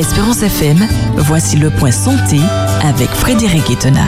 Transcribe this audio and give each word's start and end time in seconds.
Espérance 0.00 0.42
FM, 0.42 0.78
voici 1.18 1.56
le 1.58 1.68
point 1.68 1.90
santé 1.90 2.38
avec 2.82 3.10
Frédéric 3.10 3.70
Etena. 3.70 4.00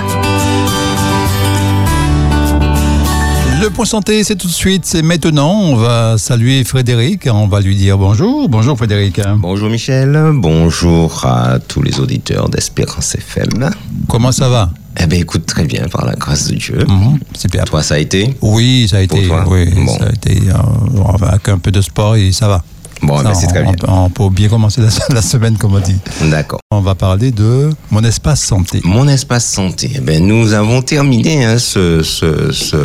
Le 3.61 3.69
point 3.69 3.85
santé, 3.85 4.25
c'est 4.25 4.37
tout 4.37 4.47
de 4.47 4.53
suite, 4.53 4.85
c'est 4.87 5.03
maintenant. 5.03 5.51
On 5.53 5.77
va 5.77 6.17
saluer 6.17 6.65
Frédéric, 6.65 7.29
on 7.31 7.47
va 7.47 7.61
lui 7.61 7.77
dire 7.77 7.99
bonjour. 7.99 8.49
Bonjour 8.49 8.77
Frédéric. 8.79 9.21
Bonjour 9.37 9.69
Michel, 9.69 10.19
bonjour 10.35 11.27
à 11.27 11.59
tous 11.61 11.83
les 11.83 12.01
auditeurs 12.01 12.49
d'Espérance 12.49 13.15
FM. 13.15 13.69
Comment 14.09 14.33
ça 14.33 14.49
va? 14.49 14.71
Eh 14.99 15.07
bien 15.07 15.19
écoute, 15.21 15.45
très 15.47 15.65
bien, 15.65 15.87
par 15.91 16.07
la 16.07 16.15
grâce 16.15 16.49
de 16.49 16.55
Dieu. 16.57 16.79
Mhm, 16.89 17.19
Super. 17.37 17.65
Toi, 17.65 17.83
ça 17.83 17.95
a 17.97 17.99
été? 17.99 18.35
Oui, 18.41 18.87
ça 18.91 18.97
a 18.99 19.07
Pour 19.07 19.19
été. 19.19 19.29
toi? 19.29 19.45
Oui, 19.47 19.67
Bon. 19.75 19.99
ça 19.99 20.07
a 20.07 20.09
été. 20.11 20.41
euh, 20.49 21.27
avec 21.27 21.49
un 21.51 21.59
peu 21.59 21.71
de 21.71 21.81
sport 21.83 22.17
et 22.17 22.33
ça 22.33 22.49
va. 22.49 22.63
Bon, 23.03 23.21
ben, 23.23 23.35
c'est 23.35 23.47
très 23.49 23.63
bien. 23.63 23.73
On, 23.89 24.05
on 24.05 24.11
peut 24.11 24.29
bien 24.31 24.49
commencer 24.49 24.81
la, 24.81 24.89
la 25.15 25.23
semaine, 25.23 25.57
comme 25.59 25.75
on 25.75 25.81
dit. 25.81 25.97
D'accord. 26.31 26.61
On 26.71 26.81
va 26.81 26.95
parler 26.95 27.33
de 27.33 27.71
mon 27.91 28.03
espace 28.05 28.41
santé. 28.43 28.81
Mon 28.85 29.09
espace 29.09 29.45
santé. 29.45 29.91
Eh 29.97 30.01
ben, 30.01 30.25
nous 30.27 30.53
avons 30.53 30.83
terminé 30.83 31.45
hein, 31.45 31.59
ce, 31.59 32.03
ce, 32.03 32.51
ce, 32.53 32.77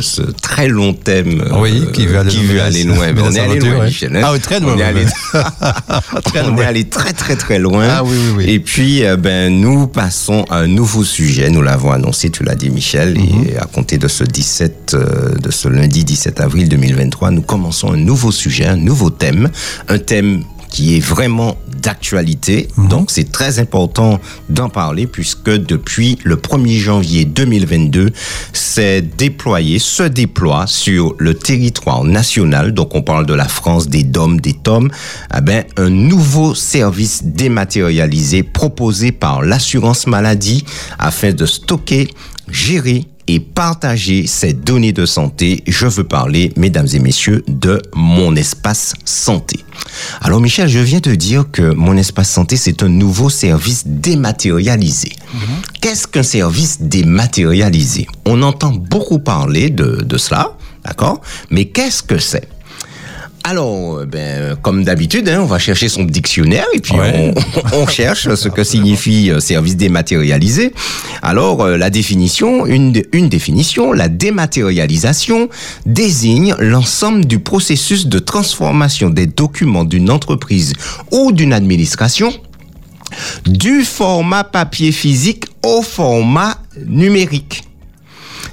ce 0.00 0.22
très 0.22 0.68
long 0.68 0.92
thème 0.92 1.40
euh, 1.40 1.58
Oui, 1.60 1.86
qui 1.92 2.06
veut 2.06 2.18
aller 2.18 2.30
qui 2.30 2.38
loin. 2.42 2.54
veut 2.54 2.62
aller 2.62 2.84
loin. 2.84 3.12
Mais 3.12 3.22
on 3.24 3.30
est 3.32 3.38
allé 3.40 3.60
loin. 3.60 3.84
Michel. 3.84 4.16
hein. 4.16 4.20
Ah 4.24 4.32
oui, 4.32 4.40
très 4.40 4.60
loin, 4.60 4.74
On 4.74 4.78
est 4.78 4.82
allé, 4.82 5.04
Très 6.24 6.42
on 6.42 6.56
est 6.58 6.64
allé 6.64 6.84
très 6.84 7.12
très 7.12 7.36
très 7.36 7.58
loin. 7.58 7.86
Ah 7.88 8.02
oui, 8.04 8.10
oui, 8.16 8.32
oui. 8.38 8.44
Et 8.50 8.60
puis, 8.60 9.04
euh, 9.04 9.16
ben, 9.16 9.52
nous 9.60 9.86
passons 9.86 10.44
à 10.50 10.58
un 10.58 10.66
nouveau 10.66 11.04
sujet. 11.04 11.48
Nous 11.50 11.62
l'avons 11.62 11.92
annoncé, 11.92 12.30
tu 12.30 12.42
l'as 12.42 12.54
dit, 12.56 12.70
Michel. 12.70 13.16
Mhm. 13.18 13.46
Et 13.48 13.56
à 13.56 13.64
compter 13.66 13.98
de 13.98 14.08
ce 14.08 14.24
17, 14.24 14.94
euh, 14.94 15.34
de 15.36 15.50
ce 15.50 15.68
lundi 15.68 16.04
17 16.04 16.40
avril 16.40 16.68
2023, 16.68 17.30
nous 17.30 17.42
commençons 17.42 17.92
un 17.92 17.96
nouveau 17.96 18.32
sujet, 18.32 18.66
un 18.66 18.76
nouveau 18.76 19.10
thème, 19.10 19.48
un 19.88 19.98
thème 19.98 20.44
qui 20.70 20.96
est 20.96 21.00
vraiment 21.00 21.56
d'actualité. 21.82 22.68
Mhm. 22.76 22.88
Donc, 22.88 23.10
c'est 23.10 23.30
très 23.30 23.58
important 23.58 24.20
d'en 24.48 24.68
parler 24.68 25.06
puisque 25.06 25.50
depuis 25.50 26.18
le 26.24 26.36
1er 26.36 26.78
janvier 26.78 27.24
2022, 27.24 28.10
c'est 28.52 29.02
déployé, 29.02 29.78
se 29.78 30.04
déploie 30.04 30.66
sur 30.66 31.14
le 31.18 31.34
territoire 31.34 32.04
national. 32.04 32.72
Donc, 32.72 32.94
on 32.94 33.02
parle 33.02 33.26
de 33.26 33.34
la 33.34 33.48
France, 33.48 33.88
des 33.88 34.04
DOM, 34.04 34.40
des 34.40 34.54
TOM. 34.54 34.90
Eh 35.36 35.40
ben, 35.40 35.64
un 35.76 35.90
nouveau 35.90 36.54
service 36.54 37.24
dématérialisé 37.24 38.42
proposé 38.42 39.12
par 39.12 39.42
l'assurance 39.42 40.06
maladie 40.06 40.64
afin 40.98 41.32
de 41.32 41.46
stocker, 41.46 42.08
gérer 42.48 43.06
et 43.32 43.38
partager 43.38 44.26
ces 44.26 44.52
données 44.52 44.92
de 44.92 45.06
santé. 45.06 45.62
Je 45.66 45.86
veux 45.86 46.02
parler, 46.04 46.52
mesdames 46.56 46.88
et 46.92 46.98
messieurs, 46.98 47.44
de 47.46 47.80
mon 47.94 48.34
espace 48.34 48.94
santé. 49.04 49.60
Alors 50.20 50.40
Michel, 50.40 50.68
je 50.68 50.80
viens 50.80 50.98
de 50.98 51.14
dire 51.14 51.44
que 51.50 51.72
mon 51.72 51.96
espace 51.96 52.28
santé, 52.28 52.56
c'est 52.56 52.82
un 52.82 52.88
nouveau 52.88 53.30
service 53.30 53.84
dématérialisé. 53.86 55.12
Qu'est-ce 55.80 56.08
qu'un 56.08 56.24
service 56.24 56.82
dématérialisé? 56.82 58.08
On 58.26 58.42
entend 58.42 58.72
beaucoup 58.72 59.20
parler 59.20 59.70
de, 59.70 60.02
de 60.02 60.18
cela, 60.18 60.56
d'accord? 60.84 61.20
Mais 61.50 61.66
qu'est-ce 61.66 62.02
que 62.02 62.18
c'est? 62.18 62.48
Alors, 63.42 63.98
euh, 64.00 64.06
ben, 64.06 64.56
comme 64.62 64.84
d'habitude, 64.84 65.28
hein, 65.28 65.40
on 65.42 65.46
va 65.46 65.58
chercher 65.58 65.88
son 65.88 66.04
dictionnaire 66.04 66.66
et 66.74 66.80
puis 66.80 66.94
Ouais. 66.94 67.32
on, 67.72 67.78
on 67.82 67.86
cherche 67.86 68.34
ce 68.34 68.48
que 68.48 68.62
signifie 68.64 69.30
euh, 69.30 69.40
service 69.40 69.76
dématérialisé. 69.76 70.72
Alors, 71.22 71.62
euh, 71.62 71.76
la 71.76 71.90
définition, 71.90 72.66
une, 72.66 72.92
dé- 72.92 73.08
une 73.12 73.28
définition, 73.28 73.92
la 73.92 74.08
dématérialisation 74.08 75.48
désigne 75.86 76.54
l'ensemble 76.58 77.24
du 77.24 77.38
processus 77.38 78.06
de 78.06 78.18
transformation 78.18 79.08
des 79.10 79.26
documents 79.26 79.84
d'une 79.84 80.10
entreprise 80.10 80.74
ou 81.10 81.32
d'une 81.32 81.52
administration 81.52 82.32
du 83.46 83.82
format 83.82 84.44
papier 84.44 84.92
physique 84.92 85.44
au 85.64 85.82
format 85.82 86.58
numérique. 86.86 87.64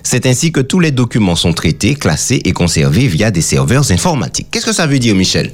C'est 0.09 0.25
ainsi 0.25 0.53
que 0.53 0.61
tous 0.61 0.79
les 0.79 0.91
documents 0.91 1.35
sont 1.35 1.51
traités, 1.51 1.93
classés 1.95 2.39
et 2.45 2.53
conservés 2.53 3.07
via 3.09 3.29
des 3.29 3.41
serveurs 3.41 3.91
informatiques. 3.91 4.47
Qu'est-ce 4.49 4.65
que 4.67 4.71
ça 4.71 4.87
veut 4.87 4.99
dire, 4.99 5.13
Michel? 5.13 5.51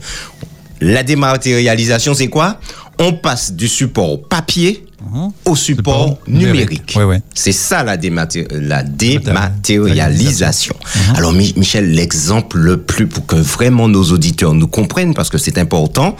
La 0.79 1.01
dématérialisation, 1.01 2.13
c'est 2.13 2.27
quoi? 2.27 2.59
On 2.99 3.13
passe 3.13 3.53
du 3.53 3.67
support 3.67 4.21
papier 4.29 4.85
au 5.45 5.55
support, 5.55 6.09
Support 6.09 6.19
numérique. 6.27 6.95
C'est 7.33 7.51
ça 7.51 7.83
la, 7.83 7.97
dématé- 7.97 8.45
la 8.51 8.83
dématérialisation. 8.83 10.75
Mhm. 11.09 11.15
Alors, 11.15 11.33
Mi- 11.33 11.53
Michel, 11.57 11.91
l'exemple 11.91 12.57
le 12.59 12.77
plus, 12.77 13.07
pour 13.07 13.25
que 13.25 13.35
vraiment 13.35 13.87
nos 13.87 14.03
auditeurs 14.11 14.53
nous 14.53 14.67
comprennent, 14.67 15.15
parce 15.15 15.29
que 15.31 15.39
c'est 15.39 15.57
important, 15.57 16.15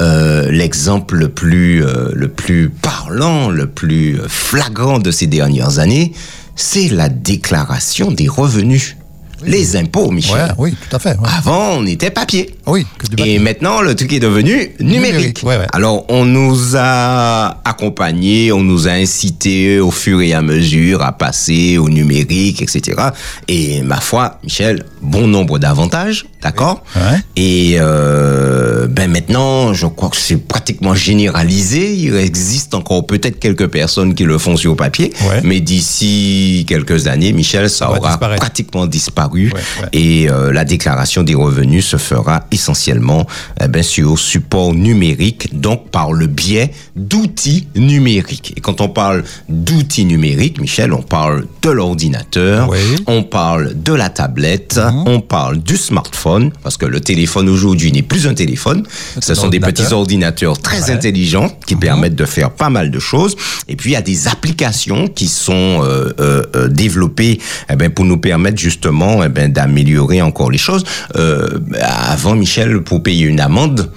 euh, 0.00 0.48
l'exemple 0.52 1.16
le 1.16 1.28
plus, 1.30 1.84
euh, 1.84 2.10
le 2.14 2.28
plus 2.28 2.70
parlant, 2.70 3.50
le 3.50 3.66
plus 3.66 4.18
flagrant 4.28 5.00
de 5.00 5.10
ces 5.10 5.26
dernières 5.26 5.80
années, 5.80 6.12
c'est 6.54 6.88
la 6.88 7.08
déclaration 7.08 8.10
des 8.10 8.28
revenus. 8.28 8.96
Les 9.44 9.76
impôts, 9.76 10.08
Ouais, 10.08 10.14
Michel. 10.14 10.54
oui, 10.58 10.74
tout 10.88 10.96
à 10.96 10.98
fait. 10.98 11.10
ouais. 11.18 11.28
Avant, 11.38 11.70
on 11.78 11.86
était 11.86 12.10
papier. 12.10 12.54
Oui, 12.66 12.86
que 12.98 13.06
du 13.06 13.22
Et 13.22 13.38
maintenant, 13.38 13.80
le 13.80 13.94
truc 13.94 14.12
est 14.12 14.20
devenu 14.20 14.52
numérique. 14.80 14.80
Numérique, 14.80 15.40
ouais, 15.44 15.56
ouais. 15.58 15.66
Alors, 15.72 16.04
on 16.08 16.24
nous 16.24 16.76
a 16.76 17.60
accompagnés, 17.64 18.52
on 18.52 18.62
nous 18.62 18.86
a 18.88 18.92
incités 18.92 19.80
au 19.80 19.90
fur 19.90 20.20
et 20.22 20.32
à 20.34 20.42
mesure 20.42 21.02
à 21.02 21.12
passer 21.12 21.78
au 21.78 21.88
numérique, 21.88 22.62
etc. 22.62 23.00
Et 23.48 23.82
ma 23.82 24.00
foi, 24.00 24.38
Michel, 24.44 24.84
bon 25.00 25.26
nombre 25.26 25.58
d'avantages, 25.58 26.26
d'accord 26.42 26.84
Ouais. 26.96 27.18
Et 27.36 27.76
euh, 27.78 28.86
ben 28.86 29.10
maintenant, 29.10 29.72
je 29.74 29.86
crois 29.86 30.08
que 30.10 30.16
c'est 30.16 30.36
pratiquement 30.36 30.94
généralisé. 30.94 31.94
Il 31.94 32.14
existe 32.16 32.74
encore 32.74 33.06
peut-être 33.06 33.38
quelques 33.38 33.66
personnes 33.68 34.14
qui 34.14 34.24
le 34.24 34.38
font 34.38 34.56
sur 34.56 34.76
papier, 34.76 35.12
Ouais. 35.28 35.40
mais 35.44 35.60
d'ici 35.60 36.64
quelques 36.68 37.06
années, 37.06 37.32
Michel, 37.32 37.68
ça 37.70 37.90
aura 37.90 38.10
disparaître. 38.10 38.40
pratiquement 38.40 38.86
disparu 38.86 39.31
Ouais, 39.34 39.52
ouais. 39.52 39.88
et 39.92 40.30
euh, 40.30 40.52
la 40.52 40.64
déclaration 40.64 41.22
des 41.22 41.34
revenus 41.34 41.86
se 41.86 41.96
fera 41.96 42.44
essentiellement 42.50 43.26
eh 43.62 43.68
ben, 43.68 43.82
sur 43.82 44.18
support 44.18 44.74
numérique, 44.74 45.58
donc 45.58 45.90
par 45.90 46.12
le 46.12 46.26
biais 46.26 46.70
d'outils 46.96 47.66
numériques. 47.76 48.52
Et 48.56 48.60
quand 48.60 48.80
on 48.80 48.88
parle 48.88 49.24
d'outils 49.48 50.04
numériques, 50.04 50.60
Michel, 50.60 50.92
on 50.92 51.02
parle 51.02 51.46
de 51.62 51.70
l'ordinateur, 51.70 52.68
Oui. 52.70 52.78
Mhm. 52.78 52.98
on 53.06 53.22
parle 53.22 53.74
de 53.82 53.92
la 53.92 54.08
tablette, 54.08 54.80
on 55.06 55.20
parle 55.20 55.58
du 55.58 55.76
smartphone, 55.76 56.50
parce 56.62 56.76
que 56.76 56.86
le 56.86 57.00
téléphone 57.00 57.48
aujourd'hui 57.48 57.92
n'est 57.92 58.02
plus 58.02 58.26
un 58.26 58.34
téléphone, 58.34 58.84
ce 59.20 59.34
sont 59.34 59.48
des 59.48 59.60
petits 59.60 59.92
ordinateurs 59.92 60.58
très 60.58 60.84
Ouais. 60.84 60.90
intelligents 60.92 61.50
qui 61.66 61.76
permettent 61.76 62.14
de 62.16 62.24
faire 62.24 62.50
pas 62.50 62.70
mal 62.70 62.90
de 62.90 62.98
choses. 62.98 63.36
Et 63.68 63.76
puis 63.76 63.90
il 63.90 63.92
y 63.92 63.96
a 63.96 64.02
des 64.02 64.28
applications 64.28 65.08
qui 65.08 65.28
sont 65.28 65.52
euh, 65.82 66.12
euh, 66.20 66.42
euh, 66.56 66.68
développées 66.68 67.38
eh 67.70 67.76
ben, 67.76 67.90
pour 67.90 68.04
nous 68.04 68.18
permettre 68.18 68.58
justement 68.58 69.21
eh 69.24 69.28
ben, 69.28 69.52
d'améliorer 69.52 70.22
encore 70.22 70.50
les 70.50 70.58
choses. 70.58 70.84
Euh, 71.16 71.58
avant, 71.80 72.34
Michel, 72.34 72.82
pour 72.82 73.02
payer 73.02 73.26
une 73.26 73.40
amende, 73.40 73.90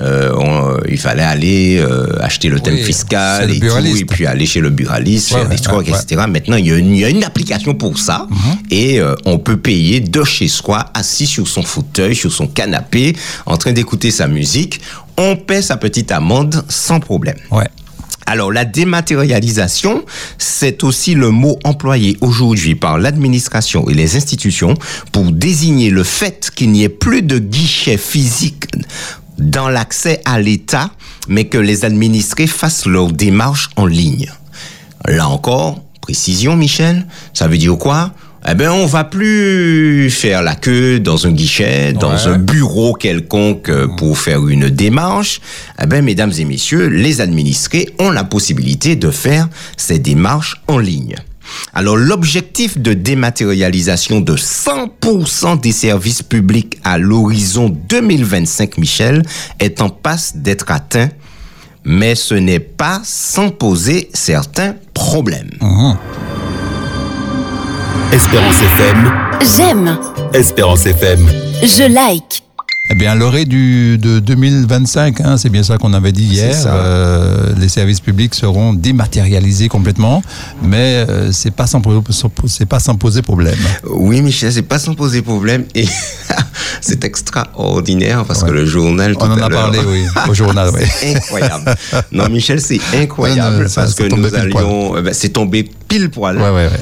euh, 0.00 0.30
on- 0.36 0.76
il 0.88 0.98
fallait 0.98 1.22
aller 1.24 1.78
euh, 1.78 2.06
acheter 2.20 2.48
le 2.48 2.60
thème 2.60 2.74
Oui, 2.74 2.82
fiscal 2.84 3.50
et 3.50 3.58
tout, 3.58 3.66
et 3.96 4.04
puis 4.04 4.26
aller 4.26 4.46
chez 4.46 4.60
le 4.60 4.70
buraliste, 4.70 5.32
Ouais, 5.32 5.38
faire 5.40 5.48
des 5.48 5.56
ouais, 5.56 5.60
trucs, 5.60 5.88
ouais, 5.88 5.98
etc. 6.00 6.22
Maintenant, 6.28 6.56
il 6.56 6.66
y, 6.66 6.72
a 6.72 6.76
une, 6.76 6.94
il 6.94 7.00
y 7.00 7.04
a 7.04 7.08
une 7.08 7.24
application 7.24 7.74
pour 7.74 7.98
ça 7.98 8.26
et 8.70 9.00
euh, 9.00 9.14
on 9.24 9.38
peut 9.38 9.56
payer 9.56 9.98
de 10.00 10.22
chez 10.24 10.46
soi, 10.46 10.86
assis 10.94 11.26
sur 11.26 11.48
son 11.48 11.62
fauteuil, 11.62 12.14
sur 12.14 12.30
son 12.32 12.46
canapé, 12.46 13.16
en 13.46 13.56
train 13.56 13.72
d'écouter 13.72 14.10
sa 14.12 14.28
musique. 14.28 14.80
On 15.16 15.34
paie 15.34 15.62
sa 15.62 15.76
petite 15.76 16.12
amende 16.12 16.62
sans 16.68 17.00
problème. 17.00 17.38
Ouais. 17.50 17.66
Alors, 18.30 18.52
la 18.52 18.66
dématérialisation, 18.66 20.04
c'est 20.36 20.84
aussi 20.84 21.14
le 21.14 21.30
mot 21.30 21.58
employé 21.64 22.18
aujourd'hui 22.20 22.74
par 22.74 22.98
l'administration 22.98 23.88
et 23.88 23.94
les 23.94 24.16
institutions 24.16 24.74
pour 25.12 25.32
désigner 25.32 25.88
le 25.88 26.04
fait 26.04 26.50
qu'il 26.54 26.70
n'y 26.70 26.82
ait 26.82 26.90
plus 26.90 27.22
de 27.22 27.38
guichet 27.38 27.96
physique 27.96 28.66
dans 29.38 29.70
l'accès 29.70 30.20
à 30.26 30.40
l'État, 30.40 30.90
mais 31.26 31.46
que 31.46 31.56
les 31.56 31.86
administrés 31.86 32.46
fassent 32.46 32.84
leurs 32.84 33.12
démarches 33.12 33.70
en 33.76 33.86
ligne. 33.86 34.30
Là 35.06 35.26
encore, 35.26 35.82
précision, 36.02 36.54
Michel, 36.54 37.06
ça 37.32 37.48
veut 37.48 37.56
dire 37.56 37.78
quoi? 37.78 38.12
Eh 38.46 38.54
ben, 38.54 38.70
on 38.70 38.86
va 38.86 39.04
plus 39.04 40.10
faire 40.10 40.42
la 40.42 40.54
queue 40.54 41.00
dans 41.00 41.26
un 41.26 41.32
guichet, 41.32 41.92
dans 41.92 42.12
Ouais. 42.14 42.26
un 42.28 42.38
bureau 42.38 42.94
quelconque 42.94 43.68
euh, 43.68 43.88
pour 43.96 44.18
faire 44.18 44.46
une 44.46 44.68
démarche. 44.70 45.40
Eh 45.82 45.86
ben, 45.86 46.04
mesdames 46.04 46.32
et 46.38 46.44
messieurs, 46.44 46.86
les 46.88 47.20
administrés 47.20 47.88
ont 47.98 48.10
la 48.10 48.24
possibilité 48.24 48.96
de 48.96 49.10
faire 49.10 49.48
ces 49.76 49.98
démarches 49.98 50.62
en 50.68 50.78
ligne. 50.78 51.16
Alors, 51.72 51.96
l'objectif 51.96 52.78
de 52.78 52.92
dématérialisation 52.92 54.20
de 54.20 54.36
100% 54.36 55.60
des 55.60 55.72
services 55.72 56.22
publics 56.22 56.78
à 56.84 56.98
l'horizon 56.98 57.70
2025, 57.88 58.76
Michel, 58.78 59.22
est 59.58 59.80
en 59.80 59.88
passe 59.88 60.36
d'être 60.36 60.70
atteint, 60.70 61.08
mais 61.84 62.14
ce 62.14 62.34
n'est 62.34 62.60
pas 62.60 63.00
sans 63.02 63.48
poser 63.48 64.10
certains 64.12 64.74
problèmes. 64.92 65.50
Espérance 68.10 68.56
FM, 68.62 69.12
J'aime, 69.56 69.98
Espérance 70.32 70.86
FM, 70.86 71.26
je 71.62 71.92
like. 71.92 72.42
Eh 72.90 72.94
bien, 72.94 73.12
à 73.12 73.14
l'orée 73.14 73.44
du, 73.44 73.98
de 73.98 74.18
2025, 74.18 75.20
hein, 75.20 75.36
c'est 75.36 75.50
bien 75.50 75.62
ça 75.62 75.76
qu'on 75.76 75.92
avait 75.92 76.12
dit 76.12 76.24
hier, 76.24 76.56
euh, 76.66 77.52
les 77.58 77.68
services 77.68 78.00
publics 78.00 78.34
seront 78.34 78.72
dématérialisés 78.72 79.68
complètement, 79.68 80.22
mais 80.62 81.04
euh, 81.06 81.32
c'est 81.32 81.50
pas 81.50 81.66
sans 81.66 81.82
c'est 82.46 82.64
pas 82.66 82.80
sans 82.80 82.94
poser 82.94 83.20
problème. 83.20 83.58
Oui, 83.84 84.22
Michel, 84.22 84.54
c'est 84.54 84.62
pas 84.62 84.78
sans 84.78 84.94
poser 84.94 85.20
problème. 85.20 85.66
Et 85.74 85.84
c'est 86.80 87.04
extraordinaire 87.04 88.24
parce 88.24 88.42
que 88.44 88.50
le 88.50 88.66
journal. 88.66 89.14
On 89.18 89.30
en 89.30 89.38
a 89.38 89.48
parlé, 89.48 89.78
oui, 89.86 90.04
au 90.28 90.34
journal, 90.34 90.70
oui. 90.74 91.14
incroyable. 91.14 91.74
Non, 92.12 92.28
Michel, 92.28 92.60
c'est 92.60 92.80
incroyable 92.94 93.68
parce 93.74 93.94
que 93.94 94.04
nous 94.14 94.34
allions, 94.34 94.96
euh, 94.96 95.02
ben, 95.02 95.14
c'est 95.14 95.30
tombé 95.30 95.68
pile 95.88 96.10
poil. 96.10 96.38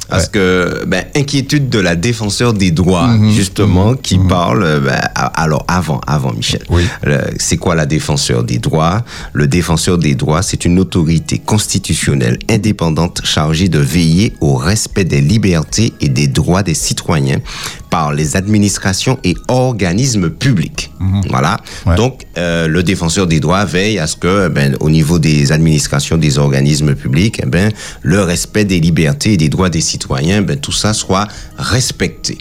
parce 0.08 0.28
que 0.28 0.84
ben, 0.86 1.04
inquiétude 1.14 1.68
de 1.68 1.78
la 1.78 1.96
défenseur 1.96 2.52
des 2.52 2.70
droits, 2.70 3.06
mhm. 3.06 3.30
justement, 3.30 3.94
qui 3.94 4.18
mhm. 4.18 4.28
parle. 4.28 4.80
Ben, 4.80 5.00
alors 5.14 5.64
avant, 5.68 6.00
avant 6.06 6.32
Michel, 6.32 6.62
c'est 7.38 7.56
quoi 7.56 7.74
la 7.74 7.86
défenseur 7.86 8.42
des 8.44 8.58
droits? 8.58 9.04
Le 9.32 9.46
défenseur 9.46 9.98
des 9.98 10.14
droits, 10.14 10.42
c'est 10.42 10.64
une 10.64 10.78
autorité 10.78 11.38
constitutionnelle 11.38 12.38
indépendante 12.50 13.20
chargée 13.24 13.68
de 13.68 13.78
veiller 13.78 14.34
au 14.40 14.54
respect 14.54 15.04
des 15.04 15.20
libertés 15.20 15.92
et 16.00 16.08
des 16.08 16.26
droits 16.26 16.62
des 16.62 16.74
citoyens 16.74 17.38
par 17.96 18.12
les 18.12 18.36
administrations 18.36 19.18
et 19.24 19.34
organismes 19.48 20.28
publics. 20.28 20.90
Voilà. 21.30 21.56
Donc, 21.96 22.24
euh, 22.36 22.68
le 22.68 22.82
défenseur 22.82 23.26
des 23.26 23.40
droits 23.40 23.64
veille 23.64 23.98
à 23.98 24.06
ce 24.06 24.16
que, 24.16 24.48
ben, 24.48 24.76
au 24.80 24.90
niveau 24.90 25.18
des 25.18 25.50
administrations, 25.50 26.18
des 26.18 26.38
organismes 26.38 26.94
publics, 26.94 27.40
eh 27.42 27.46
ben, 27.46 27.72
le 28.02 28.20
respect 28.20 28.66
des 28.66 28.80
libertés 28.80 28.96
libertés 28.96 29.32
et 29.32 29.36
des 29.36 29.48
droits 29.48 29.70
des 29.70 29.80
citoyens, 29.80 30.42
ben, 30.42 30.58
tout 30.58 30.72
ça 30.72 30.92
soit 30.92 31.26
respecté. 31.58 32.38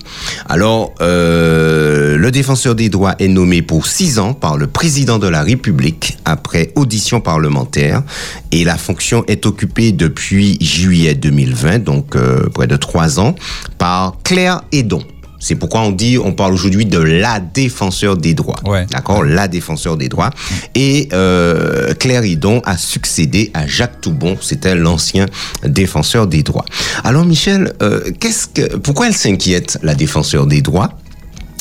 Alors, 0.49 0.93
euh, 1.01 2.17
le 2.17 2.31
défenseur 2.31 2.75
des 2.75 2.89
droits 2.89 3.15
est 3.19 3.27
nommé 3.27 3.61
pour 3.61 3.87
six 3.87 4.19
ans 4.19 4.33
par 4.33 4.57
le 4.57 4.67
président 4.67 5.19
de 5.19 5.27
la 5.27 5.43
République 5.43 6.17
après 6.25 6.71
audition 6.75 7.21
parlementaire 7.21 8.03
et 8.51 8.63
la 8.63 8.77
fonction 8.77 9.23
est 9.27 9.45
occupée 9.45 9.91
depuis 9.91 10.57
juillet 10.61 11.15
2020, 11.15 11.79
donc 11.79 12.15
euh, 12.15 12.49
près 12.53 12.67
de 12.67 12.77
trois 12.77 13.19
ans, 13.19 13.35
par 13.77 14.17
Claire 14.23 14.61
Edon. 14.71 15.03
C'est 15.45 15.53
pourquoi 15.53 15.81
on 15.81 15.91
dit, 15.91 16.17
on 16.17 16.33
parle 16.33 16.53
aujourd'hui 16.53 16.87
de 16.87 16.97
la 16.97 17.39
défenseur 17.39 18.17
des 18.17 18.33
droits. 18.33 18.57
D'accord? 18.89 19.23
La 19.23 19.47
défenseur 19.47 19.95
des 19.95 20.09
droits. 20.09 20.31
Et 20.73 21.07
euh, 21.13 21.93
Claire 21.93 22.25
Hidon 22.25 22.63
a 22.65 22.77
succédé 22.77 23.51
à 23.53 23.67
Jacques 23.67 24.01
Toubon. 24.01 24.39
C'était 24.41 24.73
l'ancien 24.73 25.27
défenseur 25.63 26.25
des 26.25 26.41
droits. 26.41 26.65
Alors, 27.03 27.25
Michel, 27.25 27.73
euh, 27.83 28.09
qu'est-ce 28.19 28.47
que, 28.47 28.77
pourquoi 28.77 29.05
elle 29.05 29.13
s'inquiète, 29.13 29.77
la 29.83 29.93
défenseur 29.93 30.47
des 30.47 30.63
droits? 30.63 30.97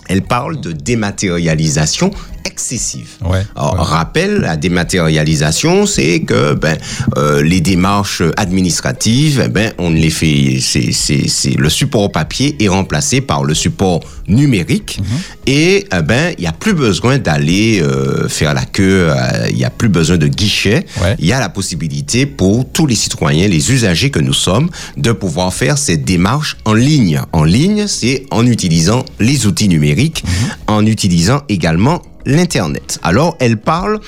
Elle 0.09 0.23
parle 0.23 0.63
de 0.63 0.73
dématérialisation 0.73 2.11
excessive. 2.55 3.09
Alors, 3.57 3.75
rappel, 3.79 4.43
la 4.43 4.57
dématérialisation, 4.57 5.87
c'est 5.87 6.21
que 6.21 6.55
ben, 6.55 6.79
euh, 7.17 7.43
les 7.43 7.61
démarches 7.61 8.23
administratives, 8.37 9.43
eh 9.45 9.49
ben, 9.49 9.73
on 9.79 9.91
les 9.91 10.11
fait, 10.11 10.61
c'est 10.61 11.57
le 11.59 11.69
support 11.69 12.13
papier 12.13 12.57
est 12.61 12.69
remplacé 12.69 13.21
par 13.21 13.43
le 13.43 13.55
support 13.55 14.01
numérique 14.29 14.99
mhm. 14.99 15.19
et 15.47 15.87
eh 15.93 16.03
ben, 16.03 16.33
il 16.39 16.43
n'y 16.43 16.47
a 16.47 16.53
plus 16.53 16.75
besoin 16.75 17.19
d'aller 17.19 17.81
euh, 17.83 18.29
faire 18.29 18.55
la 18.55 18.65
queue, 18.65 19.11
euh, 19.11 19.49
il 19.51 19.57
n'y 19.57 19.65
a 19.65 19.71
plus 19.71 19.89
besoin 19.89 20.17
de 20.17 20.29
guichet. 20.29 20.87
Il 21.19 21.27
y 21.27 21.33
a 21.33 21.41
la 21.41 21.49
possibilité 21.49 22.25
pour 22.25 22.71
tous 22.71 22.87
les 22.87 22.95
citoyens, 22.95 23.49
les 23.49 23.73
usagers 23.73 24.11
que 24.11 24.21
nous 24.21 24.33
sommes, 24.33 24.71
de 24.97 25.13
pouvoir 25.13 25.53
faire 25.53 25.77
cette 25.77 26.05
démarche 26.05 26.57
en 26.65 26.75
ligne. 26.75 27.21
En 27.33 27.45
ligne, 27.45 27.87
c'est 27.89 28.27
en 28.31 28.47
utilisant 28.47 29.05
les 29.19 29.47
outils 29.47 29.69
numériques, 29.69 30.23
mhm. 30.25 30.75
en 30.75 30.87
utilisant 30.87 31.43
également 31.49 32.01
l'Internet. 32.27 32.99
Alors, 33.03 33.37
elle 33.41 33.57
parle 33.57 34.01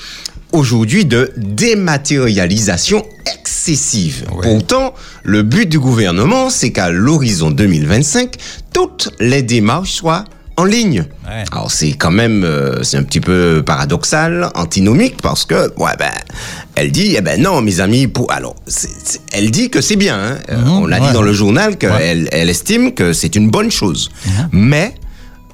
aujourd'hui 0.51 1.05
de 1.05 1.31
dématérialisation 1.37 3.05
excessive. 3.31 4.25
Pourtant, 4.41 4.93
le 5.23 5.43
but 5.43 5.67
du 5.67 5.79
gouvernement, 5.79 6.49
c'est 6.49 6.71
qu'à 6.71 6.89
l'horizon 6.89 7.51
2025, 7.51 8.35
toutes 8.73 9.09
les 9.19 9.41
démarches 9.41 9.91
soient 9.91 10.25
en 10.57 10.63
ligne. 10.63 11.05
Alors 11.51 11.71
c'est 11.71 11.91
quand 11.91 12.09
même 12.09 12.43
euh, 12.43 12.81
c'est 12.81 12.97
un 12.97 13.03
petit 13.03 13.19
peu 13.19 13.61
paradoxal, 13.63 14.49
antinomique 14.55 15.21
parce 15.21 15.45
que 15.45 15.71
ouais 15.77 15.91
ben 15.99 16.11
elle 16.73 16.91
dit 16.91 17.13
eh 17.15 17.21
ben 17.21 17.39
non 17.39 17.61
mes 17.61 17.79
amis 17.79 18.07
pour 18.07 18.31
alors 18.31 18.55
elle 19.33 19.51
dit 19.51 19.69
que 19.69 19.81
c'est 19.81 19.95
bien 19.97 20.17
hein. 20.17 20.37
mhm. 20.49 20.71
on 20.71 20.85
l'a 20.87 20.99
dit 20.99 21.11
dans 21.13 21.21
le 21.21 21.31
journal 21.31 21.77
qu'elle 21.77 22.27
elle 22.31 22.49
estime 22.49 22.93
que 22.93 23.13
c'est 23.13 23.35
une 23.35 23.51
bonne 23.51 23.69
chose. 23.69 24.09
Mhm. 24.25 24.49
Mais 24.53 24.95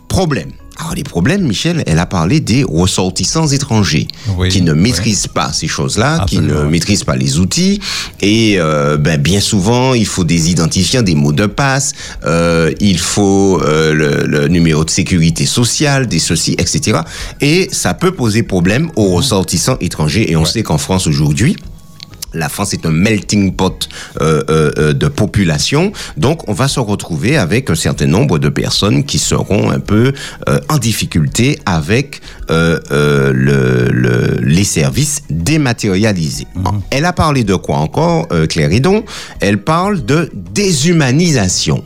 problème 0.08 0.52
alors 0.84 0.96
les 0.96 1.04
problèmes, 1.04 1.48
Michel, 1.48 1.82
elle 1.88 1.98
a 1.98 2.06
parlé 2.06 2.42
des 2.42 2.66
ressortissants 2.66 3.48
étrangers 3.48 4.06
qui 4.50 4.62
ne 4.62 4.74
maîtrisent 4.74 5.28
pas 5.28 5.54
ces 5.54 5.70
choses-là, 5.70 6.26
qui 6.28 6.40
ne 6.40 6.64
maîtrisent 6.64 7.06
pas 7.06 7.16
les 7.16 7.40
outils. 7.40 7.80
Et 8.22 8.56
euh, 8.58 8.98
ben, 8.98 9.22
bien 9.22 9.40
souvent 9.40 9.94
il 9.94 10.06
faut 10.06 10.26
des 10.26 10.52
identifiants, 10.52 11.02
des 11.02 11.16
mots 11.16 11.32
de 11.32 11.46
passe, 11.46 11.94
euh, 12.26 12.74
il 12.82 13.00
faut 13.00 13.62
euh, 13.62 13.94
le, 13.94 14.26
le, 14.28 14.48
numéro 14.50 14.84
de 14.84 14.90
sécurité 14.90 15.46
sociale, 15.46 16.08
des 16.08 16.20
ceci, 16.20 16.52
etc. 16.58 17.00
Et 17.40 17.70
ça 17.72 17.94
peut 17.94 18.12
poser 18.12 18.44
problème 18.44 18.92
aux 18.98 19.08
ressortissants 19.08 19.78
étrangers. 19.80 20.32
Et 20.32 20.36
on 20.36 20.44
sait 20.44 20.64
qu'en 20.64 20.78
France 20.78 21.08
aujourd'hui 21.08 21.56
la 22.34 22.50
France 22.50 22.74
est 22.74 22.86
un 22.86 22.92
melting 22.92 23.54
pot 23.54 23.88
euh, 24.22 24.44
euh, 24.50 24.72
euh, 24.78 24.94
de 24.94 25.08
population, 25.08 25.92
donc 26.18 26.48
on 26.50 26.54
va 26.54 26.68
se 26.68 26.80
retrouver 26.80 27.38
avec 27.38 27.70
un 27.70 27.76
certain 27.76 28.08
nombre 28.08 28.40
de 28.40 28.50
personnes 28.50 29.04
qui 29.04 29.20
seront 29.20 29.70
un 29.70 29.80
peu 29.80 30.14
euh, 30.50 30.60
en 30.70 30.78
difficulté 30.78 31.60
avec 31.66 32.22
le, 32.50 34.40
les 34.42 34.64
services 34.64 35.24
dématérialisés. 35.30 36.48
Mhm. 36.56 36.82
Elle 36.92 37.06
a 37.06 37.14
parlé 37.14 37.44
de 37.44 37.56
quoi 37.56 37.78
encore, 37.78 38.28
Claire 38.50 38.70
Ridon 38.70 39.04
Elle 39.40 39.64
parle 39.64 40.06
de 40.06 40.30
déshumanisation. 40.34 41.84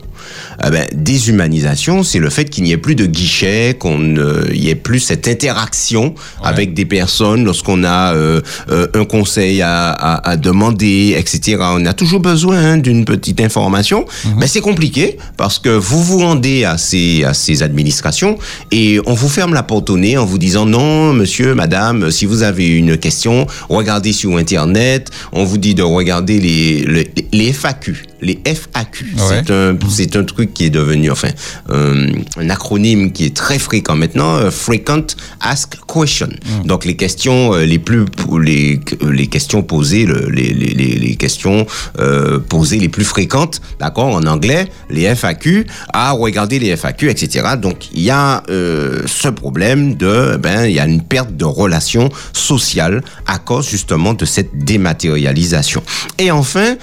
Eh 0.64 0.70
ben, 0.70 0.86
déshumanisation, 0.92 2.02
c'est 2.02 2.18
le 2.18 2.30
fait 2.30 2.46
qu'il 2.46 2.64
n'y 2.64 2.72
ait 2.72 2.78
plus 2.78 2.94
de 2.94 3.06
guichet, 3.06 3.76
qu'on 3.78 3.98
n'y 3.98 4.68
ait 4.68 4.74
plus 4.74 5.00
cette 5.00 5.28
interaction 5.28 6.14
avec 6.42 6.74
des 6.74 6.84
personnes 6.84 7.44
lorsqu'on 7.44 7.84
a 7.84 8.14
euh, 8.14 8.40
euh, 8.70 8.86
un 8.94 9.04
conseil 9.04 9.62
à, 9.62 9.90
à, 9.90 10.30
à, 10.30 10.36
demander, 10.36 11.14
etc. 11.16 11.58
On 11.60 11.86
a 11.86 11.92
toujours 11.92 12.20
besoin 12.20 12.58
hein, 12.58 12.78
d'une 12.78 13.04
petite 13.04 13.40
information, 13.40 14.04
mhm. 14.24 14.34
mais 14.38 14.46
c'est 14.46 14.60
compliqué 14.60 15.18
parce 15.36 15.58
que 15.58 15.68
vous 15.68 16.02
vous 16.02 16.18
rendez 16.18 16.64
à 16.64 16.78
ces, 16.78 17.24
à 17.24 17.34
ces 17.34 17.62
administrations 17.62 18.38
et 18.72 19.00
on 19.06 19.14
vous 19.14 19.28
ferme 19.28 19.54
la 19.54 19.62
porte 19.62 19.90
au 19.90 19.96
nez 19.96 20.16
en 20.16 20.24
vous 20.24 20.38
disant 20.38 20.66
non, 20.66 21.12
monsieur, 21.12 21.54
madame, 21.54 22.10
si 22.10 22.26
vous 22.26 22.42
avez 22.42 22.66
une 22.66 22.96
question, 22.96 23.46
regardez 23.68 24.12
sur 24.12 24.36
Internet, 24.36 25.10
on 25.32 25.44
vous 25.44 25.58
dit 25.58 25.74
de 25.74 25.82
regarder 25.82 26.40
les, 26.40 26.84
les, 26.84 27.10
les 27.32 27.52
FAQ 27.52 28.08
les 28.20 28.40
FAQ. 28.44 29.14
C'est 29.16 29.50
un, 29.50 29.76
c'est 29.88 30.16
un 30.18 30.24
truc 30.24 30.52
qui 30.54 30.64
est 30.64 30.70
devenu, 30.70 31.10
enfin, 31.10 31.30
euh, 31.70 32.08
un 32.36 32.50
acronyme 32.50 33.12
qui 33.12 33.24
est 33.24 33.36
très 33.36 33.58
fréquent 33.58 33.96
maintenant, 33.96 34.36
euh, 34.36 34.50
Frequent 34.50 35.16
Ask 35.40 35.76
Question. 35.86 36.28
Mm. 36.28 36.66
Donc 36.66 36.84
les 36.84 36.96
questions 36.96 37.54
euh, 37.54 37.64
les 37.64 37.78
plus, 37.78 38.04
les, 38.42 38.80
les 39.08 39.26
questions 39.26 39.62
posées, 39.62 40.06
les, 40.06 40.52
les, 40.52 40.74
les, 40.74 41.16
questions 41.16 41.66
euh, 41.98 42.38
posées 42.38 42.78
les 42.78 42.88
plus 42.88 43.04
fréquentes, 43.04 43.60
d'accord, 43.80 44.14
en 44.14 44.24
anglais, 44.24 44.68
les 44.90 45.14
FAQ, 45.14 45.66
à 45.92 46.12
regarder 46.12 46.58
les 46.58 46.76
FAQ, 46.76 47.10
etc. 47.10 47.56
Donc 47.60 47.88
il 47.92 48.02
y 48.02 48.10
a 48.10 48.42
ce 48.48 49.28
problème 49.28 49.94
de, 49.94 50.36
ben, 50.36 50.66
il 50.66 50.72
y 50.72 50.80
a 50.80 50.86
une 50.86 51.02
perte 51.02 51.36
de 51.36 51.44
relations 51.44 52.08
sociales 52.32 53.02
à 53.26 53.38
cause 53.38 53.68
justement 53.68 54.14
de 54.14 54.24
cette 54.24 54.56
dématérialisation. 54.58 55.82
Et 56.18 56.30
enfin, 56.30 56.76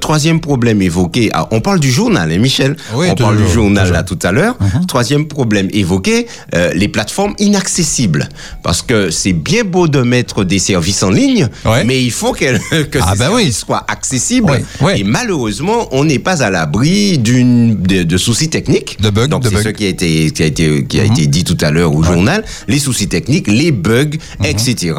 troisième 0.00 0.40
problème 0.40 0.82
évoqué. 0.82 1.30
Ah, 1.32 1.48
on 1.50 1.60
parle 1.60 1.80
du 1.80 1.90
journal, 1.90 2.30
hein, 2.32 2.38
Michel? 2.38 2.76
On 2.94 3.14
parle 3.14 3.36
du 3.36 3.48
journal 3.48 3.90
là 3.90 4.02
tout 4.02 4.18
à 4.22 4.32
l'heure. 4.32 4.56
Uh-huh. 4.60 4.86
Troisième 4.86 5.26
problème 5.26 5.68
évoqué, 5.72 6.26
euh, 6.54 6.72
les 6.74 6.88
plateformes 6.88 7.34
inaccessibles. 7.38 8.28
Parce 8.62 8.82
que 8.82 9.10
c'est 9.10 9.32
bien 9.32 9.64
beau 9.64 9.88
de 9.88 10.02
mettre 10.02 10.44
des 10.44 10.58
services 10.58 11.02
en 11.02 11.10
ligne, 11.10 11.48
mais 11.86 12.02
il 12.02 12.10
faut 12.10 12.32
que 12.32 12.56
ah, 13.00 13.12
ces 13.12 13.18
services 13.18 13.58
soient 13.60 13.84
accessibles. 13.88 14.60
Et 14.94 15.04
malheureusement, 15.04 15.88
on 15.92 16.04
n'est 16.04 16.18
pas 16.18 16.42
à 16.42 16.50
l'abri 16.50 17.18
d'une 17.18 17.80
de, 17.82 18.16
soucis 18.16 18.48
techniques. 18.48 19.00
De 19.00 19.10
bugs. 19.10 19.28
Donc 19.28 19.44
c'est 19.44 19.62
ce 19.62 19.68
qui 19.68 19.86
a 19.86 19.88
été 19.88 20.30
qui 20.30 20.42
a 20.42 20.46
été 20.46 20.84
qui 20.84 21.00
a 21.00 21.04
uh-huh. 21.04 21.12
été 21.12 21.26
dit 21.26 21.44
tout 21.44 21.58
à 21.60 21.70
l'heure 21.70 21.94
au 21.94 22.02
journal. 22.02 22.44
Les 22.68 22.78
soucis 22.78 23.08
techniques, 23.08 23.46
les 23.46 23.72
bugs, 23.72 24.16
uh-huh. 24.40 24.46
etc. 24.46 24.94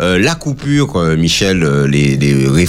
Euh, 0.00 0.18
la 0.18 0.34
coupure, 0.34 0.96
euh, 0.96 1.16
Michel, 1.16 1.64
les, 1.86 2.16
les 2.16 2.66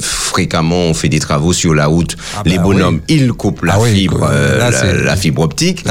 fréquemment 0.00 0.76
on 0.76 0.94
fait 0.94 1.08
des 1.08 1.18
travaux 1.18 1.52
sur 1.52 1.74
la 1.74 1.86
route 1.86 2.16
ah 2.36 2.42
les 2.44 2.56
bah 2.56 2.64
bonhommes, 2.64 3.00
ils 3.08 3.32
coupent 3.32 3.62
la 3.62 3.74
ah 3.74 3.78
fibre, 3.96 4.28
euh, 4.30 5.04
la, 5.04 5.16
fibre 5.16 5.42
optique. 5.42 5.84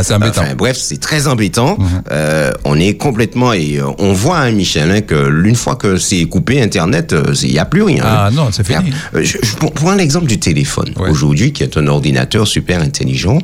bref, 0.58 0.78
c'est 0.80 1.00
très 1.00 1.28
embêtant. 1.28 1.78
Mhm. 1.80 1.88
euh, 2.12 2.52
on 2.64 2.80
est 2.80 2.96
complètement 2.96 3.54
et 3.54 3.78
euh, 3.78 3.88
on 4.00 4.14
voit, 4.14 4.40
hein, 4.40 4.52
Michel, 4.52 4.92
hein, 4.92 5.02
que 5.02 5.16
l'une 5.16 5.56
fois 5.56 5.76
que 5.76 5.98
c'est 5.98 6.26
coupé 6.26 6.62
Internet, 6.62 7.14
euh, 7.14 7.34
il 7.44 7.52
n'y 7.52 7.60
a 7.60 7.66
plus 7.66 7.84
rien. 7.84 8.04
Ah 8.06 8.30
non, 8.32 8.50
c'est 8.52 8.66
fini. 8.66 8.92
je, 9.14 9.38
prends 9.74 9.96
l'exemple 9.96 10.28
du 10.28 10.40
téléphone. 10.40 10.94
Aujourd'hui, 10.98 11.54
qui 11.54 11.64
est 11.64 11.78
un 11.78 11.88
ordinateur 11.88 12.48
super 12.48 12.82
intelligent, 12.82 13.40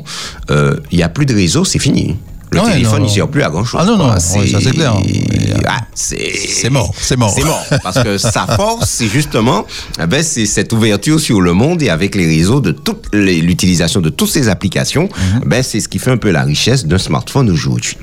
il 0.50 0.98
n'y 0.98 1.04
a 1.04 1.10
plus 1.10 1.26
de 1.26 1.34
réseau, 1.34 1.66
c'est 1.66 1.80
fini. 1.80 2.18
Le 2.54 2.60
téléphone, 2.60 3.00
non, 3.04 3.08
il 3.08 3.10
sert 3.10 3.28
plus 3.30 3.44
à 3.44 3.50
grand 3.50 3.64
chose. 3.64 3.80
Ah 3.82 3.86
non, 3.86 3.96
non, 3.98 4.12
ouais, 4.12 4.20
ça, 4.20 4.40
c'est 4.62 4.72
clair. 4.72 4.94
Euh, 4.98 5.58
Ah, 5.68 5.80
c'est 5.94 6.32
c'est 6.36 6.70
mort, 6.70 6.94
c'est 7.00 7.16
mort. 7.18 7.32
C'est 7.34 7.46
mort. 7.46 7.64
Parce 7.82 8.04
que 8.04 8.18
sa 8.18 8.46
force, 8.58 8.90
c'est 8.90 9.08
justement, 9.08 9.66
eh 10.02 10.06
ben, 10.06 10.22
c'est 10.22 10.46
cette 10.46 10.74
ouverture 10.74 11.20
sur 11.20 11.40
le 11.40 11.54
monde 11.54 11.82
et 11.82 11.90
avec 11.90 12.14
les 12.14 12.26
réseaux 12.28 12.60
de 12.60 12.72
toute 12.72 13.06
l'utilisation 13.14 14.02
de 14.02 14.10
toutes 14.10 14.30
ces 14.32 14.50
applications, 14.50 15.08
Mhm. 15.08 15.42
ben, 15.46 15.64
c'est 15.64 15.80
ce 15.80 15.88
qui 15.88 15.98
fait 16.00 16.12
un 16.12 16.18
peu 16.18 16.32
la 16.32 16.44
richesse 16.44 16.86
d'un 16.86 16.98
smartphone 16.98 17.50
aujourd'hui. 17.50 17.96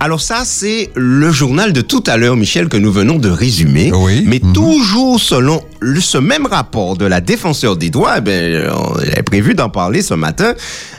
Alors 0.00 0.22
ça, 0.22 0.44
c'est 0.46 0.88
le 0.94 1.30
journal 1.30 1.74
de 1.74 1.82
tout 1.82 2.02
à 2.06 2.16
l'heure, 2.16 2.36
Michel, 2.36 2.68
que 2.70 2.78
nous 2.78 2.90
venons 2.90 3.18
de 3.18 3.28
résumer. 3.28 3.92
Oui. 3.94 4.24
Mais 4.26 4.40
Mhm. 4.42 4.54
toujours 4.54 5.20
selon 5.20 5.62
le- 5.80 6.00
ce 6.00 6.16
même 6.16 6.46
rapport 6.46 6.96
de 6.96 7.04
la 7.04 7.20
défenseur 7.20 7.76
des 7.76 7.90
droits, 7.90 8.14
eh 8.16 8.20
ben, 8.22 8.70
on 8.74 8.94
avait 8.98 9.22
prévu 9.22 9.54
d'en 9.54 9.68
parler 9.68 10.00
ce 10.00 10.14
matin, 10.14 10.54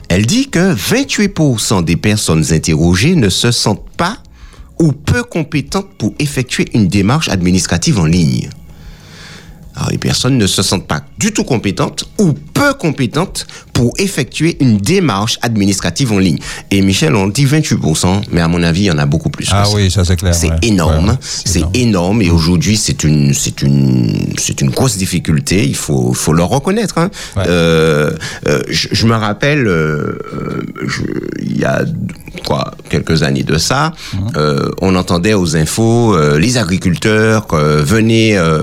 elle 0.10 0.26
dit 0.26 0.50
que 0.50 0.74
28% 0.74 1.84
des 1.84 1.98
personnes 1.98 2.46
interrogées 2.52 3.16
ne 3.16 3.30
se 3.30 3.52
sentent 3.52 3.90
pas 3.98 4.18
ou 4.80 4.92
peu 4.92 5.24
compétentes 5.24 5.90
pour 5.98 6.14
effectuer 6.20 6.66
une 6.74 6.88
démarche 6.88 7.30
administrative 7.30 8.00
en 8.00 8.06
ligne. 8.06 8.50
Alors, 9.78 9.92
les 9.92 10.00
personnes 10.00 10.38
ne 10.40 10.48
se 10.48 10.64
sentent 10.64 10.88
pas 10.88 11.04
du 11.20 11.32
tout 11.32 11.44
compétentes 11.44 12.06
ou 12.18 12.34
peu 12.34 12.74
compétentes 12.74 13.46
pour 13.74 13.94
effectuer 14.00 14.58
une 14.60 14.78
démarche 14.78 15.38
administrative 15.44 16.12
en 16.12 16.18
ligne. 16.18 16.40
Et 16.72 16.82
Michel, 16.82 17.16
on 17.16 17.28
dit 17.28 17.46
28%, 17.46 18.24
mais 18.32 18.42
à 18.42 18.48
mon 18.48 18.64
avis, 18.64 18.82
il 18.82 18.86
y 18.86 18.92
en 18.92 18.98
a 18.98 19.06
beaucoup 19.06 19.30
plus. 19.30 19.48
Ah 19.52 19.66
oui, 19.76 19.92
ça 19.92 20.04
c'est 20.04 20.16
clair. 20.16 20.34
C'est 20.34 20.50
ouais. 20.50 20.58
énorme, 20.64 21.10
Ouais, 21.10 21.16
c'est 21.22 21.60
énorme. 21.60 21.76
énorme 21.76 22.22
et 22.24 22.32
aujourd'hui 22.32 22.76
c'est 22.76 23.04
une 23.04 23.34
c'est 23.36 23.62
une 23.62 24.34
c'est 24.40 24.62
une 24.62 24.72
grosse 24.72 24.98
difficulté. 24.98 25.64
Il 25.66 25.76
faut 25.76 26.12
faut 26.14 26.34
le 26.34 26.44
reconnaître. 26.44 26.98
Hein. 26.98 27.12
Ouais. 27.36 27.44
Euh, 27.48 28.12
euh, 28.48 28.64
je, 28.70 28.88
je 28.92 29.06
me 29.06 29.14
rappelle, 29.16 29.68
euh, 29.68 30.18
euh, 30.34 30.64
il 31.40 31.58
y 31.60 31.66
a 31.66 31.84
quelques 32.90 33.24
années 33.24 33.44
de 33.44 33.58
ça, 33.58 33.94
euh, 34.36 34.70
on 34.82 34.96
entendait 34.96 35.34
aux 35.34 35.56
infos 35.56 36.16
euh, 36.16 36.40
les 36.40 36.58
agriculteurs 36.58 37.48
euh, 37.54 37.82
venez 37.84 38.38
euh, 38.38 38.60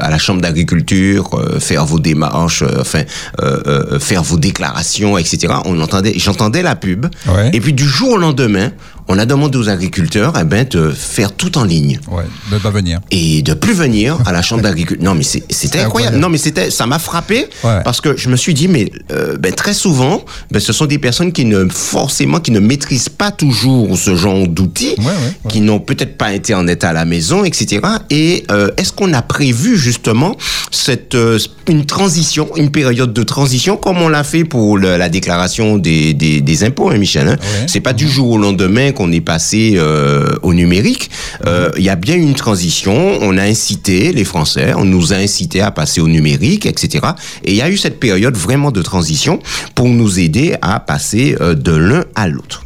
à 0.00 0.10
la 0.10 0.18
chambre 0.18 0.40
d'agriculture 0.40 1.30
euh, 1.34 1.58
faire 1.60 1.84
vos 1.86 1.98
démarches, 1.98 2.62
euh, 2.62 2.80
enfin 2.80 3.02
euh, 3.42 3.60
euh, 3.66 3.98
faire 3.98 4.22
vos 4.22 4.36
déclarations, 4.36 5.18
etc. 5.18 5.54
On 5.64 5.80
entendait, 5.80 6.14
j'entendais 6.16 6.62
la 6.62 6.76
pub 6.76 7.06
Ouais. 7.26 7.50
et 7.52 7.60
puis 7.60 7.72
du 7.72 7.84
jour 7.84 8.12
au 8.12 8.16
lendemain, 8.18 8.70
on 9.08 9.18
a 9.18 9.26
demandé 9.26 9.58
aux 9.58 9.68
agriculteurs 9.68 10.32
eh 10.40 10.44
ben, 10.44 10.66
de 10.68 10.90
faire 10.90 11.32
tout 11.32 11.58
en 11.58 11.64
ligne 11.64 11.98
Ouais, 12.10 12.24
de 12.50 12.58
pas 12.58 12.70
venir. 12.70 13.00
et 13.10 13.42
de 13.42 13.52
plus 13.54 13.74
venir 13.74 14.18
à 14.26 14.32
la 14.32 14.40
chambre 14.42 14.62
d'agriculture. 14.66 15.04
Non, 15.04 15.14
mais 15.14 15.22
c'était 15.22 15.44
incroyable. 15.50 15.86
incroyable. 15.86 16.16
Non, 16.18 16.28
mais 16.30 16.38
c'était, 16.38 16.70
ça 16.70 16.86
m'a 16.86 16.98
frappé 16.98 17.46
Ouais. 17.62 17.80
parce 17.84 18.00
que 18.00 18.16
je 18.16 18.28
me 18.28 18.36
suis 18.36 18.54
dit, 18.54 18.68
mais 18.68 18.90
euh, 19.12 19.36
ben, 19.38 19.52
très 19.52 19.74
souvent, 19.74 20.24
ben, 20.50 20.58
ce 20.60 20.72
sont 20.72 20.86
des 20.86 20.98
personnes 20.98 21.32
qui 21.32 21.44
ne 21.44 21.68
forcément 21.68 22.40
qui 22.40 22.50
ne 22.50 22.60
maîtrisent 22.60 23.08
pas 23.08 23.30
toujours 23.30 23.96
ce 23.98 24.16
genre 24.16 24.46
d'outils, 24.48 24.94
Ouais, 24.98 25.04
ouais, 25.04 25.10
ouais. 25.44 25.50
qui 25.50 25.60
n'ont 25.60 25.80
peut-être 25.80 26.16
pas 26.16 26.26
Internet 26.26 26.84
à 26.84 26.92
la 26.92 27.04
maison, 27.04 27.44
etc. 27.44 27.80
Et 28.10 28.44
euh, 28.50 28.70
est-ce 28.76 28.92
qu'on 28.92 29.12
a 29.12 29.22
prévu 29.22 29.76
justement 29.76 30.36
cette 30.70 31.14
euh, 31.14 31.38
une 31.68 31.84
transition, 31.86 32.48
une 32.56 32.70
période 32.70 33.12
de 33.12 33.22
transition, 33.22 33.76
comme 33.76 33.98
on 34.02 34.08
l'a 34.08 34.24
fait 34.24 34.44
pour 34.44 34.76
le- 34.78 34.96
la 34.96 35.08
déclaration 35.08 35.76
des, 35.78 36.14
des, 36.14 36.40
des 36.40 36.64
impôts, 36.64 36.90
hein, 36.90 36.96
Michel 36.98 37.28
hein? 37.28 37.36
C'est 37.66 37.80
pas 37.80 37.92
du 37.92 38.08
jour 38.08 38.30
au 38.32 38.38
lendemain 38.38 38.92
qu'on 38.94 39.12
est 39.12 39.20
passé 39.20 39.74
euh, 39.76 40.36
au 40.42 40.54
numérique. 40.54 41.10
Euh, 41.46 41.70
Il 41.76 41.84
y 41.84 41.90
a 41.90 41.96
bien 41.96 42.16
une 42.16 42.34
transition. 42.34 42.94
On 43.20 43.36
a 43.36 43.42
incité 43.42 44.12
les 44.12 44.24
Français, 44.24 44.72
on 44.76 44.84
nous 44.86 45.12
a 45.12 45.16
incité 45.16 45.60
à 45.60 45.70
passer 45.70 46.00
au 46.00 46.08
numérique, 46.08 46.64
etc. 46.66 47.06
Et 47.44 47.50
il 47.52 47.56
y 47.56 47.62
a 47.62 47.68
eu 47.68 47.76
cette 47.76 48.00
période 48.00 48.36
vraiment 48.36 48.70
de 48.70 48.80
transition 48.82 49.40
pour 49.74 49.88
nous 49.88 50.18
aider 50.18 50.56
à 50.62 50.80
passer 50.80 51.36
euh, 51.40 51.54
de 51.54 51.72
l'un 51.74 52.04
à 52.14 52.28
l'autre. 52.28 52.64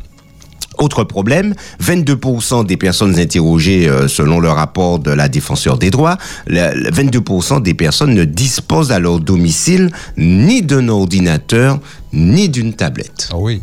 Autre 0.79 1.03
problème, 1.03 1.55
22% 1.83 2.65
des 2.65 2.77
personnes 2.77 3.19
interrogées 3.19 3.91
selon 4.07 4.39
le 4.39 4.49
rapport 4.49 5.01
de 5.01 5.11
la 5.11 5.29
défenseur 5.29 5.77
des 5.77 5.91
droits, 5.91 6.19
le- 6.47 6.73
le 6.85 6.91
22% 6.91 7.61
des 7.61 7.75
personnes 7.75 8.15
ne 8.15 8.23
disposent 8.25 8.93
à 8.93 9.01
leur 9.01 9.19
domicile 9.19 9.91
ni 10.17 10.63
d'un 10.63 10.89
ordinateur 10.89 11.81
ni 12.13 12.49
d'une 12.49 12.75
tablette. 12.75 13.29
Ah 13.33 13.37
oui, 13.39 13.61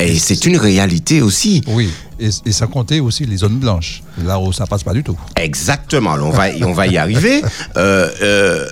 Et 0.00 0.18
c'est 0.18 0.46
une 0.46 0.56
réalité 0.56 1.22
aussi. 1.22 1.62
oui. 1.68 1.90
Et, 2.20 2.28
et 2.46 2.52
sans 2.52 2.66
compter 2.66 3.00
aussi 3.00 3.24
les 3.26 3.38
zones 3.38 3.58
blanches, 3.58 4.02
là 4.24 4.38
où 4.38 4.52
ça 4.52 4.66
passe 4.66 4.82
pas 4.82 4.92
du 4.94 5.02
tout. 5.02 5.16
Exactement. 5.36 6.12
Alors, 6.12 6.28
on 6.28 6.30
va, 6.30 6.46
on 6.62 6.72
va 6.72 6.86
y 6.86 6.96
arriver. 6.96 7.42
Euh, 7.76 8.08
euh, 8.22 8.64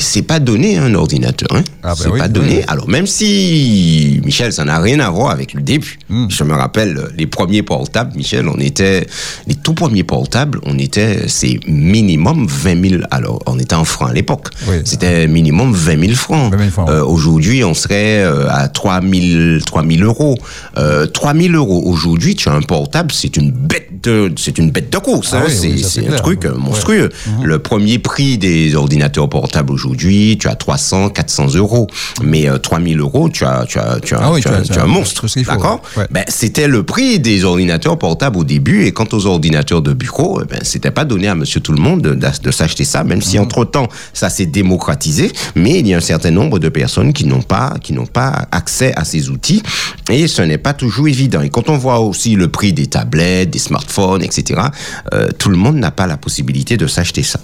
c'est 0.00 0.22
pas 0.22 0.38
donné 0.38 0.78
un 0.78 0.94
ordinateur. 0.94 1.48
Hein. 1.52 1.62
Ah 1.82 1.88
ben 1.88 1.94
c'est 1.96 2.08
oui, 2.08 2.18
pas 2.18 2.28
donné. 2.28 2.58
oui. 2.58 2.64
Alors 2.68 2.88
même 2.88 3.06
si 3.06 4.20
Michel, 4.24 4.52
ça 4.52 4.64
n'a 4.64 4.78
rien 4.80 5.00
à 5.00 5.10
voir 5.10 5.30
avec 5.30 5.54
le 5.54 5.62
début. 5.62 5.98
Hmm. 6.08 6.26
Je 6.28 6.44
me 6.44 6.54
rappelle 6.54 6.96
euh, 6.96 7.08
les 7.16 7.26
premiers 7.26 7.62
portables, 7.62 8.16
Michel, 8.16 8.48
on 8.48 8.58
était 8.58 9.06
les 9.46 9.54
tout 9.54 9.74
premiers 9.74 10.04
portables, 10.04 10.60
on 10.64 10.78
était 10.78 11.28
c'est 11.28 11.58
minimum 11.66 12.46
20 12.48 12.88
000. 12.88 13.02
Alors 13.10 13.42
on 13.46 13.58
était 13.58 13.74
en 13.74 13.84
francs 13.84 14.10
à 14.10 14.12
l'époque. 14.12 14.48
Oui. 14.68 14.76
C'était 14.84 15.26
minimum 15.26 15.72
20 15.72 16.00
000 16.00 16.12
francs. 16.14 16.52
20 16.52 16.58
000 16.58 16.70
francs. 16.70 16.88
Euh, 16.88 17.04
Aujourd'hui, 17.04 17.64
on 17.64 17.74
serait 17.74 18.22
euh, 18.24 18.48
à 18.50 18.68
3 18.68 19.00
000, 19.00 19.60
3 19.64 19.84
000 19.86 20.02
euros. 20.02 20.36
Euh, 20.76 21.06
3 21.06 21.34
000 21.34 21.54
euros 21.54 21.82
aujourd'hui, 21.86 22.36
un 22.48 22.62
portable, 22.62 23.12
c'est 23.12 23.36
une 23.36 23.50
bête 23.50 23.95
de, 24.02 24.32
c'est 24.36 24.58
une 24.58 24.70
bête 24.70 24.90
de 24.92 24.98
course. 24.98 25.30
Ah 25.32 25.38
hein. 25.38 25.44
oui, 25.48 25.82
c'est 25.84 26.00
oui, 26.00 26.06
un 26.06 26.08
clair. 26.08 26.22
truc 26.22 26.44
euh, 26.44 26.52
Ouais. 26.52 26.58
monstrueux. 26.58 27.10
Mhm. 27.26 27.44
Le 27.44 27.58
premier 27.58 27.98
prix 27.98 28.38
des 28.38 28.74
ordinateurs 28.74 29.28
portables 29.28 29.72
aujourd'hui, 29.72 30.36
tu 30.38 30.48
as 30.48 30.54
300, 30.54 31.10
400 31.10 31.54
euros. 31.54 31.86
Mais 32.22 32.48
euh, 32.48 32.58
3 32.58 32.80
000 32.80 33.00
euros, 33.00 33.28
tu 33.28 33.44
as, 33.44 33.64
tu 33.68 33.78
as, 33.78 33.98
tu 34.00 34.14
as, 34.14 34.20
Ah 34.22 34.32
oui, 34.32 34.40
tu 34.40 34.48
tu 34.48 34.54
as, 34.54 34.58
as- 34.58 34.62
tu 34.62 34.68
tu 34.72 34.78
as 34.78 34.82
as 34.82 34.84
un 34.84 34.88
monstre. 34.88 35.26
D'accord 35.46 35.82
ouais. 35.96 36.06
ben, 36.10 36.24
C'était 36.28 36.68
le 36.68 36.82
prix 36.82 37.18
des 37.18 37.44
ordinateurs 37.44 37.98
portables 37.98 38.38
au 38.38 38.44
début. 38.44 38.84
Et 38.86 38.92
quant 38.92 39.06
aux 39.12 39.26
ordinateurs 39.26 39.82
de 39.82 39.92
bureau, 39.92 40.40
eh 40.42 40.46
ben, 40.46 40.60
c'était 40.62 40.90
pas 40.90 41.04
donné 41.04 41.28
à 41.28 41.34
monsieur 41.34 41.60
tout 41.60 41.72
le 41.72 41.80
monde 41.80 42.02
de, 42.02 42.50
s'acheter 42.50 42.84
ça, 42.84 43.04
même 43.04 43.22
si 43.22 43.38
entre-temps, 43.38 43.88
ça 44.12 44.28
s'est 44.30 44.46
démocratisé. 44.46 45.30
Mais 45.54 45.80
il 45.80 45.86
y 45.88 45.94
a 45.94 45.98
un 45.98 46.00
certain 46.00 46.30
nombre 46.30 46.58
de 46.58 46.68
personnes 46.68 47.12
qui 47.12 47.24
n'ont 47.24 47.42
pas, 47.42 47.74
qui 47.82 47.92
n'ont 47.92 48.06
pas 48.06 48.46
accès 48.52 48.92
à 48.96 49.04
ces 49.04 49.30
outils. 49.30 49.62
Et 50.10 50.28
ce 50.28 50.42
n'est 50.42 50.58
pas 50.58 50.72
toujours 50.74 51.08
évident. 51.08 51.40
Et 51.42 51.50
quand 51.50 51.68
on 51.68 51.76
voit 51.76 52.00
aussi 52.00 52.34
le 52.36 52.48
prix 52.48 52.72
des 52.72 52.86
tablettes, 52.86 53.50
des 53.50 53.58
smartphones, 53.58 53.85
etc., 54.22 54.60
euh, 55.14 55.28
tout 55.38 55.48
le 55.48 55.56
monde 55.56 55.76
n'a 55.76 55.90
pas 55.90 56.06
la 56.06 56.16
possibilité 56.16 56.76
de 56.76 56.86
s'acheter 56.86 57.22
ça. 57.22 57.40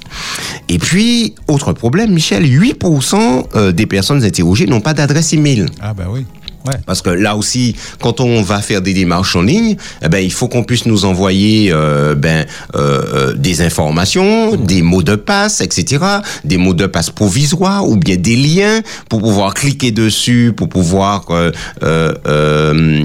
Et 0.68 0.78
puis, 0.78 1.34
autre 1.48 1.72
problème, 1.72 2.12
Michel, 2.12 2.44
8% 2.44 3.46
euh, 3.54 3.72
des 3.72 3.86
personnes 3.86 4.24
interrogées 4.24 4.66
n'ont 4.66 4.80
pas 4.80 4.94
d'adresse 4.94 5.32
email. 5.32 5.66
Ah 5.80 5.94
ben 5.94 6.06
oui. 6.10 6.26
Ouais. 6.66 6.74
Parce 6.86 7.02
que 7.02 7.10
là 7.10 7.36
aussi, 7.36 7.74
quand 8.00 8.20
on 8.20 8.42
va 8.42 8.60
faire 8.60 8.82
des 8.82 8.94
démarches 8.94 9.34
en 9.36 9.42
ligne, 9.42 9.76
eh 10.02 10.08
ben, 10.08 10.18
il 10.18 10.32
faut 10.32 10.48
qu'on 10.48 10.64
puisse 10.64 10.86
nous 10.86 11.04
envoyer 11.04 11.70
euh, 11.72 12.14
ben, 12.14 12.46
euh, 12.76 13.02
euh, 13.14 13.34
des 13.34 13.62
informations, 13.62 14.56
des 14.56 14.82
mots 14.82 15.02
de 15.02 15.16
passe, 15.16 15.60
etc., 15.60 16.04
des 16.44 16.56
mots 16.58 16.74
de 16.74 16.86
passe 16.86 17.10
provisoires 17.10 17.88
ou 17.88 17.96
bien 17.96 18.16
des 18.16 18.36
liens 18.36 18.80
pour 19.08 19.20
pouvoir 19.20 19.54
cliquer 19.54 19.90
dessus, 19.90 20.52
pour 20.56 20.68
pouvoir, 20.68 21.24
euh, 21.30 21.50
euh, 21.82 22.12
euh, 22.26 23.02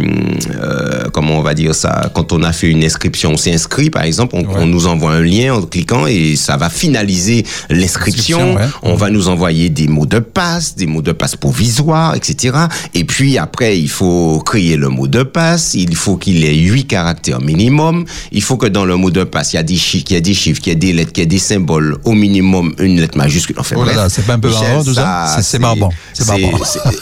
euh, 0.61 1.03
comment 1.13 1.37
on 1.39 1.41
va 1.41 1.53
dire 1.53 1.73
ça, 1.75 2.09
quand 2.13 2.31
on 2.33 2.43
a 2.43 2.51
fait 2.53 2.67
une 2.69 2.83
inscription, 2.83 3.31
on 3.31 3.37
s'est 3.37 3.53
inscrit 3.53 3.89
par 3.89 4.03
exemple, 4.03 4.35
on, 4.35 4.41
Ouais. 4.47 4.53
on 4.59 4.65
nous 4.65 4.87
envoie 4.87 5.11
un 5.11 5.21
lien 5.21 5.55
en 5.55 5.61
cliquant 5.63 6.07
et 6.07 6.35
ça 6.37 6.55
va 6.57 6.69
finaliser 6.69 7.45
l'inscription. 7.69 8.37
L'inscription, 8.37 8.55
ouais. 8.55 8.67
On 8.83 8.95
va 8.95 9.09
nous 9.09 9.27
envoyer 9.27 9.69
des 9.69 9.87
mots 9.87 10.05
de 10.05 10.19
passe, 10.19 10.75
des 10.75 10.85
mots 10.85 11.01
de 11.01 11.11
passe 11.11 11.35
provisoires, 11.35 12.15
etc. 12.15 12.55
Et 12.93 13.03
puis 13.03 13.37
après, 13.37 13.47
il 13.62 13.89
faut 13.89 14.39
créer 14.46 14.75
le 14.77 14.89
mot 14.89 15.08
de 15.08 15.24
passe. 15.24 15.74
Il 15.74 15.96
faut 15.96 16.18
qu'il 16.18 16.44
ait 16.46 16.56
huit 16.56 16.86
caractères 16.86 17.42
minimum. 17.42 18.06
Il 18.32 18.42
faut 18.42 18.58
que 18.58 18.68
dans 18.68 18.86
le 18.86 18.96
mot 18.96 19.10
de 19.12 19.24
passe, 19.24 19.54
il 19.54 19.58
y 19.58 19.60
a 19.60 19.63
des 19.63 19.75
chiffres, 19.75 20.06
qu'il 20.06 20.16
y 20.16 20.18
a 20.18 20.22
des 20.22 20.34
chiffres, 20.34 20.62
qu'il 20.62 20.74
y 20.74 20.75
a 20.75 20.80
des 20.80 20.94
lettres, 20.94 21.12
qu'il 21.12 21.24
y 21.24 21.27
a 21.27 21.30
des 21.30 21.38
symboles. 21.39 21.98
Au 22.06 22.13
minimum, 22.13 22.74
une 22.80 23.00
lettre 23.00 23.18
majuscule. 23.18 23.56
Enfin, 23.60 23.75
Oh 23.80 23.84
là 23.84 24.10
c'est 24.10 24.25
pas 24.25 24.34
un 24.34 24.39
peu 24.39 24.50
Michel, 24.50 24.63
barbant, 24.68 24.84
tout 24.84 24.94
ça 24.94 25.34
C'est- 25.38 25.44
c'est 25.44 25.60
barbant. 25.60 25.89
C'est 26.13 26.27
barbant. 26.27 26.51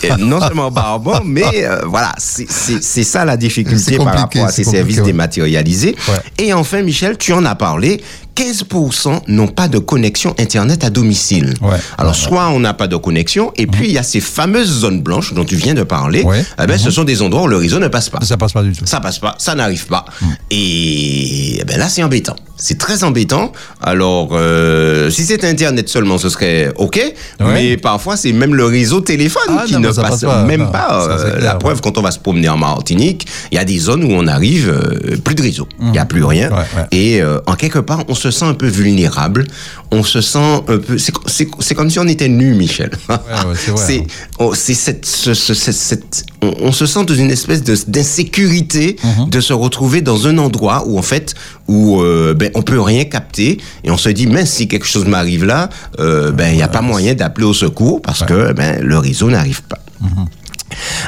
euh, 0.05 0.17
non 0.19 0.39
seulement 0.41 0.71
barbant, 0.71 1.21
mais 1.25 1.43
euh, 1.65 1.81
voilà, 1.85 2.13
c'est- 2.17 3.03
ça 3.03 3.25
la 3.25 3.37
difficulté 3.37 3.97
par 3.97 4.13
rapport 4.15 4.45
à 4.45 4.51
ces 4.51 4.63
services 4.63 5.01
dématérialisés. 5.01 5.95
Ouais. 6.07 6.45
Et 6.45 6.53
enfin, 6.53 6.81
Michel, 6.81 7.17
tu 7.17 7.33
en 7.33 7.45
as 7.45 7.55
parlé. 7.55 8.01
15% 8.35 9.21
n'ont 9.27 9.47
pas 9.47 9.67
de 9.67 9.79
connexion 9.79 10.35
Internet 10.37 10.83
à 10.83 10.89
domicile. 10.89 11.53
Ouais. 11.61 11.77
Alors, 11.97 12.15
soit 12.15 12.49
on 12.49 12.59
n'a 12.59 12.73
pas 12.73 12.87
de 12.87 12.97
connexion, 12.97 13.53
et 13.55 13.65
puis 13.67 13.87
il 13.87 13.93
y 13.93 13.97
a 13.97 14.03
ces 14.03 14.19
fameuses 14.19 14.81
zones 14.81 15.01
blanches 15.01 15.33
dont 15.33 15.45
tu 15.45 15.55
viens 15.55 15.73
de 15.73 15.83
parler. 15.83 16.23
Ouais. 16.23 16.43
Eh 16.61 16.67
ben, 16.67 16.77
Ce 16.77 16.91
sont 16.91 17.03
des 17.03 17.21
endroits 17.21 17.43
où 17.43 17.47
le 17.47 17.57
réseau 17.57 17.79
ne 17.79 17.87
passe 17.87 18.09
pas. 18.09 18.19
Ça 18.21 18.37
passe 18.37 18.53
pas 18.53 18.63
du 18.63 18.73
tout. 18.73 18.85
Ça 18.85 18.99
passe 18.99 19.19
pas, 19.19 19.35
ça 19.37 19.55
n'arrive 19.55 19.87
pas. 19.87 20.05
Et 20.51 21.59
eh 21.59 21.63
ben 21.63 21.77
là, 21.79 21.87
c'est 21.87 22.03
embêtant. 22.03 22.35
C'est 22.57 22.77
très 22.77 23.03
embêtant. 23.03 23.51
Alors, 23.81 24.29
euh, 24.31 25.09
si 25.09 25.25
c'était 25.25 25.47
Internet 25.47 25.89
seulement, 25.89 26.17
ce 26.17 26.29
serait 26.29 26.71
OK. 26.77 26.99
Mais 27.41 27.75
parfois, 27.77 28.15
c'est 28.15 28.31
même 28.31 28.55
le 28.55 28.65
réseau 28.65 29.01
téléphone 29.01 29.41
Ah, 29.49 29.63
qui 29.65 29.73
non, 29.73 29.79
ne 29.81 29.87
passe, 29.87 29.97
passe 29.97 30.21
pas. 30.21 30.43
même 30.43 30.61
Non, 30.63 30.71
pas. 30.71 31.01
ça, 31.05 31.17
c'est 31.19 31.35
Euh, 31.37 31.39
la 31.41 31.55
preuve, 31.55 31.81
quand 31.81 31.97
on 31.97 32.01
va 32.01 32.11
se 32.11 32.19
promener 32.19 32.47
en 32.49 32.57
Martinique, 32.57 33.27
il 33.51 33.55
y 33.55 33.59
a 33.59 33.65
des 33.65 33.77
zones 33.77 34.03
où 34.05 34.11
on 34.11 34.25
arrive, 34.27 34.69
euh, 34.69 35.17
plus 35.23 35.35
de 35.35 35.41
réseau. 35.41 35.67
Il 35.81 35.91
n'y 35.91 35.97
a 35.99 36.05
plus 36.05 36.23
rien. 36.23 36.49
Ouais, 36.49 36.57
ouais. 36.57 36.87
Et 36.91 37.21
euh, 37.21 37.39
en 37.45 37.55
quelque 37.55 37.79
part, 37.79 38.03
on 38.07 38.15
se 38.15 38.31
sent 38.31 38.45
un 38.45 38.53
peu 38.53 38.67
vulnérable. 38.67 39.45
On 39.91 40.03
se 40.03 40.21
sent 40.21 40.39
un 40.39 40.77
peu... 40.79 40.97
C'est 40.97 41.13
c'est- 41.27 41.47
c'est 41.59 41.75
comme 41.75 41.89
si 41.89 41.99
on 41.99 42.07
était 42.07 42.29
nu, 42.29 42.53
Michel. 42.53 42.91
c'est 43.75 43.99
hein. 43.99 44.03
oh, 44.39 44.53
c'est 44.55 44.73
cette, 44.73 45.05
ce- 45.05 45.33
ce- 45.33 45.53
cette- 45.53 46.25
on, 46.61 46.71
se 46.71 46.85
sent 46.85 47.05
dans 47.05 47.13
une 47.15 47.31
espèce 47.31 47.63
d'insécurité 47.87 48.95
Mhm. 49.03 49.29
de 49.29 49.39
se 49.39 49.53
retrouver 49.53 50.01
dans 50.01 50.27
un 50.27 50.37
endroit 50.37 50.83
où 50.87 50.97
en 50.97 51.01
fait 51.01 51.33
où 51.67 52.01
euh, 52.01 52.33
ben 52.33 52.49
on 52.55 52.61
peut 52.61 52.79
rien 52.79 53.05
capter 53.05 53.59
et 53.83 53.91
on 53.91 53.97
se 53.97 54.09
dit 54.09 54.27
mais 54.27 54.45
si 54.45 54.67
quelque 54.67 54.85
chose 54.85 55.05
m'arrive 55.05 55.45
là, 55.45 55.69
euh, 55.99 56.31
ben 56.31 56.49
il 56.53 56.57
y 56.59 56.63
a 56.63 56.67
pas 56.67 56.81
moyen 56.81 57.13
d'appeler 57.13 57.45
au 57.45 57.53
secours 57.53 58.01
parce 58.01 58.23
que 58.23 58.53
ben 58.53 58.81
le 58.81 58.97
réseau 58.97 59.29
n'arrive 59.29 59.61
pas. 59.63 59.79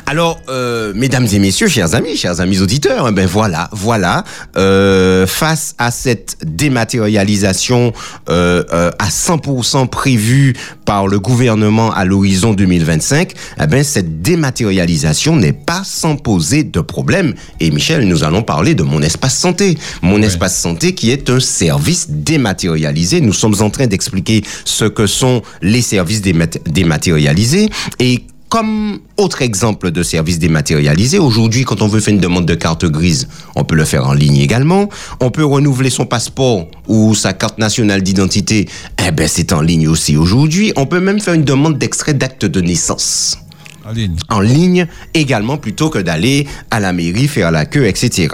Alors, 0.06 0.40
euh, 0.50 0.94
mesdames 0.96 1.28
et 1.34 1.40
messieurs, 1.40 1.68
chers 1.68 1.96
amis, 1.96 2.16
chers 2.16 2.40
amis 2.40 2.60
auditeurs, 2.62 3.08
eh 3.10 3.12
ben 3.12 3.26
voilà, 3.26 3.70
voilà, 3.74 4.24
euh, 4.56 5.26
face 5.28 5.74
à 5.78 5.92
cette 5.92 6.38
dématérialisation 6.46 7.92
euh, 8.30 8.64
euh, 8.72 8.92
à 9.00 9.10
100% 9.10 9.88
prévue 9.90 10.54
par 10.86 11.08
le 11.08 11.20
gouvernement 11.20 11.92
à 11.92 12.06
l'horizon 12.06 12.54
2025, 12.54 13.34
eh 13.62 13.68
ben 13.68 13.84
cette 13.84 14.22
dématérialisation 14.22 15.36
n'est 15.36 15.54
pas 15.54 15.82
sans 15.84 16.16
poser 16.16 16.64
de 16.64 16.80
problème. 16.80 17.34
Et 17.60 17.72
Michel, 17.72 18.08
nous 18.08 18.24
allons 18.24 18.44
parler 18.44 18.76
de 18.76 18.84
mon 18.84 19.02
espace 19.02 19.36
santé, 19.38 19.78
mon 20.02 20.22
espace 20.22 20.58
santé 20.58 20.94
qui 20.94 21.12
est 21.12 21.30
un 21.30 21.40
service 21.40 22.08
dématérialisé. 22.10 23.20
Nous 23.22 23.34
sommes 23.34 23.56
en 23.62 23.70
train 23.70 23.88
d'expliquer 23.88 24.44
ce 24.64 24.86
que 24.86 25.08
sont 25.08 25.42
les 25.62 25.82
services 25.82 26.22
démat- 26.22 26.62
dématérialisés 26.70 27.70
et 28.00 28.24
comme 28.50 29.00
autre 29.18 29.42
exemple 29.42 29.92
de 29.92 30.04
service 30.04 30.40
dématérialisé, 30.40 31.20
aujourd'hui, 31.20 31.64
quand 31.66 31.82
on 31.82 31.88
veut 31.88 32.00
faire 32.00 32.14
une 32.14 32.20
demande 32.20 32.46
de 32.46 32.56
carte 32.56 32.86
grise, 32.86 33.28
on 33.56 33.64
peut 33.64 33.76
le 33.76 33.86
faire 33.86 34.08
en 34.08 34.14
ligne 34.14 34.38
également. 34.38 34.90
On 35.20 35.32
peut 35.32 35.44
renouveler 35.46 35.90
son 35.90 36.06
passeport 36.06 36.68
ou 36.88 37.14
sa 37.14 37.34
carte 37.34 37.58
nationale 37.58 38.02
d'identité. 38.02 38.70
Eh 39.06 39.12
ben, 39.12 39.28
c'est 39.28 39.52
en 39.52 39.62
ligne 39.62 39.88
aussi 39.88 40.16
aujourd'hui. 40.16 40.72
On 40.76 40.86
peut 40.86 41.00
même 41.02 41.20
faire 41.20 41.34
une 41.34 41.44
demande 41.44 41.78
d'extrait 41.78 42.14
d'acte 42.14 42.46
de 42.46 42.62
naissance 42.62 43.38
En 43.86 43.92
ligne. 43.92 44.16
en 44.30 44.40
ligne 44.40 44.88
également 45.14 45.58
plutôt 45.58 45.90
que 45.90 46.00
d'aller 46.00 46.48
à 46.72 46.80
la 46.80 46.94
mairie 46.94 47.28
faire 47.28 47.52
la 47.52 47.66
queue, 47.66 47.86
etc. 47.86 48.30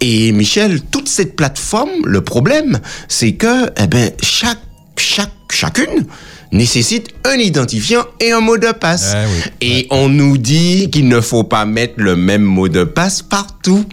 Et 0.00 0.32
Michel, 0.32 0.82
toute 0.82 1.08
cette 1.08 1.36
plateforme, 1.36 2.04
le 2.04 2.20
problème, 2.20 2.80
c'est 3.08 3.32
que 3.32 3.70
eh 3.82 3.86
ben 3.86 4.10
chaque 4.22 4.60
chaque 4.96 5.32
chacune 5.50 6.06
nécessite 6.52 7.08
un 7.24 7.34
identifiant 7.34 8.04
et 8.20 8.32
un 8.32 8.40
mot 8.40 8.56
de 8.56 8.72
passe. 8.72 9.14
Eh 9.14 9.26
oui. 9.26 9.52
Et 9.60 9.86
on 9.90 10.08
nous 10.08 10.38
dit 10.38 10.90
qu'il 10.90 11.08
ne 11.08 11.20
faut 11.20 11.44
pas 11.44 11.64
mettre 11.64 11.94
le 11.96 12.16
même 12.16 12.42
mot 12.42 12.68
de 12.68 12.84
passe 12.84 13.22
partout. 13.22 13.84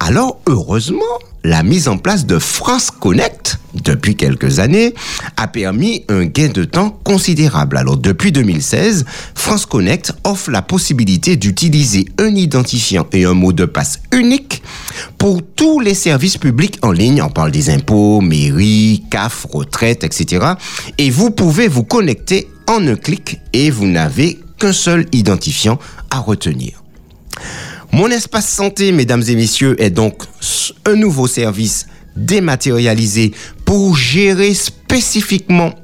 Alors, 0.00 0.40
heureusement, 0.46 1.18
la 1.42 1.62
mise 1.62 1.88
en 1.88 1.98
place 1.98 2.26
de 2.26 2.38
France 2.38 2.90
Connect, 2.90 3.58
depuis 3.82 4.16
quelques 4.16 4.58
années, 4.58 4.94
a 5.36 5.48
permis 5.48 6.04
un 6.08 6.24
gain 6.24 6.48
de 6.48 6.64
temps 6.64 6.98
considérable. 7.04 7.76
Alors, 7.76 7.96
depuis 7.96 8.32
2016, 8.32 9.04
France 9.34 9.66
Connect 9.66 10.12
offre 10.24 10.50
la 10.50 10.62
possibilité 10.62 11.36
d'utiliser 11.36 12.06
un 12.18 12.34
identifiant 12.34 13.06
et 13.12 13.24
un 13.24 13.34
mot 13.34 13.52
de 13.52 13.64
passe 13.64 14.00
unique 14.12 14.62
pour 15.18 15.42
tous 15.42 15.80
les 15.80 15.94
services 15.94 16.38
publics 16.38 16.78
en 16.82 16.92
ligne. 16.92 17.22
On 17.22 17.30
parle 17.30 17.50
des 17.50 17.70
impôts, 17.70 18.20
mairie, 18.20 19.04
CAF, 19.10 19.46
retraite, 19.52 20.04
etc. 20.04 20.46
Et 20.98 21.10
vous 21.10 21.30
pouvez 21.30 21.68
vous 21.68 21.84
connecter 21.84 22.48
en 22.66 22.86
un 22.86 22.96
clic 22.96 23.40
et 23.52 23.70
vous 23.70 23.86
n'avez 23.86 24.38
qu'un 24.58 24.72
seul 24.72 25.06
identifiant 25.12 25.78
à 26.10 26.18
retenir. 26.18 26.82
Mon 27.92 28.08
espace 28.08 28.48
santé, 28.48 28.90
mesdames 28.90 29.22
et 29.28 29.36
messieurs, 29.36 29.80
est 29.80 29.90
donc 29.90 30.24
un 30.84 30.96
nouveau 30.96 31.28
service 31.28 31.86
dématérialisé 32.16 33.32
pour 33.64 33.96
gérer 33.96 34.54
spécifiquement 34.54 35.74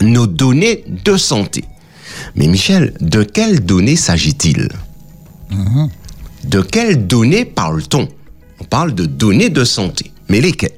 nos 0.00 0.26
données 0.26 0.84
de 0.86 1.16
santé. 1.16 1.64
Mais 2.34 2.46
Michel, 2.46 2.94
de 3.00 3.22
quelles 3.22 3.64
données 3.64 3.96
s'agit-il? 3.96 4.68
De 6.44 6.60
quelles 6.60 7.06
données 7.06 7.44
parle-t-on? 7.44 8.08
On 8.60 8.64
parle 8.64 8.94
de 8.94 9.06
données 9.06 9.50
de 9.50 9.64
santé. 9.64 10.12
Mais 10.28 10.40
lesquelles? 10.40 10.76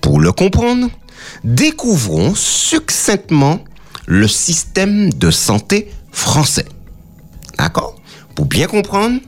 Pour 0.00 0.20
le 0.20 0.32
comprendre, 0.32 0.88
découvrons 1.44 2.34
succinctement 2.34 3.60
le 4.06 4.28
système 4.28 5.12
de 5.12 5.30
santé 5.30 5.90
français. 6.10 6.66
D'accord? 7.58 7.96
Pour 8.34 8.46
bien 8.46 8.66
comprendre, 8.66 9.20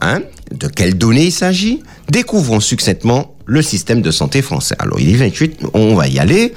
Hein 0.00 0.20
de 0.50 0.68
quelles 0.68 0.96
données 0.96 1.26
il 1.26 1.32
s'agit 1.32 1.82
Découvrons 2.10 2.60
succinctement 2.60 3.34
le 3.46 3.62
système 3.62 4.02
de 4.02 4.10
santé 4.10 4.42
français. 4.42 4.74
Alors, 4.78 5.00
il 5.00 5.08
est 5.08 5.16
28, 5.16 5.60
on 5.74 5.94
va 5.94 6.08
y 6.08 6.18
aller. 6.18 6.52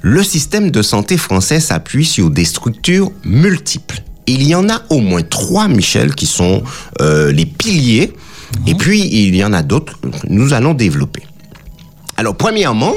Le 0.00 0.22
système 0.22 0.70
de 0.70 0.82
santé 0.82 1.16
français 1.16 1.60
s'appuie 1.60 2.04
sur 2.04 2.30
des 2.30 2.44
structures 2.44 3.10
multiples. 3.24 4.02
Il 4.26 4.46
y 4.46 4.54
en 4.54 4.68
a 4.68 4.82
au 4.90 5.00
moins 5.00 5.22
trois, 5.22 5.68
Michel, 5.68 6.14
qui 6.14 6.26
sont 6.26 6.62
euh, 7.00 7.32
les 7.32 7.46
piliers. 7.46 8.12
Et 8.66 8.74
puis, 8.74 9.00
il 9.00 9.34
y 9.34 9.44
en 9.44 9.52
a 9.52 9.62
d'autres 9.62 10.00
que 10.00 10.08
nous 10.28 10.52
allons 10.52 10.74
développer. 10.74 11.22
Alors, 12.16 12.36
premièrement, 12.36 12.94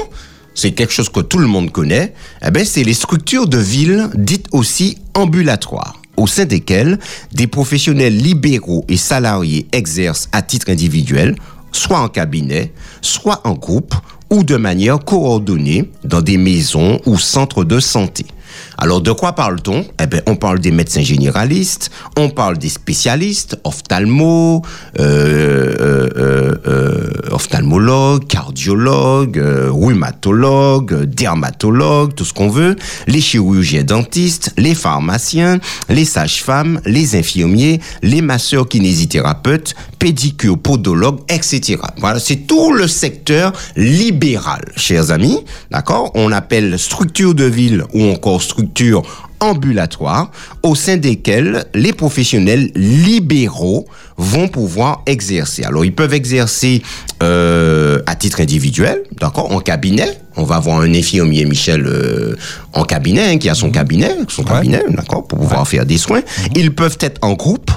c'est 0.54 0.72
quelque 0.72 0.92
chose 0.92 1.08
que 1.08 1.20
tout 1.20 1.38
le 1.38 1.46
monde 1.46 1.70
connaît, 1.72 2.14
eh 2.46 2.50
ben, 2.50 2.64
c'est 2.64 2.84
les 2.84 2.94
structures 2.94 3.48
de 3.48 3.58
ville 3.58 4.08
dites 4.14 4.46
aussi 4.52 4.98
ambulatoires 5.14 6.02
au 6.16 6.26
sein 6.26 6.44
desquelles 6.44 6.98
des 7.32 7.46
professionnels 7.46 8.16
libéraux 8.16 8.84
et 8.88 8.96
salariés 8.96 9.66
exercent 9.72 10.28
à 10.32 10.42
titre 10.42 10.70
individuel, 10.70 11.36
soit 11.72 12.00
en 12.00 12.08
cabinet, 12.08 12.72
soit 13.00 13.40
en 13.44 13.54
groupe 13.54 13.94
ou 14.30 14.44
de 14.44 14.56
manière 14.56 14.98
coordonnée 14.98 15.90
dans 16.04 16.22
des 16.22 16.38
maisons 16.38 17.00
ou 17.06 17.18
centres 17.18 17.64
de 17.64 17.80
santé. 17.80 18.26
Alors 18.78 19.00
de 19.00 19.12
quoi 19.12 19.32
parle-t-on? 19.32 19.84
Eh 20.00 20.06
bien, 20.06 20.20
on 20.26 20.36
parle 20.36 20.58
des 20.58 20.70
médecins 20.70 21.02
généralistes, 21.02 21.90
on 22.16 22.30
parle 22.30 22.58
des 22.58 22.68
spécialistes, 22.68 23.58
ophtalmo, 23.64 24.62
euh, 24.98 25.74
euh, 25.80 26.54
euh, 26.66 27.10
ophtalmologues, 27.30 28.26
cardiologues, 28.26 29.38
euh, 29.38 29.68
rhumatologues, 29.70 31.04
dermatologues, 31.04 32.14
tout 32.14 32.24
ce 32.24 32.32
qu'on 32.32 32.48
veut, 32.48 32.76
les 33.06 33.20
chirurgiens 33.20 33.84
dentistes, 33.84 34.52
les 34.56 34.74
pharmaciens, 34.74 35.58
les 35.88 36.04
sages-femmes, 36.04 36.80
les 36.84 37.16
infirmiers, 37.16 37.80
les 38.02 38.22
masseurs 38.22 38.68
kinésithérapeutes, 38.68 39.74
pédicures, 39.98 40.58
podologues, 40.58 41.20
etc. 41.28 41.78
Voilà, 41.98 42.18
c'est 42.18 42.46
tout 42.46 42.72
le 42.72 42.88
secteur 42.88 43.52
libéral, 43.76 44.62
chers 44.76 45.10
amis. 45.10 45.38
D'accord? 45.70 46.10
On 46.14 46.32
appelle 46.32 46.78
structure 46.78 47.34
de 47.34 47.44
ville 47.44 47.84
ou 47.94 48.04
encore 48.04 48.42
structure 48.42 48.61
ambulatoire 49.40 50.30
au 50.62 50.74
sein 50.74 50.96
desquelles 50.96 51.64
les 51.74 51.92
professionnels 51.92 52.70
libéraux 52.76 53.86
vont 54.16 54.48
pouvoir 54.48 55.02
exercer. 55.06 55.64
Alors 55.64 55.84
ils 55.84 55.94
peuvent 55.94 56.14
exercer 56.14 56.82
euh, 57.22 58.00
à 58.06 58.14
titre 58.14 58.40
individuel, 58.40 59.02
d'accord, 59.20 59.52
en 59.52 59.60
cabinet. 59.60 60.18
On 60.36 60.44
va 60.44 60.56
avoir 60.56 60.80
un 60.80 60.94
infirmier 60.94 61.44
Michel 61.44 61.86
euh, 61.86 62.36
en 62.72 62.84
cabinet 62.84 63.24
hein, 63.34 63.38
qui 63.38 63.48
a 63.48 63.54
son 63.54 63.70
cabinet, 63.70 64.14
son 64.28 64.42
Ouais. 64.42 64.48
cabinet, 64.48 64.82
d'accord, 64.90 65.26
pour 65.26 65.38
pouvoir 65.38 65.66
faire 65.66 65.84
des 65.86 65.98
soins. 65.98 66.22
Ils 66.54 66.74
peuvent 66.74 66.96
être 67.00 67.18
en 67.22 67.32
groupe 67.34 67.70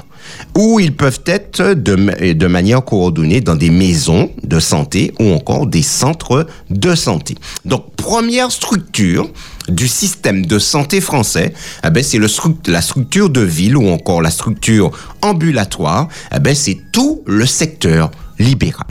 ou 0.58 0.80
ils 0.80 0.96
peuvent 0.96 1.22
être 1.26 1.74
de, 1.74 2.34
de 2.34 2.48
manière 2.48 2.84
coordonnée 2.84 3.42
dans 3.42 3.56
des 3.56 3.70
maisons 3.70 4.32
de 4.44 4.60
santé 4.60 5.14
ou 5.20 5.32
encore 5.34 5.68
des 5.68 5.82
centres 5.82 6.48
de 6.70 6.96
santé. 6.96 7.36
Donc, 7.66 7.94
première 7.96 8.52
structure 8.52 9.30
du 9.68 9.88
système 9.88 10.46
de 10.46 10.60
santé 10.60 11.02
français, 11.02 11.54
eh 11.86 11.90
ben, 11.90 12.04
c'est 12.04 12.20
stru- 12.20 12.56
la 12.68 12.82
structure 12.82 13.30
de 13.30 13.42
ville 13.42 13.78
ou 13.78 13.90
encore 13.90 14.22
la 14.22 14.30
structure 14.30 14.92
ambulatoire, 15.22 16.08
eh 16.36 16.40
ben, 16.40 16.54
c'est 16.56 16.78
tout 16.92 17.22
le 17.26 17.46
secteur 17.46 18.12
libéral. 18.38 18.86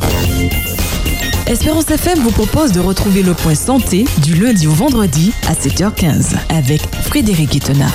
Espérance 1.47 1.91
FM 1.91 2.21
vous 2.21 2.31
propose 2.31 2.73
de 2.73 2.81
retrouver 2.81 3.23
le 3.23 3.35
point 3.35 3.55
santé 3.55 4.07
du 4.23 4.35
lundi 4.35 4.67
au 4.67 4.73
vendredi 4.73 5.33
à 5.47 5.53
7h15 5.53 6.35
avec 6.49 6.81
Frédéric 7.05 7.55
Itena. 7.55 7.89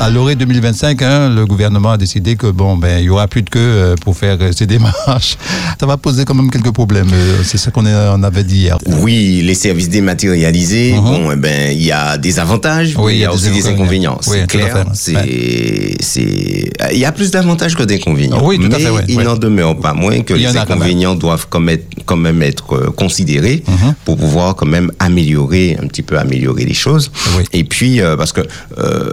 À 0.00 0.10
l'orée 0.10 0.36
2025, 0.36 1.02
hein, 1.02 1.28
le 1.34 1.44
gouvernement 1.44 1.90
a 1.90 1.96
décidé 1.98 2.36
que 2.36 2.46
bon, 2.46 2.76
ben, 2.76 3.00
il 3.00 3.06
y 3.06 3.10
aura 3.10 3.26
plus 3.26 3.42
de 3.42 3.50
queue 3.50 3.58
euh, 3.58 3.94
pour 4.00 4.16
faire 4.16 4.38
euh, 4.40 4.52
ces 4.56 4.64
démarches. 4.74 5.36
Ça 5.80 5.86
va 5.86 5.96
poser 5.96 6.24
quand 6.24 6.34
même 6.34 6.52
quelques 6.52 6.70
problèmes. 6.70 7.08
euh, 7.12 7.38
C'est 7.42 7.58
ça 7.58 7.72
qu'on 7.72 7.84
avait 7.84 8.44
dit 8.44 8.58
hier. 8.58 8.78
Oui, 8.86 9.42
les 9.44 9.54
services 9.56 9.88
dématérialisés, 9.88 10.92
Mhm. 10.92 11.02
bon, 11.02 11.32
eh 11.32 11.36
ben, 11.36 11.72
il 11.72 11.82
y 11.82 11.90
a 11.90 12.16
des 12.16 12.38
avantages, 12.38 12.94
Oui, 12.96 13.06
mais 13.06 13.14
il 13.14 13.20
y 13.22 13.24
a 13.24 13.32
aussi 13.32 13.50
des 13.50 13.66
inconvénients. 13.66 14.18
Oui, 14.28 14.36
C'est 14.36 14.42
à 14.42 14.46
clair. 14.46 14.84
fait. 14.94 15.96
C'est, 16.00 16.70
il 16.92 16.98
y 16.98 17.04
a 17.04 17.10
plus 17.10 17.32
d'avantages 17.32 17.74
que 17.74 17.82
d'inconvénients. 17.82 18.40
Oui, 18.44 18.56
tout 18.58 18.66
à 18.66 18.68
mais 18.68 18.84
fait, 18.84 18.90
ouais, 18.90 19.04
il 19.08 19.16
ouais. 19.16 19.24
n'en 19.24 19.36
demeure 19.36 19.76
pas 19.80 19.94
moins 19.94 20.20
que 20.20 20.32
les 20.34 20.44
quand 20.44 20.56
inconvénients 20.60 21.16
doivent 21.16 21.48
quand 21.50 21.58
même, 21.60 21.80
quand 22.06 22.16
même 22.16 22.40
être 22.42 22.92
considérés 22.92 23.64
Mhm. 23.66 23.94
pour 24.04 24.16
pouvoir 24.16 24.54
quand 24.54 24.66
même 24.66 24.92
améliorer, 25.00 25.76
un 25.82 25.88
petit 25.88 26.02
peu 26.02 26.16
améliorer 26.20 26.64
les 26.64 26.74
choses. 26.74 27.10
Oui. 27.36 27.42
Et 27.52 27.64
puis, 27.64 28.00
euh, 28.00 28.16
parce 28.16 28.32
que, 28.32 28.42
euh, 28.78 29.10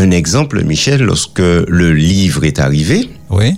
un, 0.00 0.10
exemple, 0.10 0.62
Michel, 0.64 1.02
lorsque 1.02 1.38
le 1.40 1.92
livre 1.92 2.44
est 2.44 2.58
arrivé, 2.58 3.10
Oui. 3.30 3.56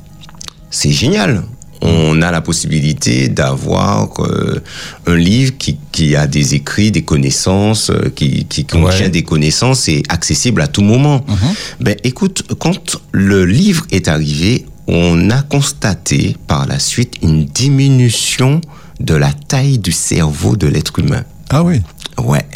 c'est 0.71 0.91
génial. 0.93 1.43
on 1.85 2.23
a 2.23 2.31
la 2.31 2.41
possibilité 2.41 3.29
d'avoir 3.29 4.09
euh, 4.21 4.61
un 5.09 5.17
livre 5.17 5.53
qui, 5.59 5.79
qui, 5.91 6.15
a 6.15 6.29
des 6.29 6.55
écrits, 6.55 6.93
des 6.93 7.03
connaissances, 7.03 7.91
euh, 7.91 8.09
qui, 8.15 8.45
qui 8.45 8.65
contient 8.65 9.09
des 9.09 9.25
connaissances 9.25 9.89
et 9.89 10.05
accessible 10.09 10.61
à 10.63 10.69
tout 10.69 10.83
moment. 10.83 11.25
Mhm. 11.27 11.37
Ben, 11.81 11.97
écoute, 12.05 12.45
quand 12.61 12.99
le 13.11 13.45
livre 13.45 13.85
est 13.91 14.07
arrivé, 14.07 14.65
on 14.87 15.29
a 15.31 15.43
constaté 15.43 16.37
par 16.47 16.67
la 16.69 16.79
suite 16.79 17.15
une 17.21 17.47
diminution 17.47 18.61
de 19.01 19.15
la 19.17 19.33
taille 19.33 19.79
du 19.79 19.91
cerveau 19.91 20.55
de 20.55 20.69
l'être 20.69 20.99
humain. 21.01 21.25
Ah 21.51 21.65
oui. 21.65 21.81
Ouais. 22.17 22.47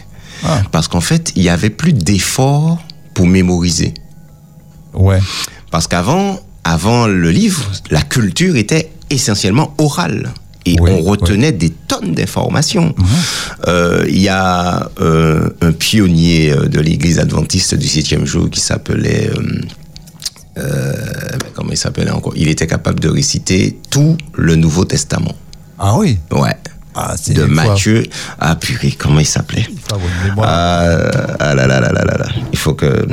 Ah. 0.44 0.62
Parce 0.70 0.87
qu'en 0.87 1.01
fait, 1.01 1.33
il 1.35 1.42
y 1.42 1.49
avait 1.49 1.70
plus 1.70 1.92
d'efforts 1.92 2.79
pour 3.16 3.26
mémoriser. 3.26 3.94
Ouais. 4.92 5.20
Parce 5.70 5.88
qu'avant, 5.88 6.38
avant 6.64 7.07
le 7.07 7.31
livre, 7.31 7.64
la 7.90 8.02
culture 8.02 8.57
était 8.57 8.90
essentiellement 9.09 9.74
orale. 9.79 10.35
Et 10.66 10.76
on 10.79 11.00
retenait 11.00 11.52
des 11.52 11.70
tonnes 11.70 12.12
d'informations. 12.12 12.94
Mhm. 12.98 13.07
Euh, 13.68 14.05
il 14.09 14.20
y 14.20 14.29
a 14.29 14.90
euh, 15.00 15.48
un 15.62 15.72
pionnier 15.72 16.50
euh, 16.50 16.68
de 16.68 16.79
l'église 16.79 17.18
adventiste 17.18 17.74
du 17.74 17.88
septième 17.88 18.26
jour 18.26 18.50
qui 18.50 18.61
s'appelait... 18.61 19.31
comment 21.55 21.70
il 21.70 21.79
s'appelait 21.79 22.11
encore? 22.11 22.35
Il 22.37 22.48
était 22.48 22.66
capable 22.66 23.00
de 23.00 23.09
réciter 23.09 23.79
tout 23.88 24.18
le 24.35 24.57
Nouveau 24.57 24.85
Testament. 24.85 25.35
Ah 25.79 25.96
oui? 25.96 26.18
Ouais. 26.33 26.57
Ah, 26.98 27.14
de 27.28 27.44
Matthieu. 27.44 28.04
Ah 28.40 28.56
purée, 28.56 28.96
comment 28.98 29.20
il 29.20 29.26
s'appelait 29.26 29.68
ah, 30.42 31.11
ah, 31.38 31.54
là 31.54 31.66
là 31.66 31.80
là 31.80 31.92
là 31.92 32.04
là 32.04 32.26
Il 32.52 32.59
faut 32.59 32.74
que. 32.74 33.06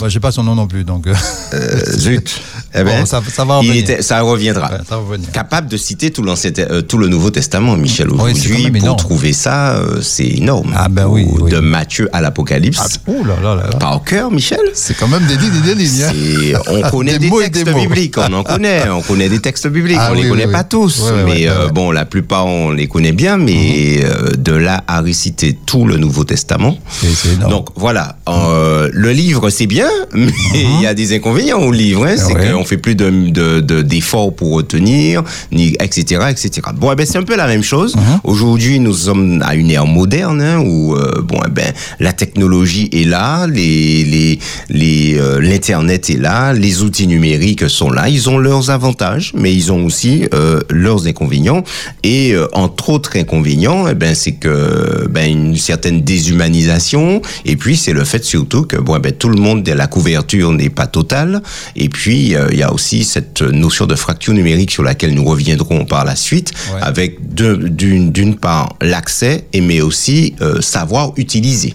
Moi, 0.00 0.08
j'ai 0.08 0.20
pas 0.20 0.32
son 0.32 0.44
nom 0.44 0.54
non 0.54 0.66
plus, 0.66 0.84
donc. 0.84 1.06
Euh, 1.06 1.96
zut. 1.96 2.40
Eh 2.76 2.82
ben, 2.82 3.06
ça, 3.06 3.20
va 3.20 3.60
il 3.62 3.76
était, 3.76 4.02
ça 4.02 4.20
reviendra. 4.22 4.68
ça 4.88 4.98
Capable 5.32 5.68
de 5.68 5.76
citer 5.76 6.10
tout, 6.10 6.24
euh, 6.26 6.82
tout 6.82 6.98
le 6.98 7.06
Nouveau 7.06 7.30
Testament, 7.30 7.76
Michel. 7.76 8.10
Aujourd'hui, 8.10 8.68
pour 8.72 8.96
trouver 8.96 9.32
ça, 9.32 9.76
euh, 9.76 10.00
c'est 10.02 10.26
énorme. 10.26 10.74
Ah 10.76 10.88
ben 10.88 11.06
oui, 11.06 11.24
De 11.48 11.60
Matthieu 11.60 12.08
à 12.12 12.20
l'Apocalypse. 12.20 12.98
Ah, 13.06 13.12
là 13.24 13.36
là 13.40 13.54
là 13.54 13.76
Pas 13.78 13.94
au 13.94 14.00
cœur, 14.00 14.28
Michel. 14.32 14.58
C'est 14.74 14.94
quand 14.94 15.06
même 15.06 15.24
des 15.26 15.36
lignes 15.36 15.60
des 15.62 15.74
lignes. 15.76 16.02
Hein. 16.02 16.58
On 16.66 16.82
connaît 16.90 17.16
des, 17.20 17.30
textes 17.30 17.72
bibliques, 17.72 18.18
on 18.18 18.32
en 18.32 18.42
connaît. 18.42 18.88
On 18.88 19.02
connaît 19.02 19.28
des 19.28 19.38
textes 19.38 19.68
bibliques. 19.68 20.00
on 20.10 20.14
les 20.14 20.28
connaît 20.28 20.48
pas 20.48 20.64
tous, 20.64 21.12
mais 21.24 21.46
bon, 21.72 21.92
la 21.92 22.06
plupart 22.06 22.46
on 22.46 22.72
les 22.72 22.88
connaît 22.88 23.12
bien, 23.12 23.23
mais 23.38 24.02
mhm. 24.02 24.36
de 24.36 24.52
là 24.52 24.84
à 24.86 25.00
réciter 25.00 25.56
tout 25.66 25.86
le 25.86 25.96
Nouveau 25.96 26.24
Testament. 26.24 26.76
C'est. 26.90 27.38
Donc 27.48 27.68
voilà, 27.76 28.16
le 28.26 29.10
livre 29.10 29.50
c'est 29.50 29.66
bien, 29.66 29.88
mais 30.14 30.30
il 30.54 30.82
y 30.82 30.86
a 30.86 30.94
des 30.94 31.14
inconvénients 31.14 31.60
au 31.60 31.72
livre. 31.72 32.06
Hein. 32.06 32.16
c'est 32.16 32.34
qu'on 32.34 32.64
fait 32.64 32.76
plus 32.76 32.94
de, 32.94 33.60
d'efforts 33.82 34.34
pour 34.34 34.52
retenir, 34.52 35.22
ni, 35.52 35.74
etc., 35.80 36.22
etc. 36.30 36.68
Bon, 36.76 36.92
eh 36.92 36.96
ben, 36.96 37.06
c'est 37.06 37.18
un 37.18 37.22
peu 37.22 37.36
la 37.36 37.46
même 37.46 37.62
chose. 37.62 37.94
Uh-huh. 37.96 38.20
Aujourd'hui, 38.24 38.80
nous 38.80 38.94
sommes 38.94 39.42
à 39.42 39.54
une 39.54 39.70
ère 39.70 39.86
moderne 39.86 40.40
hein, 40.40 40.58
où 40.58 40.94
euh, 40.94 41.22
bon, 41.22 41.38
eh 41.46 41.50
ben, 41.50 41.72
la 42.00 42.12
technologie 42.12 42.88
est 42.92 43.04
là, 43.04 43.46
les, 43.46 44.04
les, 44.04 44.38
les, 44.68 45.18
euh, 45.18 45.40
l'internet 45.40 46.10
est 46.10 46.20
là, 46.20 46.52
les 46.52 46.82
outils 46.82 47.06
numériques 47.06 47.68
sont 47.68 47.90
là. 47.90 48.08
Ils 48.08 48.28
ont 48.28 48.38
leurs 48.38 48.70
avantages, 48.70 49.32
mais 49.34 49.54
ils 49.54 49.72
ont 49.72 49.84
aussi 49.84 50.26
euh, 50.34 50.60
leurs 50.70 51.06
inconvénients. 51.06 51.62
Et 52.02 52.34
entre 52.52 52.90
autres 52.90 53.13
inconvénients, 53.16 53.88
eh 53.88 53.94
ben, 53.94 54.14
c'est 54.14 54.32
que 54.32 55.06
ben, 55.08 55.30
une 55.30 55.56
certaine 55.56 56.02
déshumanisation. 56.02 57.22
Et 57.44 57.56
puis, 57.56 57.76
c'est 57.76 57.92
le 57.92 58.04
fait 58.04 58.24
surtout 58.24 58.62
que 58.62 58.76
bon, 58.76 58.96
eh 58.96 59.00
ben, 59.00 59.12
tout 59.12 59.28
le 59.28 59.40
monde, 59.40 59.66
la 59.68 59.86
couverture 59.86 60.52
n'est 60.52 60.70
pas 60.70 60.86
totale. 60.86 61.42
Et 61.76 61.88
puis, 61.88 62.34
il 62.50 62.58
y 62.58 62.62
a 62.62 62.72
aussi 62.72 63.04
cette 63.04 63.42
notion 63.42 63.86
de 63.86 63.94
fracture 63.94 64.34
numérique 64.34 64.70
sur 64.70 64.82
laquelle 64.82 65.14
nous 65.14 65.24
reviendrons 65.24 65.84
par 65.84 66.04
la 66.04 66.16
suite, 66.16 66.52
avec 66.80 67.18
d'une 67.34 68.36
part 68.36 68.76
l'accès, 68.80 69.44
mais 69.54 69.80
aussi 69.80 70.34
euh, 70.40 70.60
savoir 70.60 71.12
utiliser. 71.16 71.74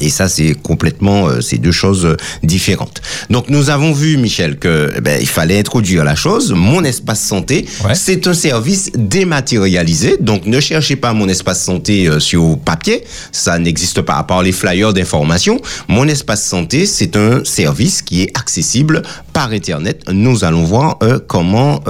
Et 0.00 0.10
ça, 0.10 0.28
c'est 0.28 0.54
complètement, 0.54 1.28
euh, 1.28 1.40
c'est 1.40 1.58
deux 1.58 1.72
choses 1.72 2.04
euh, 2.04 2.16
différentes. 2.42 3.00
Donc, 3.30 3.48
nous 3.48 3.70
avons 3.70 3.92
vu, 3.92 4.16
Michel, 4.16 4.58
que 4.58 4.92
eh 4.96 5.00
ben, 5.00 5.18
il 5.20 5.28
fallait 5.28 5.58
introduire 5.58 6.04
la 6.04 6.14
chose. 6.14 6.52
Mon 6.52 6.84
espace 6.84 7.20
santé, 7.20 7.66
c'est 7.94 8.26
un 8.26 8.34
service 8.34 8.90
dématérialisé. 8.94 10.16
Donc, 10.20 10.46
ne 10.46 10.60
cherchez 10.60 10.96
pas 10.96 11.12
mon 11.12 11.28
espace 11.28 11.62
santé 11.62 12.08
euh, 12.08 12.20
sur 12.20 12.58
papier. 12.58 13.04
Ça 13.32 13.58
n'existe 13.58 14.02
pas, 14.02 14.16
à 14.16 14.24
part 14.24 14.42
les 14.42 14.52
flyers 14.52 14.92
d'information. 14.92 15.60
Mon 15.88 16.08
espace 16.08 16.44
santé, 16.44 16.86
c'est 16.86 17.16
un 17.16 17.44
service 17.44 18.02
qui 18.02 18.22
est 18.22 18.36
accessible 18.36 19.02
par 19.32 19.50
Internet. 19.50 20.02
Nous 20.10 20.44
allons 20.44 20.64
voir 20.64 20.98
comment 21.26 21.82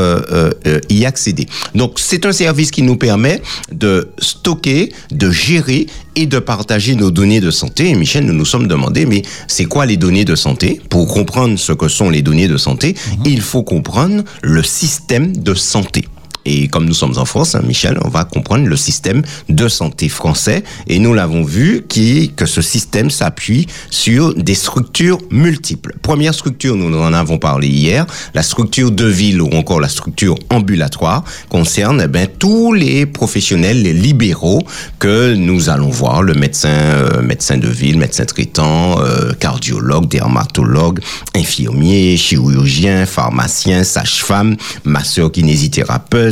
y 0.89 1.05
accéder. 1.05 1.47
Donc, 1.75 1.99
c'est 1.99 2.27
un 2.27 2.33
service 2.33 2.71
qui 2.71 2.83
nous 2.83 2.97
permet 2.97 3.43
de 3.73 4.09
stocker, 4.19 4.93
de 5.11 5.31
gérer 5.31 5.87
et 6.17 6.27
de 6.27 6.39
partager 6.39 6.95
nos 6.95 7.11
données 7.11 7.41
de 7.41 7.51
santé. 7.51 7.91
Et 7.91 7.95
Michel, 7.95 8.25
nous 8.25 8.33
nous 8.33 8.45
sommes 8.45 8.67
demandé, 8.67 9.07
mais 9.07 9.23
c'est 9.47 9.65
quoi 9.65 9.87
les 9.87 9.97
données 9.97 10.25
de 10.25 10.37
santé? 10.37 10.81
Pour 10.89 11.09
comprendre 11.09 11.59
ce 11.59 11.73
que 11.73 11.89
sont 11.89 12.11
les 12.11 12.23
données 12.23 12.49
de 12.49 12.57
santé, 12.57 12.95
mhm. 12.95 13.23
il 13.27 13.41
faut 13.41 13.63
comprendre 13.63 14.25
le 14.43 14.63
système 14.63 15.37
de 15.37 15.55
santé. 15.55 16.05
Et 16.45 16.69
comme 16.69 16.87
nous 16.87 16.95
sommes 16.95 17.19
en 17.19 17.25
France, 17.25 17.55
hein, 17.55 17.63
Michel, 17.67 17.99
on 18.05 18.09
va 18.09 18.25
comprendre 18.25 18.67
le 18.67 18.77
système 18.77 19.23
de 19.49 19.69
santé 19.69 20.09
français. 20.09 20.63
Et 20.87 20.99
nous 20.99 21.15
l'avons 21.15 21.43
vu 21.43 21.85
qui, 21.89 22.33
que 22.37 22.47
ce 22.47 22.63
système 22.63 23.11
s'appuie 23.11 23.67
sur 23.91 24.35
des 24.35 24.55
structures 24.55 25.19
multiples. 25.31 25.95
Première 26.03 26.35
structure, 26.35 26.77
nous 26.77 26.97
en 26.97 27.13
avons 27.13 27.39
parlé 27.39 27.69
hier, 27.69 28.07
la 28.35 28.43
structure 28.43 28.91
de 28.91 29.07
ville 29.07 29.41
ou 29.41 29.49
encore 29.55 29.81
la 29.81 29.89
structure 29.89 30.35
ambulatoire 30.51 31.25
concerne 31.49 32.03
eh 32.05 32.09
ben, 32.09 32.29
tous 32.39 32.73
les 32.73 33.07
professionnels, 33.07 33.83
les 33.83 33.93
libéraux 33.93 34.63
que 34.99 35.35
nous 35.35 35.69
allons 35.69 35.91
voir, 35.91 36.23
le 36.23 36.35
médecin, 36.35 36.69
euh, 36.69 37.23
médecin 37.23 37.57
de 37.57 37.69
ville, 37.69 37.99
médecin 37.99 38.25
traitant, 38.25 39.01
euh, 39.01 39.33
cardiologue, 39.33 40.09
dermatologue, 40.09 41.01
infirmier, 41.35 42.17
chirurgien, 42.17 43.07
pharmacien, 43.07 43.85
sage-femme, 43.85 44.57
masseur 44.85 45.31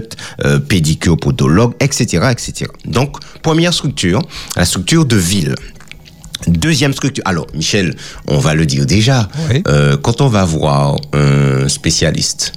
kinésithérapeute, 0.03 0.17
euh, 0.45 0.59
pédicure 0.59 1.17
podologue, 1.17 1.75
etc., 1.81 2.29
etc. 2.31 2.71
Donc, 2.85 3.19
première 3.43 3.73
structure, 3.73 4.21
la 4.57 4.65
structure 4.65 5.05
de 5.05 5.17
ville. 5.17 5.55
Deuxième 6.49 6.93
structure. 6.93 7.23
Alors, 7.27 7.47
Michel, 7.55 7.95
on 8.27 8.39
va 8.39 8.55
le 8.55 8.67
dire 8.67 8.85
déjà. 8.85 9.29
Euh, 9.69 9.97
quand 9.97 10.21
on 10.21 10.29
va 10.29 10.45
voir 10.45 10.97
un 11.13 11.69
spécialiste, 11.69 12.53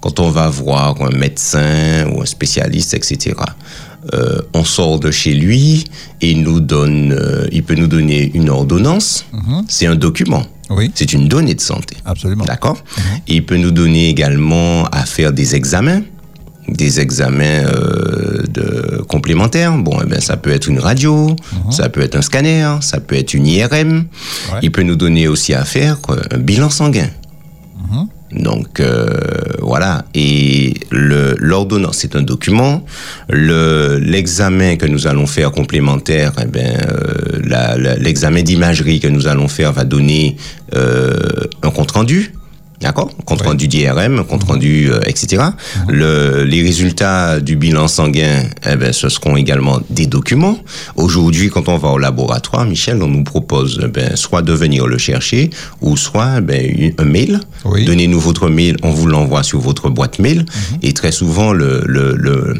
quand 0.00 0.20
on 0.20 0.30
va 0.30 0.48
voir 0.48 1.00
un 1.02 1.16
médecin 1.16 2.06
ou 2.08 2.20
un 2.20 2.26
spécialiste, 2.26 2.92
etc., 2.94 3.34
euh, 4.14 4.40
on 4.54 4.64
sort 4.64 5.00
de 5.00 5.10
chez 5.10 5.34
lui 5.34 5.84
et 6.20 6.30
il 6.30 6.42
nous 6.42 6.60
donne, 6.60 7.12
euh, 7.12 7.48
il 7.50 7.64
peut 7.64 7.74
nous 7.74 7.88
donner 7.88 8.30
une 8.34 8.50
ordonnance. 8.50 9.24
Mhm. 9.32 9.64
C'est 9.68 9.86
un 9.86 9.96
document. 9.96 10.44
Oui. 10.70 10.90
C'est 10.94 11.12
une 11.12 11.28
donnée 11.28 11.54
de 11.54 11.60
santé. 11.60 11.96
Absolument. 12.04 12.44
D'accord? 12.44 12.76
Mhm. 12.76 13.02
Il 13.26 13.46
peut 13.46 13.56
nous 13.56 13.72
donner 13.72 14.08
également 14.08 14.84
à 14.86 15.06
faire 15.06 15.32
des 15.32 15.56
examens 15.56 16.02
des 16.68 17.00
examens 17.00 17.64
euh, 17.64 18.42
de 18.48 19.02
complémentaires. 19.08 19.76
Bon, 19.76 19.98
eh 20.02 20.06
ben, 20.06 20.20
ça 20.20 20.36
peut 20.36 20.50
être 20.50 20.68
une 20.68 20.78
radio, 20.78 21.28
mhm. 21.28 21.72
ça 21.72 21.88
peut 21.88 22.00
être 22.00 22.16
un 22.16 22.22
scanner, 22.22 22.68
ça 22.80 23.00
peut 23.00 23.16
être 23.16 23.34
une 23.34 23.46
IRM. 23.46 24.04
Il 24.62 24.72
peut 24.72 24.82
nous 24.82 24.96
donner 24.96 25.28
aussi 25.28 25.54
à 25.54 25.64
faire 25.64 25.98
un 26.30 26.38
bilan 26.38 26.70
sanguin. 26.70 27.10
Mhm. 27.76 28.08
Donc 28.42 28.80
euh, 28.80 29.06
voilà. 29.62 30.04
Et 30.14 30.74
l'ordonnance, 30.90 31.98
c'est 31.98 32.16
un 32.16 32.22
document. 32.22 32.84
Le 33.28 33.98
l'examen 33.98 34.76
que 34.76 34.86
nous 34.86 35.06
allons 35.06 35.26
faire 35.26 35.52
complémentaire, 35.52 36.32
eh 36.42 36.46
ben 36.46 36.76
euh, 36.90 37.96
l'examen 37.98 38.42
d'imagerie 38.42 38.98
que 38.98 39.08
nous 39.08 39.28
allons 39.28 39.48
faire 39.48 39.72
va 39.72 39.84
donner 39.84 40.36
un 40.72 41.70
compte 41.70 41.92
rendu. 41.92 42.32
D'accord 42.80 43.10
Compte 43.24 43.42
rendu 43.42 43.68
d'IRM, 43.68 44.24
compte 44.24 44.44
mhm. 44.44 44.50
rendu, 44.50 44.90
euh, 44.90 45.00
etc. 45.06 45.42
Mhm. 45.88 45.94
Le, 45.94 46.44
les 46.44 46.62
résultats 46.62 47.40
du 47.40 47.56
bilan 47.56 47.88
sanguin, 47.88 48.44
eh 48.70 48.76
ben, 48.76 48.92
ce 48.92 49.08
seront 49.08 49.36
également 49.36 49.80
des 49.90 50.06
documents. 50.06 50.58
Aujourd'hui, 50.96 51.48
quand 51.48 51.68
on 51.68 51.78
va 51.78 51.88
au 51.88 51.98
laboratoire, 51.98 52.64
Michel, 52.66 53.02
on 53.02 53.08
nous 53.08 53.24
propose 53.24 53.80
eh 53.82 53.88
ben, 53.88 54.14
soit 54.16 54.42
de 54.42 54.52
venir 54.52 54.86
le 54.86 54.98
chercher, 54.98 55.50
ou 55.80 55.96
soit 55.96 56.34
eh 56.38 56.40
ben, 56.40 56.92
un 56.98 57.04
mail. 57.04 57.40
Donnez-nous 57.64 58.20
votre 58.20 58.48
mail, 58.48 58.76
on 58.82 58.90
vous 58.90 59.06
l'envoie 59.06 59.42
sur 59.42 59.60
votre 59.60 59.88
boîte 59.88 60.18
mail. 60.18 60.40
Mhm. 60.40 60.78
Et 60.82 60.92
très 60.92 61.12
souvent, 61.12 61.52
le, 61.52 61.82
le, 61.86 62.14
le 62.14 62.54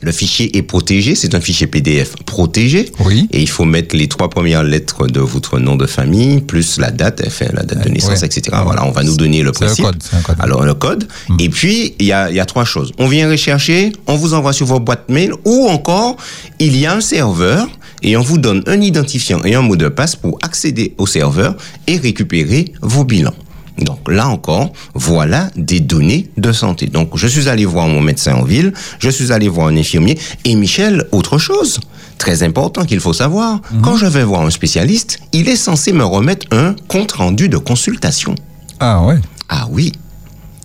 le 0.00 0.12
fichier 0.12 0.56
est 0.56 0.62
protégé, 0.62 1.14
c'est 1.14 1.34
un 1.34 1.40
fichier 1.40 1.66
PDF 1.66 2.14
protégé. 2.24 2.90
Oui. 3.04 3.28
Et 3.32 3.40
il 3.40 3.48
faut 3.48 3.64
mettre 3.64 3.96
les 3.96 4.08
trois 4.08 4.30
premières 4.30 4.62
lettres 4.62 5.06
de 5.06 5.20
votre 5.20 5.58
nom 5.58 5.76
de 5.76 5.86
famille, 5.86 6.40
plus 6.40 6.78
la 6.78 6.90
date, 6.90 7.22
enfin, 7.26 7.46
la 7.52 7.64
date 7.64 7.84
de 7.84 7.88
naissance, 7.88 8.22
etc. 8.22 8.56
Voilà, 8.64 8.84
on 8.86 8.92
va 8.92 9.02
nous 9.02 9.16
donner 9.16 9.42
le 9.42 9.52
principe. 9.52 9.84
code, 9.84 10.02
Alors, 10.38 10.64
le 10.64 10.74
code. 10.74 11.08
Hmm. 11.28 11.36
Et 11.40 11.48
puis, 11.48 11.94
il 11.98 12.06
y 12.06 12.12
a, 12.12 12.30
y 12.30 12.40
a 12.40 12.46
trois 12.46 12.64
choses. 12.64 12.92
On 12.98 13.08
vient 13.08 13.28
rechercher, 13.28 13.92
on 14.06 14.16
vous 14.16 14.34
envoie 14.34 14.52
sur 14.52 14.66
vos 14.66 14.80
boîtes 14.80 15.08
mail, 15.08 15.32
ou 15.44 15.66
encore, 15.68 16.16
il 16.58 16.76
y 16.76 16.86
a 16.86 16.94
un 16.94 17.00
serveur 17.00 17.66
et 18.02 18.16
on 18.16 18.22
vous 18.22 18.38
donne 18.38 18.62
un 18.66 18.80
identifiant 18.80 19.42
et 19.44 19.54
un 19.54 19.62
mot 19.62 19.76
de 19.76 19.88
passe 19.88 20.14
pour 20.14 20.38
accéder 20.42 20.94
au 20.98 21.06
serveur 21.06 21.56
et 21.86 21.96
récupérer 21.96 22.72
vos 22.82 23.04
bilans. 23.04 23.34
Donc 23.78 24.00
là 24.08 24.28
encore, 24.28 24.72
voilà 24.94 25.50
des 25.56 25.80
données 25.80 26.30
de 26.36 26.52
santé. 26.52 26.86
Donc 26.86 27.16
je 27.16 27.26
suis 27.26 27.48
allé 27.48 27.64
voir 27.64 27.86
mon 27.88 28.00
médecin 28.00 28.34
en 28.34 28.44
ville, 28.44 28.72
je 28.98 29.10
suis 29.10 29.32
allé 29.32 29.48
voir 29.48 29.68
un 29.68 29.76
infirmier 29.76 30.18
et 30.44 30.54
Michel, 30.54 31.06
autre 31.12 31.38
chose 31.38 31.80
très 32.18 32.42
important 32.42 32.84
qu'il 32.84 33.00
faut 33.00 33.12
savoir, 33.12 33.60
mhm. 33.72 33.80
quand 33.80 33.96
je 33.96 34.06
vais 34.06 34.24
voir 34.24 34.42
un 34.42 34.50
spécialiste, 34.50 35.20
il 35.32 35.48
est 35.48 35.56
censé 35.56 35.92
me 35.92 36.04
remettre 36.04 36.46
un 36.50 36.74
compte 36.88 37.12
rendu 37.12 37.48
de 37.48 37.56
consultation. 37.56 38.34
Ah 38.80 39.02
ouais. 39.02 39.18
Ah 39.48 39.66
oui. 39.70 39.92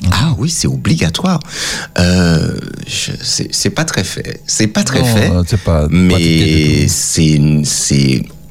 Mhm. 0.02 0.10
Ah 0.12 0.34
oui, 0.38 0.50
c'est 0.50 0.68
obligatoire. 0.68 1.40
Euh, 1.98 2.58
c'est 2.88 3.70
pas 3.70 3.86
très 3.86 4.04
fait. 4.04 4.42
C'est 4.46 4.68
pas 4.68 4.84
très 4.84 5.04
fait. 5.04 5.32
Pas, 5.64 5.88
mais 5.90 6.88
c'est 6.88 7.40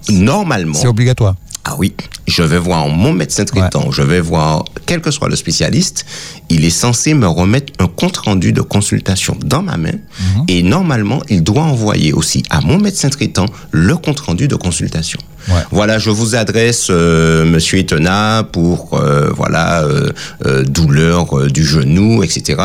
normalement. 0.09 0.79
C'est 0.79 0.89
obligatoire. 0.89 1.35
Ah 1.65 1.77
oui, 1.79 1.95
je 2.27 2.43
vais 2.43 2.59
voir 2.59 2.89
mon 2.89 3.13
médecin 3.13 3.45
traitant, 3.45 3.93
je 3.93 4.03
vais 4.03 4.21
voir 4.21 4.65
quel 4.85 5.01
que 5.01 5.13
soit 5.13 5.29
le 5.29 5.37
spécialiste, 5.37 6.05
il 6.49 6.65
est 6.65 6.71
censé 6.71 7.15
me 7.15 7.29
remettre 7.29 7.73
un 7.79 7.87
compte 7.87 8.17
rendu 8.17 8.53
de 8.53 8.63
consultation 8.63 9.37
dans 9.45 9.63
ma 9.63 9.77
main 9.77 9.93
mhm. 9.93 10.45
et 10.49 10.63
normalement, 10.65 11.23
il 11.29 11.45
doit 11.45 11.63
envoyer 11.63 12.13
aussi 12.13 12.43
à 12.51 12.61
mon 12.61 12.79
médecin 12.79 13.11
traitant 13.11 13.47
le 13.71 13.97
compte 13.97 14.19
rendu 14.21 14.49
de 14.49 14.57
consultation. 14.57 15.21
Voilà, 15.71 15.99
je 15.99 16.11
vous 16.11 16.35
adresse, 16.35 16.89
euh, 16.91 17.45
Monsieur 17.45 17.79
Etena, 17.79 18.47
pour 18.51 18.91
euh, 18.95 19.31
voilà 19.35 19.83
euh, 19.83 20.65
douleur 20.65 21.49
du 21.51 21.65
genou, 21.65 22.23
etc. 22.23 22.61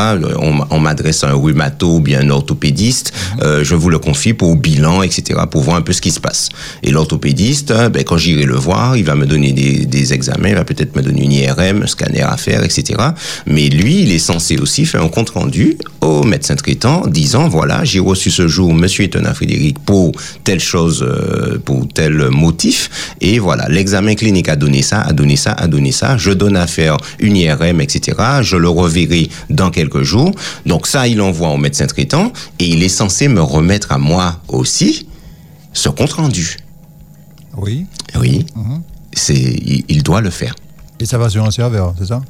On, 0.70 0.80
m'adresse 0.80 1.24
à 1.24 1.30
un 1.30 1.34
rhumato 1.34 1.96
ou 1.96 2.00
bien 2.00 2.20
un 2.20 2.30
orthopédiste. 2.30 3.12
Mhm. 3.40 3.62
je 3.62 3.74
vous 3.74 3.90
le 3.90 3.98
confie 3.98 4.32
pour 4.32 4.56
bilan, 4.56 5.02
etc. 5.02 5.40
Pour 5.50 5.62
voir 5.62 5.76
un 5.76 5.82
peu 5.82 5.92
ce 5.92 6.00
qui 6.00 6.10
se 6.10 6.20
passe. 6.20 6.48
Et 6.82 6.90
l'orthopédiste, 6.90 7.72
ben, 7.90 8.04
quand 8.04 8.16
j'irai 8.16 8.44
le 8.44 8.54
voir, 8.54 8.96
il 8.96 9.04
va 9.04 9.14
me 9.14 9.26
donner 9.26 9.52
des, 9.52 9.86
des 9.86 10.12
examens, 10.12 10.50
il 10.50 10.54
va 10.54 10.64
peut-être 10.64 10.94
me 10.96 11.02
donner 11.02 11.24
une 11.24 11.32
IRM, 11.32 11.82
un 11.82 11.86
scanner 11.86 12.22
à 12.22 12.36
faire, 12.36 12.62
etc. 12.62 13.00
Mais 13.46 13.68
lui, 13.68 14.02
il 14.02 14.12
est 14.12 14.18
censé 14.18 14.58
aussi 14.58 14.86
faire 14.86 15.02
un 15.02 15.08
compte 15.08 15.30
rendu 15.30 15.78
au 16.00 16.22
médecin 16.22 16.54
traitant, 16.54 17.06
disant 17.06 17.48
voilà, 17.48 17.84
j'ai 17.84 18.00
reçu 18.00 18.30
ce 18.30 18.46
jour 18.46 18.72
Monsieur 18.72 19.04
Etena 19.04 19.34
Frédéric 19.34 19.78
pour 19.80 20.12
telle 20.44 20.60
chose, 20.60 21.06
pour 21.64 21.86
tel 21.88 22.30
motif 22.30 22.67
et 23.20 23.38
voilà, 23.38 23.68
l'examen 23.68 24.14
clinique 24.14 24.48
a 24.48 24.56
donné 24.56 24.82
ça, 24.82 25.00
a 25.02 25.12
donné 25.12 25.36
ça, 25.36 25.52
a 25.52 25.66
donné 25.66 25.92
ça. 25.92 26.16
Je 26.16 26.30
donne 26.30 26.56
à 26.56 26.66
faire 26.66 26.96
une 27.18 27.36
IRM, 27.36 27.80
etc. 27.80 28.16
Je 28.42 28.56
le 28.56 28.68
reverrai 28.68 29.28
dans 29.50 29.70
quelques 29.70 30.02
jours. 30.02 30.32
Donc 30.66 30.86
ça, 30.86 31.08
il 31.08 31.20
envoie 31.20 31.48
au 31.48 31.56
médecin 31.56 31.86
traitant 31.86 32.32
et 32.58 32.66
il 32.66 32.82
est 32.82 32.88
censé 32.88 33.28
me 33.28 33.42
remettre 33.42 33.92
à 33.92 33.98
moi 33.98 34.40
aussi 34.48 35.08
ce 35.72 35.88
compte 35.88 36.12
rendu. 36.12 36.58
Oui. 37.56 37.86
Oui. 38.18 38.46
Mhm. 38.54 38.82
C'est, 39.12 39.34
il, 39.88 40.02
doit 40.02 40.20
le 40.20 40.30
faire. 40.30 40.54
Et 41.00 41.06
ça 41.06 41.18
va 41.18 41.28
sur 41.28 41.44
un 41.44 41.50
serveur, 41.50 41.94
c'est 41.98 42.06
ça? 42.06 42.20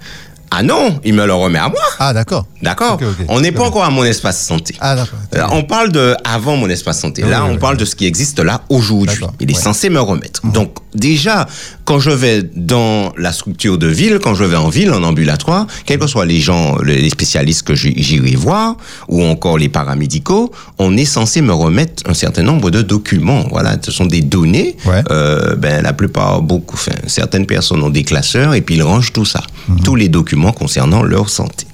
Ah 0.50 0.62
non, 0.62 0.98
il 1.04 1.14
me 1.14 1.26
le 1.26 1.34
remet 1.34 1.58
à 1.58 1.68
moi. 1.68 1.80
Ah 1.98 2.12
d'accord. 2.12 2.46
D'accord. 2.62 2.98
On 3.28 3.40
n'est 3.40 3.52
pas 3.52 3.64
encore 3.64 3.84
à 3.84 3.90
mon 3.90 4.04
espace 4.04 4.44
santé. 4.44 4.74
Ah 4.80 4.96
d'accord. 4.96 5.18
Euh, 5.34 5.42
on 5.52 5.62
parle 5.62 5.92
de 5.92 6.16
avant 6.24 6.56
mon 6.56 6.68
espace 6.68 7.00
santé. 7.00 7.22
là, 7.22 7.44
on 7.44 7.56
parle 7.56 7.76
de 7.76 7.84
ce 7.84 7.94
qui 7.94 8.06
existe 8.06 8.40
là 8.40 8.62
aujourd'hui. 8.68 9.20
Il 9.40 9.50
est 9.50 9.54
censé 9.54 9.90
me 9.90 10.00
remettre. 10.00 10.44
Mhm. 10.44 10.52
Donc 10.52 10.74
déjà, 10.94 11.46
quand 11.84 12.00
je 12.00 12.10
vais 12.10 12.42
dans 12.54 13.12
la 13.16 13.32
structure 13.32 13.78
de 13.78 13.86
ville, 13.86 14.18
quand 14.22 14.34
je 14.34 14.44
vais 14.44 14.56
en 14.56 14.68
ville, 14.68 14.92
en 14.92 15.02
ambulatoire, 15.02 15.66
quels 15.84 15.98
que 15.98 16.06
soient 16.06 16.26
les 16.26 16.40
gens, 16.40 16.78
les 16.82 17.10
spécialistes 17.10 17.62
que 17.62 17.74
j'irai 17.74 18.34
voir, 18.34 18.76
ou 19.08 19.22
encore 19.24 19.58
les 19.58 19.68
paramédicaux, 19.68 20.50
on 20.78 20.96
est 20.96 21.04
censé 21.04 21.42
me 21.42 21.52
remettre 21.52 22.02
un 22.08 22.14
certain 22.14 22.42
nombre 22.42 22.70
de 22.70 22.82
documents. 22.82 23.44
Voilà, 23.50 23.76
ce 23.82 23.92
sont 23.92 24.06
des 24.06 24.22
données. 24.22 24.76
Euh, 25.10 25.56
ben 25.56 25.82
la 25.82 25.92
plupart, 25.92 26.42
beaucoup, 26.42 26.76
enfin, 26.76 26.92
certaines 27.06 27.46
personnes 27.46 27.82
ont 27.82 27.90
des 27.90 28.04
classeurs 28.04 28.54
et 28.54 28.62
puis 28.62 28.76
ils 28.76 28.82
rangent 28.82 29.12
tout 29.12 29.24
ça, 29.24 29.42
mhm. 29.68 29.80
tous 29.80 29.94
les 29.94 30.08
documents 30.08 30.37
concernant 30.52 31.02
leur 31.02 31.28
santé. 31.28 31.66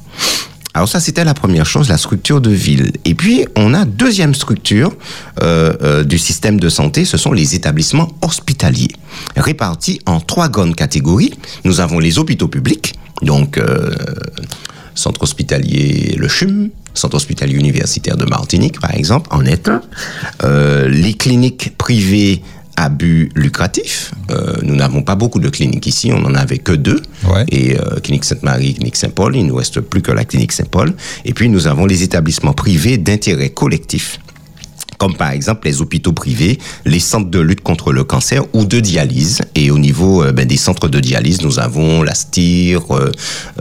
Alors 0.77 0.88
ça, 0.88 0.98
c'était 0.98 1.24
la 1.24 1.35
première 1.35 1.66
chose, 1.66 1.88
la 1.88 1.96
structure 1.96 2.40
de 2.40 2.50
ville. 2.50 2.90
Et 3.05 3.14
puis, 3.14 3.46
on 3.55 3.74
a 3.74 3.85
deuxième 3.85 4.35
structure 4.35 4.92
euh, 5.40 5.72
euh, 5.83 6.03
du 6.03 6.18
système 6.18 6.59
de 6.59 6.68
santé, 6.68 7.05
ce 7.05 7.16
sont 7.16 7.31
les 7.31 7.55
établissements 7.55 8.09
hospitaliers, 8.22 8.90
répartis 9.37 10.00
en 10.07 10.18
trois 10.18 10.48
grandes 10.48 10.74
catégories. 10.74 11.33
Nous 11.62 11.81
avons 11.81 12.00
les 12.00 12.18
hôpitaux 12.18 12.48
publics, 12.48 12.94
donc 13.22 13.57
euh, 13.57 13.94
centre 14.96 15.22
hospitalier 15.22 16.16
Le 16.18 16.27
CHUM, 16.27 16.70
centre 16.92 17.14
hospitalier 17.14 17.55
universitaire 17.55 18.16
de 18.16 18.24
Martinique, 18.24 18.81
par 18.81 18.94
exemple, 18.94 19.29
en 19.31 19.44
est 19.44 19.70
les 20.42 21.14
cliniques 21.14 21.77
privées 21.79 22.42
à 22.77 22.89
but 22.89 23.31
lucratif. 23.35 24.13
Euh, 24.31 24.55
nous 24.63 24.75
n'avons 24.75 25.03
pas 25.03 25.15
beaucoup 25.15 25.41
de 25.41 25.49
cliniques 25.49 25.87
ici, 25.87 26.13
on 26.13 26.21
n'en 26.21 26.35
avait 26.35 26.59
que 26.59 26.73
deux. 26.73 27.01
Et 27.49 27.79
euh, 27.79 28.01
clinique 28.01 28.25
Sainte-Marie, 28.25 28.75
clinique 28.75 28.97
Saint-Paul, 28.97 29.37
il 29.37 29.45
ne 29.45 29.49
nous 29.49 29.57
reste 29.57 29.81
plus 29.81 30.03
que 30.03 30.13
la 30.13 30.25
clinique 30.25 30.53
Saint-Paul. 30.53 30.95
Et 31.25 31.35
puis 31.35 31.49
nous 31.49 31.67
avons 31.67 31.87
les 31.87 32.03
établissements 32.03 32.53
privés 32.53 32.99
d'intérêt 32.99 33.51
collectif 33.51 34.19
comme 34.98 35.16
par 35.16 35.30
exemple 35.30 35.66
les 35.66 35.80
hôpitaux 35.80 36.12
privés, 36.12 36.59
les 36.85 37.00
centres 37.00 37.30
de 37.30 37.40
lutte 37.40 37.62
contre 37.62 37.92
le 37.92 38.04
cancer 38.04 38.42
ou 38.52 38.64
de 38.64 38.80
dialyse. 38.80 39.40
Et 39.54 39.70
au 39.70 39.78
niveau 39.78 40.22
euh, 40.22 40.33
ben, 40.33 40.46
des 40.46 40.57
centres 40.57 40.88
de 40.88 41.00
dialyse, 41.00 41.42
nous 41.42 41.59
avons 41.59 42.02
la 42.02 42.14
STIR, 42.14 42.80
euh, 42.90 43.12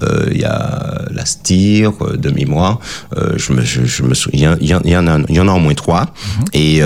euh, 0.02 0.30
il 0.32 0.42
y 0.42 0.46
a 0.46 1.06
la 1.12 1.26
STIR 1.26 1.94
de 2.18 2.30
mémoire. 2.30 2.80
je, 3.36 3.54
me, 3.54 3.64
je, 3.64 4.04
me 4.04 4.14
souviens, 4.14 4.58
il 4.62 4.68
y, 4.68 4.76
en, 4.76 4.82
y, 4.82 4.90
il 5.30 5.36
y 5.36 5.40
en 5.40 5.48
a 5.48 5.54
au 5.54 5.60
moins 5.60 5.74
trois. 5.74 6.02
Mhm. 6.04 6.46
Et 6.54 6.82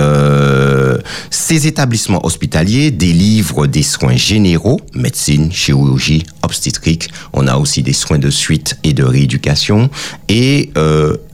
ces 1.30 1.66
établissements 1.66 2.24
hospitaliers 2.24 2.90
délivrent 2.90 3.66
des 3.66 3.82
soins 3.82 4.16
généraux, 4.16 4.80
médecine, 4.94 5.52
chirurgie, 5.52 6.24
obstétrique. 6.42 7.10
On 7.32 7.46
a 7.46 7.56
aussi 7.56 7.82
des 7.82 7.92
soins 7.92 8.18
de 8.18 8.30
suite 8.30 8.76
et 8.84 8.92
de 8.92 9.04
rééducation 9.04 9.90
et 10.28 10.70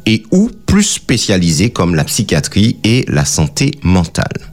et 0.06 0.24
ou 0.30 0.50
plus 0.66 0.84
spécialisés 0.84 1.70
comme 1.70 1.94
la 1.94 2.04
psychiatrie 2.04 2.76
et 2.84 3.04
la 3.08 3.24
santé 3.24 3.72
mentale. 3.82 4.52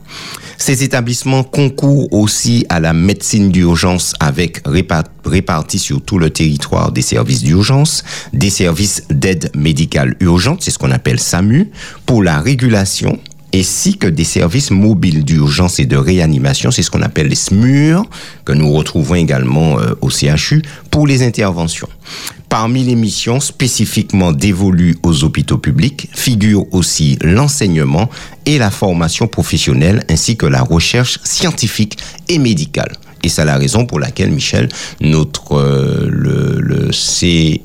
Ces 0.58 0.84
établissements 0.84 1.44
concourent 1.44 2.14
aussi 2.14 2.68
à 2.70 2.80
la 2.80 2.94
médecine 2.94 3.52
d'urgence 3.52 4.14
avec 4.20 4.62
répartis 5.26 5.80
sur 5.80 6.04
tout 6.04 6.20
le 6.20 6.30
territoire 6.30 6.92
des 6.92 7.02
services 7.02 7.42
d'urgence, 7.42 8.04
des 8.32 8.52
services 8.52 9.04
d'aide 9.10 9.50
médicale 9.56 10.16
urgente, 10.20 10.62
c'est 10.62 10.70
ce 10.70 10.78
qu'on 10.78 10.92
appelle 10.92 11.20
SAMU, 11.20 11.72
pour 12.06 12.22
la 12.22 12.40
régulation 12.40 13.20
ainsi 13.54 13.98
que 13.98 14.08
des 14.08 14.24
services 14.24 14.72
mobiles 14.72 15.26
d'urgence 15.26 15.80
et 15.80 15.86
de 15.86 15.98
réanimation, 15.98 16.72
c'est 16.72 16.84
ce 16.84 16.92
qu'on 16.92 17.02
appelle 17.02 17.28
les 17.28 17.36
SMUR, 17.36 18.06
que 18.46 18.54
nous 18.54 18.72
retrouvons 18.72 19.16
également 19.16 19.80
euh, 19.80 19.94
au 20.02 20.10
CHU, 20.10 20.62
pour 20.90 21.08
les 21.08 21.24
interventions. 21.24 21.90
Parmi 22.52 22.84
les 22.84 22.96
missions 22.96 23.40
spécifiquement 23.40 24.34
dévolues 24.34 24.98
aux 25.04 25.24
hôpitaux 25.24 25.58
publics 25.58 26.10
figurent 26.14 26.66
aussi 26.74 27.18
l'enseignement 27.22 28.10
et 28.46 28.58
la 28.58 28.70
formation 28.70 29.26
professionnelle 29.30 30.04
ainsi 30.10 30.36
que 30.36 30.46
la 30.48 30.62
recherche 30.62 31.20
scientifique 31.24 31.98
et 32.28 32.40
médicale. 32.40 32.92
Et 33.24 33.30
c'est 33.30 33.46
la 33.46 33.56
raison 33.56 33.86
pour 33.86 34.02
laquelle, 34.02 34.32
Michel, 34.32 34.68
notre 35.00 35.54
euh, 35.54 36.10
le, 36.12 36.60
le 36.60 36.92
CHU 36.92 37.62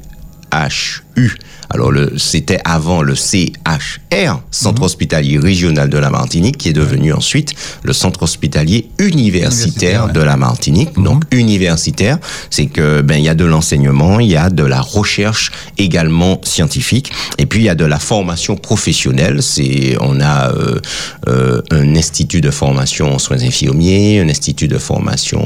alors 1.71 1.93
c'était 2.17 2.59
avant 2.65 3.03
le 3.03 3.15
CHR, 3.15 4.41
Centre 4.51 4.81
mhm. 4.81 4.85
hospitalier 4.85 5.39
régional 5.39 5.89
de 5.89 5.99
la 5.99 6.11
Martinique, 6.11 6.59
qui 6.59 6.69
est 6.69 6.73
devenu 6.73 7.13
ensuite 7.13 7.55
le 7.83 7.93
Centre 7.93 8.23
hospitalier 8.23 8.89
universitaire, 8.99 10.09
de 10.13 10.21
la 10.21 10.37
Martinique. 10.37 10.97
Mhm. 10.97 11.05
Donc 11.05 11.23
universitaire, 11.33 12.19
c'est 12.51 12.67
que 12.67 13.01
ben 13.03 13.17
il 13.17 13.25
y 13.25 13.29
a 13.29 13.35
de 13.35 13.45
l'enseignement, 13.45 14.21
il 14.21 14.29
y 14.29 14.37
a 14.37 14.51
de 14.51 14.65
la 14.65 14.81
recherche 14.81 15.51
également 15.79 16.41
scientifique, 16.45 17.13
et 17.39 17.47
puis 17.47 17.61
il 17.61 17.65
y 17.65 17.69
a 17.69 17.75
de 17.75 17.85
la 17.85 17.99
formation 17.99 18.57
professionnelle. 18.57 19.43
C'est 19.43 19.97
on 20.01 20.21
a 20.21 20.53
euh, 20.53 20.81
euh, 21.29 21.63
un 21.71 21.97
institut 21.97 22.41
de 22.41 22.51
formation 22.51 23.15
en 23.15 23.19
soins 23.19 23.43
infirmiers, 23.43 24.21
un 24.21 24.29
institut 24.29 24.69
de 24.69 24.79
formation 24.79 25.43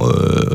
euh, 0.00 0.47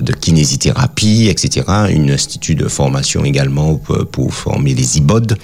de 0.00 0.12
kinésithérapie, 0.12 1.28
etc. 1.28 1.66
Un 1.68 2.08
institut 2.08 2.54
de 2.54 2.68
formation 2.68 3.24
également 3.24 3.76
pour, 3.76 4.34
former 4.34 4.74
les 4.74 4.98
IBOD, 4.98 5.36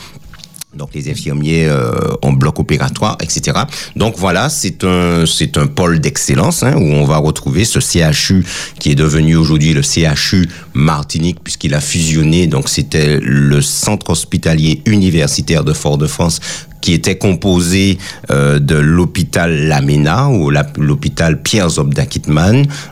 donc 0.74 0.90
les 0.94 1.10
infirmiers 1.10 1.66
euh, 1.66 1.92
en 2.22 2.32
bloc 2.32 2.58
opératoire, 2.58 3.16
etc. 3.20 3.58
Donc 3.96 4.14
voilà, 4.16 4.48
c'est 4.48 4.84
un 4.84 5.24
c'est 5.26 5.56
un 5.58 5.66
pôle 5.66 6.00
d'excellence 6.00 6.62
hein, 6.62 6.74
où 6.76 6.84
on 6.84 7.04
va 7.04 7.18
retrouver 7.18 7.64
ce 7.64 7.78
CHU 7.80 8.44
qui 8.78 8.90
est 8.90 8.94
devenu 8.94 9.36
aujourd'hui 9.36 9.74
le 9.74 9.82
CHU 9.82 10.48
Martinique 10.74 11.40
puisqu'il 11.42 11.74
a 11.74 11.80
fusionné. 11.80 12.46
Donc 12.46 12.68
c'était 12.68 13.18
le 13.20 13.60
centre 13.60 14.10
hospitalier 14.10 14.82
universitaire 14.86 15.64
de 15.64 15.72
Fort-de-France 15.72 16.40
qui 16.82 16.92
était 16.92 17.16
composé 17.16 17.96
euh, 18.30 18.58
de 18.58 18.74
l'hôpital 18.74 19.68
Lamena 19.68 20.28
ou 20.28 20.50
l'hôpital 20.76 21.40
Pierre 21.40 21.70
Zobda 21.70 22.02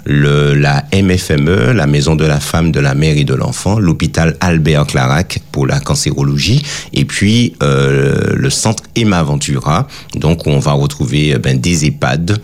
le, 0.07 0.55
la 0.55 0.85
MFME, 0.95 1.73
la 1.73 1.87
Maison 1.87 2.15
de 2.17 2.25
la 2.25 2.41
Femme, 2.41 2.73
de 2.73 2.81
la 2.81 2.95
Mère 2.95 3.19
et 3.19 3.25
de 3.25 3.35
l'Enfant, 3.35 3.79
l'hôpital 3.79 4.37
Albert 4.41 4.87
Clarac 4.87 5.41
pour 5.53 5.67
la 5.67 5.81
cancérologie, 5.81 6.63
et 6.95 7.05
puis 7.05 7.55
euh, 7.63 8.33
le 8.35 8.51
centre 8.51 8.85
Emma 8.95 9.23
Ventura, 9.23 9.87
Donc 10.15 10.47
on 10.47 10.59
va 10.59 10.73
retrouver 10.73 11.37
ben, 11.39 11.61
des 11.61 11.87
EHPAD, 11.87 12.41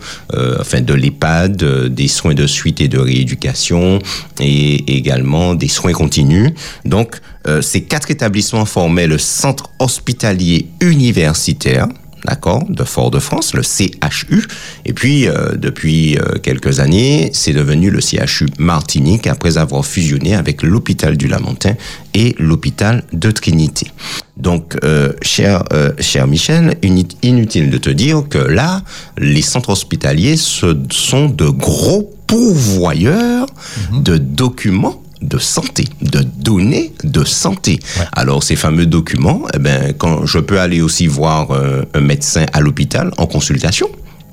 enfin 0.59 0.81
de 0.81 0.93
l'EHPAD, 0.93 1.87
des 1.89 2.07
soins 2.07 2.35
de 2.35 2.45
suite 2.45 2.81
et 2.81 2.87
de 2.87 2.99
rééducation 2.99 3.99
et 4.39 4.97
également 4.97 5.55
des 5.55 5.69
soins 5.69 5.93
continus. 5.93 6.51
Donc 6.85 7.21
ces 7.61 7.83
quatre 7.83 8.11
établissements 8.11 8.65
formaient 8.65 9.07
le 9.07 9.17
centre 9.17 9.69
hospitalier 9.79 10.67
universitaire 10.81 11.87
d'accord, 12.27 12.65
de 12.69 12.83
Fort-de-France, 12.83 13.53
le 13.53 13.63
CHU. 13.63 14.45
Et 14.85 14.93
puis, 14.93 15.27
euh, 15.27 15.55
depuis 15.55 16.17
euh, 16.17 16.37
quelques 16.41 16.79
années, 16.79 17.29
c'est 17.33 17.53
devenu 17.53 17.89
le 17.89 18.01
CHU 18.01 18.47
Martinique 18.59 19.27
après 19.27 19.57
avoir 19.57 19.85
fusionné 19.85 20.35
avec 20.35 20.61
l'hôpital 20.61 21.17
du 21.17 21.27
Lamentin 21.27 21.75
et 22.13 22.35
l'hôpital 22.37 23.03
de 23.13 23.31
Trinité. 23.31 23.87
Donc, 24.35 24.77
euh, 24.83 25.13
cher, 25.21 25.63
cher 25.99 26.27
Michel, 26.27 26.77
inutile 26.83 27.69
de 27.69 27.77
te 27.77 27.89
dire 27.89 28.23
que 28.29 28.37
là, 28.37 28.83
les 29.17 29.41
centres 29.41 29.69
hospitaliers 29.69 30.37
ce 30.37 30.77
sont 30.91 31.27
de 31.27 31.47
gros 31.47 32.13
pourvoyeurs 32.27 33.47
mhm. 33.91 34.03
de 34.03 34.17
documents 34.17 35.01
de 35.21 35.37
santé, 35.37 35.85
de 36.01 36.21
données 36.21 36.93
de 37.03 37.23
santé. 37.23 37.79
Alors 38.13 38.43
ces 38.43 38.55
fameux 38.55 38.85
documents, 38.85 39.43
eh 39.53 39.59
ben, 39.59 39.93
quand 39.97 40.25
je 40.25 40.39
peux 40.39 40.59
aller 40.59 40.81
aussi 40.81 41.07
voir 41.07 41.51
euh, 41.51 41.83
un 41.93 42.01
médecin 42.01 42.45
à 42.53 42.61
l'hôpital 42.61 43.11
en 43.17 43.25
consultation. 43.25 43.87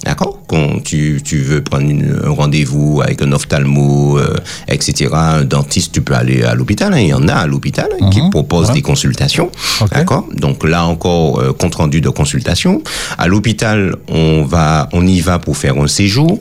D'accord? 0.05 0.41
Quand 0.49 0.83
tu, 0.85 1.23
tu, 1.25 1.39
veux 1.39 1.63
prendre 1.63 1.91
un 1.91 2.29
rendez-vous 2.29 3.01
avec 3.03 3.23
un 3.23 3.33
ophtalmo, 3.33 4.19
euh, 4.19 4.35
etc., 4.69 5.11
un 5.15 5.45
dentiste, 5.45 5.93
tu 5.93 6.03
peux 6.03 6.13
aller 6.15 6.43
à 6.43 6.55
l'hôpital. 6.55 6.93
Hein. 6.93 6.99
il 6.99 7.09
y 7.09 7.15
en 7.15 7.27
a 7.27 7.35
à 7.35 7.47
l'hôpital 7.47 7.89
hein, 7.99 8.11
qui 8.11 8.21
mhm. 8.21 8.31
proposent 8.31 8.73
des 8.73 8.83
consultations. 8.83 9.51
D'accord? 9.93 10.27
Donc 10.35 10.65
là 10.65 10.85
encore, 10.85 11.41
euh, 11.41 11.53
compte 11.53 11.77
rendu 11.77 12.03
de 12.03 12.11
consultation. 12.11 12.83
À 13.17 13.29
l'hôpital, 13.29 13.97
on 14.09 14.45
va, 14.45 14.91
on 14.93 15.07
y 15.07 15.21
va 15.21 15.39
pour 15.39 15.57
faire 15.57 15.79
un 15.79 15.89
séjour 15.89 16.39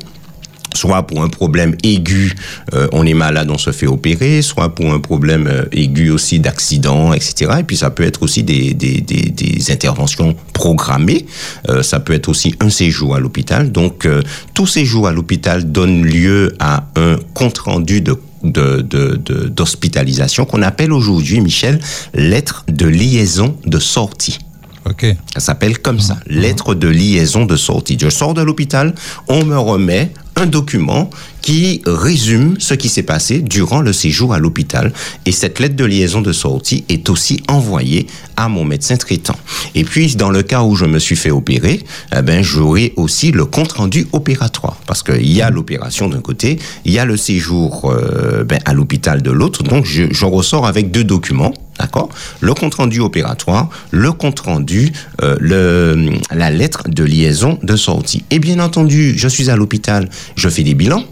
soit 0.78 1.04
pour 1.04 1.24
un 1.24 1.30
problème 1.30 1.76
aigu, 1.84 2.36
euh, 2.74 2.88
on 2.92 3.06
est 3.06 3.14
malade, 3.14 3.50
on 3.52 3.58
se 3.58 3.72
fait 3.72 3.88
opérer, 3.88 4.42
soit 4.42 4.76
pour 4.76 4.94
un 4.94 5.00
problème 5.00 5.48
euh, 5.48 5.64
aigu 5.72 6.10
aussi 6.10 6.40
d'accident, 6.40 7.14
etc. 7.14 7.52
Et 7.60 7.64
puis 7.64 7.78
ça 7.78 7.90
peut 7.90 8.04
être 8.04 8.24
aussi 8.24 8.44
des, 8.44 8.74
des, 8.74 9.00
des, 9.02 9.30
des 9.30 9.72
interventions 9.72 10.36
programmées, 10.54 11.26
euh, 11.70 11.84
ça 11.84 12.00
peut 12.00 12.14
être 12.14 12.30
aussi 12.30 12.56
un 12.60 12.70
séjour 12.70 13.16
à 13.16 13.20
l'hôpital. 13.20 13.72
Donc 13.72 14.08
tout 14.54 14.68
séjour 14.68 15.08
à 15.08 15.12
l'hôpital 15.12 15.72
donne 15.72 16.04
lieu 16.04 16.54
à 16.60 16.86
un 16.96 17.18
compte-rendu 17.34 18.02
de 18.02 18.20
d'hospitalisation 18.44 20.44
de, 20.44 20.48
de, 20.48 20.52
qu'on 20.52 20.62
appelle 20.64 20.92
aujourd'hui, 20.92 21.40
Michel, 21.40 21.80
lettre 22.14 22.66
de 22.68 22.86
liaison 22.86 23.56
de 23.66 23.80
sortie. 23.80 24.40
Okay. 24.86 25.16
Ça 25.34 25.40
s'appelle 25.40 25.80
comme 25.80 26.00
ça, 26.00 26.16
mmh. 26.16 26.20
lettre 26.28 26.76
de 26.76 26.88
liaison 26.88 27.46
de 27.46 27.56
sortie. 27.56 27.98
Je 28.00 28.10
sors 28.10 28.34
de 28.34 28.42
l'hôpital, 28.42 28.94
on 29.30 29.46
me 29.46 29.58
remet 29.58 30.12
un 30.36 30.46
document 30.46 31.10
qui 31.42 31.82
résume 31.86 32.56
ce 32.60 32.74
qui 32.74 32.88
s'est 32.88 33.04
passé 33.04 33.42
durant 33.42 33.82
le 33.82 33.92
séjour 33.92 34.34
à 34.34 34.40
l'hôpital. 34.40 34.94
Et 35.26 35.32
cette 35.32 35.60
lettre 35.60 35.76
de 35.76 35.84
liaison 35.84 36.22
de 36.22 36.32
sortie 36.32 36.86
est 36.88 37.10
aussi 37.10 37.44
envoyée 37.50 38.08
à 38.38 38.48
mon 38.48 38.64
médecin 38.64 38.96
traitant. 38.96 39.36
Et 39.76 39.84
puis, 39.84 40.16
dans 40.16 40.32
le 40.32 40.42
cas 40.42 40.64
où 40.64 40.76
je 40.76 40.86
me 40.86 41.00
suis 41.00 41.18
fait 41.18 41.32
opérer, 41.32 41.84
eh 42.16 42.22
ben, 42.22 42.42
j'aurai 42.42 42.94
aussi 42.96 43.32
le 43.32 43.46
compte 43.46 43.74
rendu 43.74 44.08
opératoire. 44.14 44.78
Parce 44.88 45.04
qu'il 45.04 45.32
y 45.32 45.42
a 45.42 45.50
l'opération 45.50 46.08
d'un 46.08 46.22
côté, 46.22 46.60
il 46.86 46.94
y 46.94 47.00
a 47.00 47.06
le 47.06 47.18
séjour 47.18 47.92
euh, 47.92 48.46
ben, 48.46 48.60
à 48.66 48.74
l'hôpital 48.74 49.22
de 49.22 49.32
l'autre. 49.32 49.64
Donc, 49.64 49.86
je, 49.86 50.04
je 50.12 50.26
ressors 50.26 50.66
avec 50.66 50.92
deux 50.92 51.04
documents. 51.04 51.54
D'accord? 51.80 52.10
Le 52.40 52.54
compte 52.54 52.76
rendu 52.76 53.00
opératoire, 53.00 53.68
le 53.90 54.12
compte 54.12 54.42
rendu, 54.42 54.92
euh, 55.24 56.12
la 56.32 56.52
lettre 56.52 56.84
de 56.88 57.04
liaison 57.04 57.58
de 57.64 57.76
sortie. 57.76 58.24
Et 58.30 58.38
bien 58.38 58.60
entendu, 58.60 59.16
je 59.18 59.28
suis 59.28 59.50
à 59.50 59.56
l'hôpital, 59.56 60.08
je 60.36 60.50
fais 60.50 60.64
des 60.64 60.74
bilans. 60.74 61.04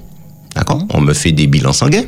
D'accord 0.56 0.80
mmh. 0.80 0.88
On 0.94 1.02
me 1.02 1.14
fait 1.14 1.32
des 1.32 1.48
bilans 1.48 1.74
sanguins. 1.74 2.04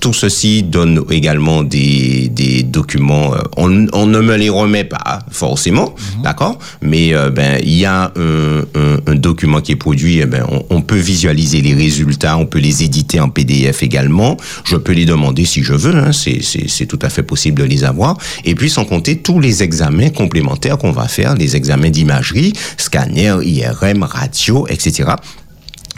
Tout 0.00 0.12
ceci 0.12 0.62
donne 0.62 1.02
également 1.10 1.62
des, 1.62 2.28
des 2.28 2.62
documents. 2.62 3.34
Euh, 3.34 3.38
on, 3.56 3.86
on, 3.92 4.06
ne 4.06 4.20
me 4.20 4.36
les 4.36 4.48
remet 4.48 4.84
pas 4.84 5.20
forcément, 5.30 5.94
mmh. 5.94 6.22
d'accord 6.22 6.58
Mais 6.80 7.14
euh, 7.14 7.30
ben 7.30 7.60
il 7.62 7.74
y 7.74 7.84
a 7.84 8.12
un, 8.16 8.60
un, 8.60 8.96
un, 9.06 9.14
document 9.14 9.60
qui 9.60 9.72
est 9.72 9.76
produit. 9.76 10.20
Eh 10.20 10.26
ben, 10.26 10.46
on, 10.50 10.64
on, 10.70 10.80
peut 10.80 10.96
visualiser 10.96 11.60
les 11.60 11.74
résultats, 11.74 12.38
on 12.38 12.46
peut 12.46 12.60
les 12.60 12.82
éditer 12.82 13.20
en 13.20 13.28
PDF 13.28 13.82
également. 13.82 14.38
Je 14.64 14.76
peux 14.76 14.92
les 14.92 15.04
demander 15.04 15.44
si 15.44 15.62
je 15.62 15.74
veux. 15.74 15.94
Hein, 15.94 16.12
C'est 16.12 16.86
tout 16.86 16.98
à 17.02 17.10
fait 17.10 17.22
possible 17.22 17.60
de 17.60 17.64
les 17.64 17.84
avoir. 17.84 18.16
Et 18.44 18.54
puis 18.54 18.70
sans 18.70 18.86
compter 18.86 19.18
tous 19.18 19.38
les 19.38 19.62
examens 19.62 20.08
complémentaires 20.08 20.78
qu'on 20.78 20.92
va 20.92 21.08
faire, 21.08 21.34
les 21.34 21.56
examens 21.56 21.90
d'imagerie, 21.90 22.54
scanner, 22.78 23.36
IRM, 23.42 24.02
radio, 24.02 24.66
etc 24.68 25.16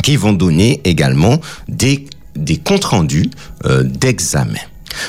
qui 0.03 0.17
vont 0.17 0.33
donner 0.33 0.81
également 0.85 1.41
des, 1.69 2.07
des 2.37 2.57
comptes 2.57 2.85
rendus 2.85 3.31
euh, 3.65 3.83
d'examen. 3.83 4.61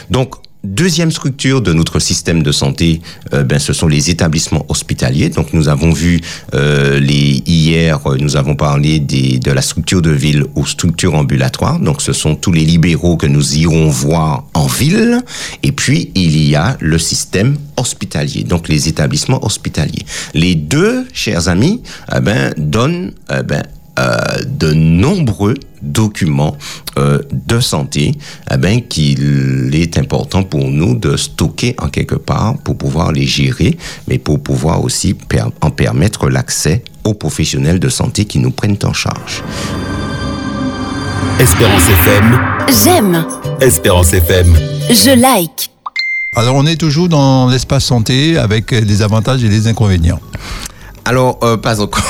Donc, 0.10 0.36
Deuxième 0.66 1.10
structure 1.10 1.62
de 1.62 1.72
notre 1.72 2.00
système 2.00 2.44
de 2.44 2.52
santé, 2.52 3.00
euh, 3.34 3.44
ben, 3.44 3.60
ce 3.60 3.72
sont 3.72 3.88
les 3.88 4.10
établissements 4.10 4.66
hospitaliers. 4.68 5.30
Donc, 5.30 5.54
nous 5.54 5.70
avons 5.70 5.94
vu 5.94 6.20
euh, 6.54 7.00
les 7.00 7.42
hier, 7.46 8.02
nous 8.20 8.36
avons 8.36 8.56
parlé 8.56 9.00
des, 9.00 9.40
de 9.40 9.52
la 9.54 9.62
structure 9.62 10.02
de 10.02 10.10
ville 10.10 10.44
aux 10.56 10.66
structures 10.66 11.16
ambulatoires. 11.16 11.80
Donc, 11.80 12.02
ce 12.02 12.12
sont 12.12 12.36
tous 12.36 12.52
les 12.52 12.66
libéraux 12.66 13.16
que 13.16 13.26
nous 13.26 13.56
irons 13.56 13.88
voir 13.88 14.48
en 14.54 14.68
ville. 14.68 15.22
Et 15.64 15.72
puis, 15.72 16.12
il 16.16 16.38
y 16.44 16.58
a 16.58 16.76
le 16.82 16.98
système 16.98 17.56
hospitalier, 17.78 18.44
donc 18.44 18.68
les 18.68 18.90
établissements 18.90 19.44
hospitaliers. 19.46 20.06
Les 20.34 20.56
deux, 20.56 21.08
chers 21.14 21.48
amis, 21.48 21.82
eh 22.14 22.20
ben, 22.20 22.54
donnent 22.58 23.14
eh 23.32 23.44
ben, 23.44 23.64
euh, 24.00 24.18
de 24.48 24.72
nombreux 24.74 25.56
documents 25.82 26.56
euh, 26.98 27.20
de 27.32 27.60
santé, 27.60 28.14
eh 28.52 28.58
ben, 28.58 28.82
qu'il 28.82 29.72
est 29.74 29.98
important 29.98 30.44
pour 30.44 30.70
nous 30.70 30.96
de 30.96 31.18
stocker 31.18 31.76
en 31.80 31.90
quelque 31.90 32.16
part 32.16 32.58
pour 32.60 32.78
pouvoir 32.78 33.12
les 33.12 33.26
gérer, 33.26 33.78
mais 34.08 34.18
pour 34.18 34.42
pouvoir 34.42 34.84
aussi 34.84 35.16
en 35.62 35.72
permettre 35.72 36.30
l'accès 36.30 36.84
aux 37.04 37.14
professionnels 37.14 37.80
de 37.80 37.90
santé 37.90 38.24
qui 38.26 38.40
nous 38.40 38.52
prennent 38.52 38.78
en 38.84 38.94
charge. 38.94 39.44
Espérance 41.40 41.90
FM. 41.90 42.40
J'aime. 42.84 43.26
Espérance 43.60 44.14
FM. 44.14 44.56
Je 44.90 45.20
like. 45.20 45.72
Alors 46.36 46.56
on 46.56 46.66
est 46.66 46.78
toujours 46.78 47.10
dans 47.10 47.50
l'espace 47.50 47.86
santé 47.86 48.38
avec 48.38 48.74
des 48.74 49.02
avantages 49.02 49.44
et 49.44 49.50
des 49.50 49.68
inconvénients. 49.68 50.20
Alors, 51.10 51.40
euh, 51.42 51.58
pas 51.58 51.82
encore. 51.82 52.04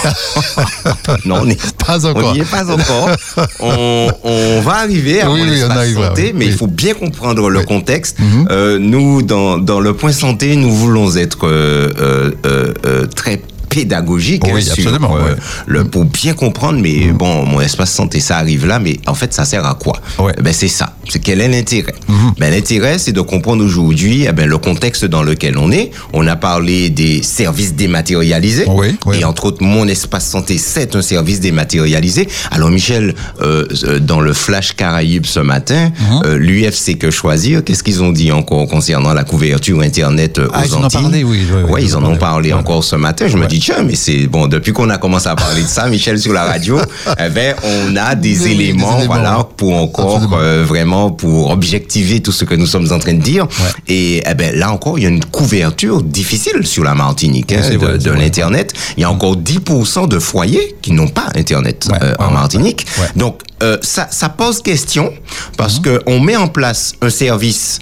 non, 1.25 1.38
on 1.41 1.45
n'est 1.45 1.57
pas 1.85 2.05
encore. 2.05 2.31
On 2.31 2.33
n'y 2.33 2.39
est 2.41 2.51
pas 2.51 2.69
encore. 2.69 3.09
On, 3.62 4.07
on 4.23 4.59
va 4.59 4.73
arriver 4.73 5.21
à 5.21 5.31
oui, 5.31 5.41
oui, 5.49 5.62
on 5.63 6.03
santé, 6.03 6.33
mais 6.35 6.45
il 6.47 6.51
faut 6.51 6.67
bien 6.67 6.93
comprendre 6.93 7.49
le 7.49 7.62
contexte. 7.63 8.19
Mhm. 8.19 8.47
euh, 8.51 8.77
nous, 8.77 9.21
dans, 9.21 9.57
dans 9.57 9.79
le 9.79 9.93
point 9.93 10.12
santé, 10.12 10.57
nous 10.57 10.71
voulons 10.71 11.15
être 11.15 11.47
euh 11.47 13.07
très 13.15 13.41
pédagogique 13.69 14.43
oui, 14.45 14.65
absolument, 14.69 15.15
euh, 15.17 15.36
le, 15.67 15.86
pour 15.86 16.05
bien 16.05 16.34
comprendre 16.34 16.79
mais 16.82 17.08
mm. 17.08 17.17
bon 17.17 17.45
mon 17.45 17.62
espace 17.62 17.91
santé 17.91 18.19
ça 18.19 18.38
arrive 18.38 18.65
là 18.65 18.79
mais 18.79 18.97
en 19.05 19.13
fait 19.13 19.34
ça 19.34 19.45
sert 19.45 19.65
à 19.65 19.75
quoi? 19.75 19.93
Ben 20.41 20.53
c'est 20.53 20.67
ça. 20.67 20.95
C'est 21.08 21.19
quel 21.19 21.41
est 21.41 21.47
l'intérêt? 21.47 21.93
Mm-hmm. 22.10 22.39
ben 22.39 22.51
l'intérêt 22.51 22.97
c'est 22.99 23.12
de 23.12 23.21
comprendre 23.21 23.63
aujourd'hui 23.63 24.25
eh 24.27 24.32
ben 24.32 24.47
le 24.47 24.58
contexte 24.58 25.05
dans 25.05 25.23
lequel 25.23 25.58
on 25.58 25.71
est. 25.71 25.91
On 26.13 26.25
a 26.27 26.36
parlé 26.36 26.89
des 26.89 27.21
services 27.23 27.73
dématérialisés. 27.75 28.65
Et 29.13 29.23
entre 29.23 29.45
autres 29.45 29.63
mon 29.63 29.88
espace 29.88 30.27
santé 30.27 30.58
c'est 30.58 30.95
un 30.95 31.01
service 31.01 31.39
dématérialisé. 31.39 32.27
Alors 32.51 32.69
Michel 32.69 33.15
euh, 33.41 33.65
euh 33.84 33.99
dans 33.99 34.21
le 34.21 34.34
flash 34.34 34.75
Caraïbes 34.75 35.25
ce 35.25 35.39
matin 35.39 35.89
mm-hmm. 35.89 36.25
euh, 36.25 36.38
l'UFC 36.38 36.97
que 36.97 37.12
choisir 37.12 37.63
qu'est-ce 37.63 37.84
qu'ils 37.84 38.01
ont 38.01 38.12
dit 38.12 38.32
encore 38.32 38.67
concernant 38.67 39.13
la 39.13 39.23
couverture 39.23 39.82
internet 39.82 40.39
aux 40.39 40.49
ah, 40.53 40.63
ils 40.65 40.73
en 40.73 40.84
ont 40.84 40.89
parlé 40.89 41.23
oui, 41.23 41.45
oui, 41.69 41.82
ils 41.84 41.95
en 41.95 42.03
ont 42.03 42.15
parlé. 42.15 42.53
encore 42.53 42.84
ce 42.84 42.95
matin. 42.95 43.27
Je 43.27 43.38
me 43.38 43.47
dis 43.47 43.59
mais 43.84 43.95
c'est 43.95 44.28
bon, 44.28 44.48
depuis 44.48 44.74
qu'on 44.74 44.89
a 44.89 44.98
commencé 44.98 45.28
à 45.28 45.36
parler 45.36 45.63
de 45.63 45.67
ça, 45.67 45.88
Michel, 45.88 46.19
sur 46.19 46.34
la 46.34 46.43
radio, 46.43 46.80
eh 47.19 47.30
ben, 47.30 47.56
on 47.63 47.95
a 47.95 48.15
des, 48.15 48.48
éléments, 48.48 49.00
voilà, 49.06 49.48
pour 49.58 49.76
encore 49.76 50.30
euh, 50.34 50.63
vraiment 50.63 51.12
pour 51.12 51.50
objectiver 51.50 52.19
tout 52.22 52.32
ce 52.32 52.45
que 52.45 52.56
nous 52.56 52.65
sommes 52.65 52.91
en 52.91 53.00
train 53.00 53.13
de 53.13 53.22
dire. 53.22 53.48
Et 53.88 54.22
eh 54.26 54.34
ben, 54.34 54.56
là 54.56 54.72
encore, 54.72 54.98
il 54.98 55.04
y 55.04 55.06
a 55.06 55.10
une 55.10 55.26
couverture 55.26 56.02
difficile 56.02 56.65
sur 56.65 56.84
la 56.84 56.95
Martinique 56.95 57.52
hein, 57.52 57.62
de, 57.69 58.12
l'internet. 58.12 58.74
Il 58.98 59.02
y 59.02 59.04
a 59.04 59.12
encore 59.12 59.36
10% 59.38 60.08
de 60.08 60.19
foyers 60.19 60.76
qui 60.82 60.91
n'ont 60.91 61.08
pas 61.08 61.28
internet 61.36 61.88
euh, 62.02 62.13
en 62.19 62.32
Martinique. 62.32 62.86
Donc 63.15 63.41
euh, 63.62 63.78
ça, 63.82 64.08
ça 64.10 64.30
pose 64.30 64.62
question 64.62 65.12
parce 65.58 65.80
mm 65.80 65.82
que 65.82 66.02
on 66.08 66.19
met 66.19 66.36
en 66.36 66.48
place 66.48 66.93
un 67.02 67.10
service 67.10 67.80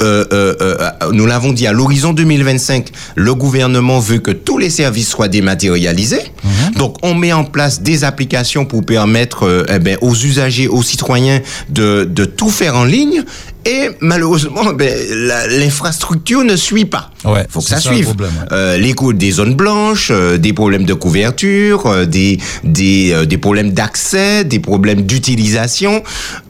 euh, 0.00 0.24
euh, 0.32 0.54
euh, 0.60 0.90
nous 1.12 1.26
l'avons 1.26 1.52
dit, 1.52 1.66
à 1.66 1.72
l'horizon 1.72 2.12
2025, 2.12 2.90
le 3.16 3.34
gouvernement 3.34 3.98
veut 3.98 4.18
que 4.18 4.30
tous 4.30 4.58
les 4.58 4.70
services 4.70 5.08
soient 5.08 5.28
dématérialisés. 5.28 6.22
Mhm. 6.42 6.74
Donc, 6.76 6.96
on 7.02 7.14
met 7.14 7.32
en 7.32 7.44
place 7.44 7.82
des 7.82 8.04
applications 8.04 8.64
pour 8.64 8.84
permettre 8.84 9.66
eh 9.68 9.78
ben, 9.78 9.96
aux 10.00 10.14
usagers, 10.14 10.68
aux 10.68 10.82
citoyens 10.82 11.40
de, 11.68 12.04
de 12.04 12.24
tout 12.24 12.50
faire 12.50 12.76
en 12.76 12.84
ligne 12.84 13.24
Et 13.66 13.90
malheureusement, 14.00 14.72
ben, 14.74 14.92
l'infrastructure 15.48 16.44
ne 16.44 16.56
suit 16.56 16.84
pas. 16.84 17.10
Ouais, 17.24 17.46
faut 17.48 17.60
que 17.60 17.68
ça, 17.68 17.80
ça 17.80 17.90
suive. 17.90 18.04
problème, 18.04 18.30
ouais. 18.42 18.46
Euh, 18.52 18.76
les 18.76 18.92
coûts 18.92 19.14
des 19.14 19.30
zones 19.30 19.54
blanches, 19.54 20.08
euh, 20.10 20.36
des 20.36 20.52
problèmes 20.52 20.84
de 20.84 20.92
couverture, 20.92 21.86
euh, 21.86 22.04
des 22.04 22.38
des 22.62 23.12
euh, 23.12 23.24
des 23.24 23.38
problèmes 23.38 23.70
d'accès, 23.70 24.44
des 24.44 24.58
problèmes 24.58 25.02
d'utilisation. 25.02 26.02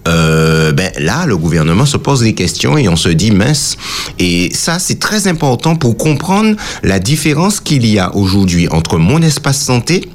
Euh, 0.09 0.73
ben 0.73 0.91
là, 0.99 1.25
le 1.27 1.37
gouvernement 1.37 1.87
se 1.87 1.97
pose 1.97 2.21
des 2.21 2.35
questions 2.35 2.77
et 2.77 2.89
on 2.89 2.97
se 2.97 3.09
dit 3.09 3.31
mince. 3.31 3.77
Et 4.19 4.51
ça, 4.53 4.79
c'est 4.79 4.99
très 4.99 5.29
important 5.29 5.77
pour 5.77 5.97
comprendre 5.97 6.57
la 6.83 6.99
différence 6.99 7.61
qu'il 7.61 7.87
y 7.87 7.99
a 7.99 8.15
aujourd'hui 8.15 8.69
entre 8.69 8.99
mon 8.99 9.23
espace 9.23 9.61
santé 9.61 10.09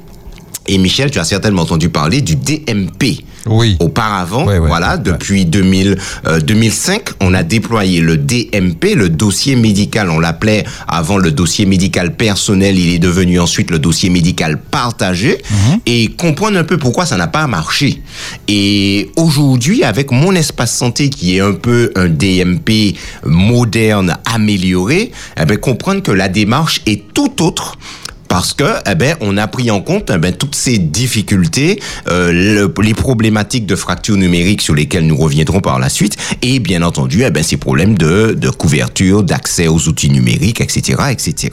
et 0.66 0.78
Michel, 0.78 1.10
tu 1.10 1.18
as 1.18 1.24
certainement 1.24 1.62
entendu 1.62 1.88
parler 1.88 2.20
du 2.20 2.36
DMP. 2.36 3.24
Oui. 3.46 3.76
Auparavant, 3.80 4.44
voilà, 4.44 4.98
depuis 4.98 5.46
2000, 5.46 5.96
euh, 6.26 6.40
2005, 6.40 7.02
on 7.20 7.32
a 7.32 7.42
déployé 7.42 8.00
le 8.02 8.18
DMP, 8.18 8.94
le 8.94 9.08
dossier 9.08 9.56
médical. 9.56 10.10
On 10.10 10.20
l'appelait 10.20 10.64
avant 10.86 11.16
le 11.16 11.32
dossier 11.32 11.64
médical 11.64 12.14
personnel. 12.14 12.78
Il 12.78 12.94
est 12.94 12.98
devenu 12.98 13.40
ensuite 13.40 13.70
le 13.70 13.78
dossier 13.78 14.10
médical 14.10 14.58
partagé. 14.58 15.38
Mhm. 15.50 15.80
Et 15.86 16.08
comprendre 16.08 16.58
un 16.58 16.64
peu 16.64 16.76
pourquoi 16.76 17.06
ça 17.06 17.16
n'a 17.16 17.28
pas 17.28 17.46
marché. 17.46 18.02
Et 18.46 19.10
aujourd'hui, 19.16 19.82
avec 19.84 20.12
mon 20.12 20.34
espace 20.34 20.76
santé 20.76 21.08
qui 21.08 21.36
est 21.36 21.40
un 21.40 21.54
peu 21.54 21.90
un 21.96 22.08
DMP 22.08 22.94
moderne, 23.24 24.18
amélioré, 24.26 25.12
eh 25.40 25.56
comprendre 25.56 26.02
que 26.02 26.12
la 26.12 26.28
démarche 26.28 26.82
est 26.86 27.12
tout 27.14 27.42
autre 27.42 27.78
parce 28.30 28.52
que, 28.54 28.62
eh 28.88 28.94
ben, 28.94 29.16
on 29.20 29.36
a 29.36 29.48
pris 29.48 29.72
en 29.72 29.80
compte 29.80 30.08
eh 30.14 30.16
ben, 30.16 30.32
toutes 30.32 30.54
ces 30.54 30.78
difficultés, 30.78 31.80
euh, 32.08 32.30
le- 32.32 32.72
les 32.80 32.94
problématiques 32.94 33.66
de 33.66 33.74
fracture 33.74 34.16
numérique 34.16 34.62
sur 34.62 34.72
lesquelles 34.72 35.04
nous 35.04 35.16
reviendrons 35.16 35.60
par 35.60 35.80
la 35.80 35.88
suite, 35.88 36.16
et 36.40 36.60
bien 36.60 36.82
entendu, 36.82 37.24
eh 37.26 37.30
ben, 37.32 37.42
ces 37.42 37.56
problèmes 37.56 37.98
de, 37.98 38.36
de 38.38 38.48
couverture, 38.48 39.24
d'accès 39.24 39.66
aux 39.66 39.88
outils 39.88 40.10
numériques, 40.10 40.60
etc., 40.60 41.02
etc. 41.10 41.52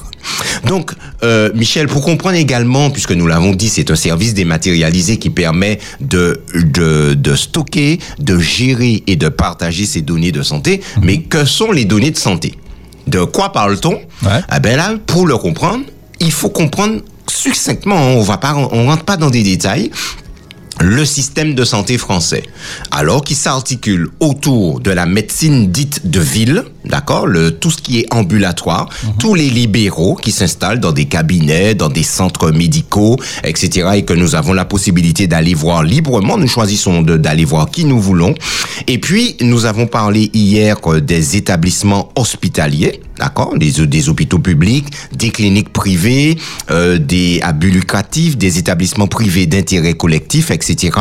Donc, 0.68 0.92
euh, 1.24 1.50
Michel, 1.56 1.88
pour 1.88 2.06
comprendre 2.06 2.36
également, 2.38 2.92
puisque 2.92 3.12
nous 3.14 3.26
l'avons 3.26 3.54
dit, 3.56 3.70
c'est 3.70 3.90
un 3.90 3.96
service 3.96 4.36
dématérialisé 4.36 5.18
qui 5.18 5.32
permet 5.32 5.80
de, 6.00 6.42
de, 6.54 7.16
de 7.16 7.36
stocker, 7.36 7.98
de 8.20 8.38
gérer 8.38 9.04
et 9.08 9.16
de 9.16 9.30
partager 9.30 9.88
ces 9.88 10.02
données 10.02 10.32
de 10.32 10.44
santé. 10.44 10.82
Mais 11.02 11.18
que 11.22 11.44
sont 11.44 11.72
les 11.72 11.86
données 11.86 12.12
de 12.12 12.18
santé? 12.18 12.54
De 13.08 13.24
quoi 13.24 13.52
parle-t-on? 13.52 13.94
Ouais. 13.94 14.42
ah 14.48 14.60
ben 14.60 14.78
là, 14.78 14.94
pour 15.08 15.26
le 15.26 15.38
comprendre, 15.38 15.86
il 16.20 16.32
faut 16.32 16.50
comprendre 16.50 17.02
succinctement. 17.30 17.98
hein, 17.98 18.16
On 18.18 18.22
va 18.24 18.38
pas, 18.38 18.56
on 18.56 18.86
rentre 18.88 19.04
pas 19.06 19.18
dans 19.18 19.30
des 19.30 19.44
détails. 19.44 19.92
Le 20.80 21.06
système 21.06 21.56
de 21.56 21.66
santé 21.66 21.98
français, 21.98 22.44
alors 22.92 23.24
qu'il 23.24 23.36
s'articule 23.36 24.10
autour 24.20 24.80
de 24.80 24.92
la 24.92 25.08
médecine 25.08 25.72
dite 25.72 26.06
de 26.08 26.20
ville, 26.20 26.66
d'accord, 26.86 27.26
le 27.26 27.50
tout 27.50 27.72
ce 27.72 27.78
qui 27.78 27.98
est 28.02 28.14
ambulatoire, 28.14 28.88
tous 29.18 29.34
les 29.34 29.50
libéraux 29.50 30.14
qui 30.14 30.32
s'installent 30.32 30.80
dans 30.80 30.92
des 30.92 31.06
cabinets, 31.06 31.74
dans 31.74 31.90
des 31.90 32.04
centres 32.04 32.52
médicaux, 32.52 33.18
etc., 33.44 33.90
et 33.96 34.06
que 34.06 34.14
nous 34.14 34.36
avons 34.36 34.54
la 34.54 34.66
possibilité 34.66 35.26
d'aller 35.26 35.56
voir 35.56 35.82
librement. 35.82 36.38
Nous 36.38 36.48
choisissons 36.48 37.02
d'aller 37.02 37.46
voir 37.46 37.72
qui 37.72 37.84
nous 37.84 38.00
voulons. 38.00 38.36
Et 38.86 39.00
puis 39.00 39.36
nous 39.42 39.66
avons 39.66 39.88
parlé 39.88 40.30
hier 40.36 40.78
euh, 40.86 41.02
des 41.02 41.38
établissements 41.38 42.10
hospitaliers, 42.16 43.02
d'accord, 43.18 43.58
des, 43.58 43.86
des 43.86 44.10
hôpitaux 44.10 44.40
publics, 44.40 44.88
des 45.14 45.30
cliniques 45.30 45.74
privées, 45.74 46.38
euh, 46.72 46.98
des 46.98 47.40
abus 47.44 47.72
lucratifs, 47.72 48.38
des 48.38 48.58
établissements 48.58 49.08
privés 49.08 49.46
d'intérêt 49.46 49.94
collectif, 49.94 50.52
etc. 50.52 50.98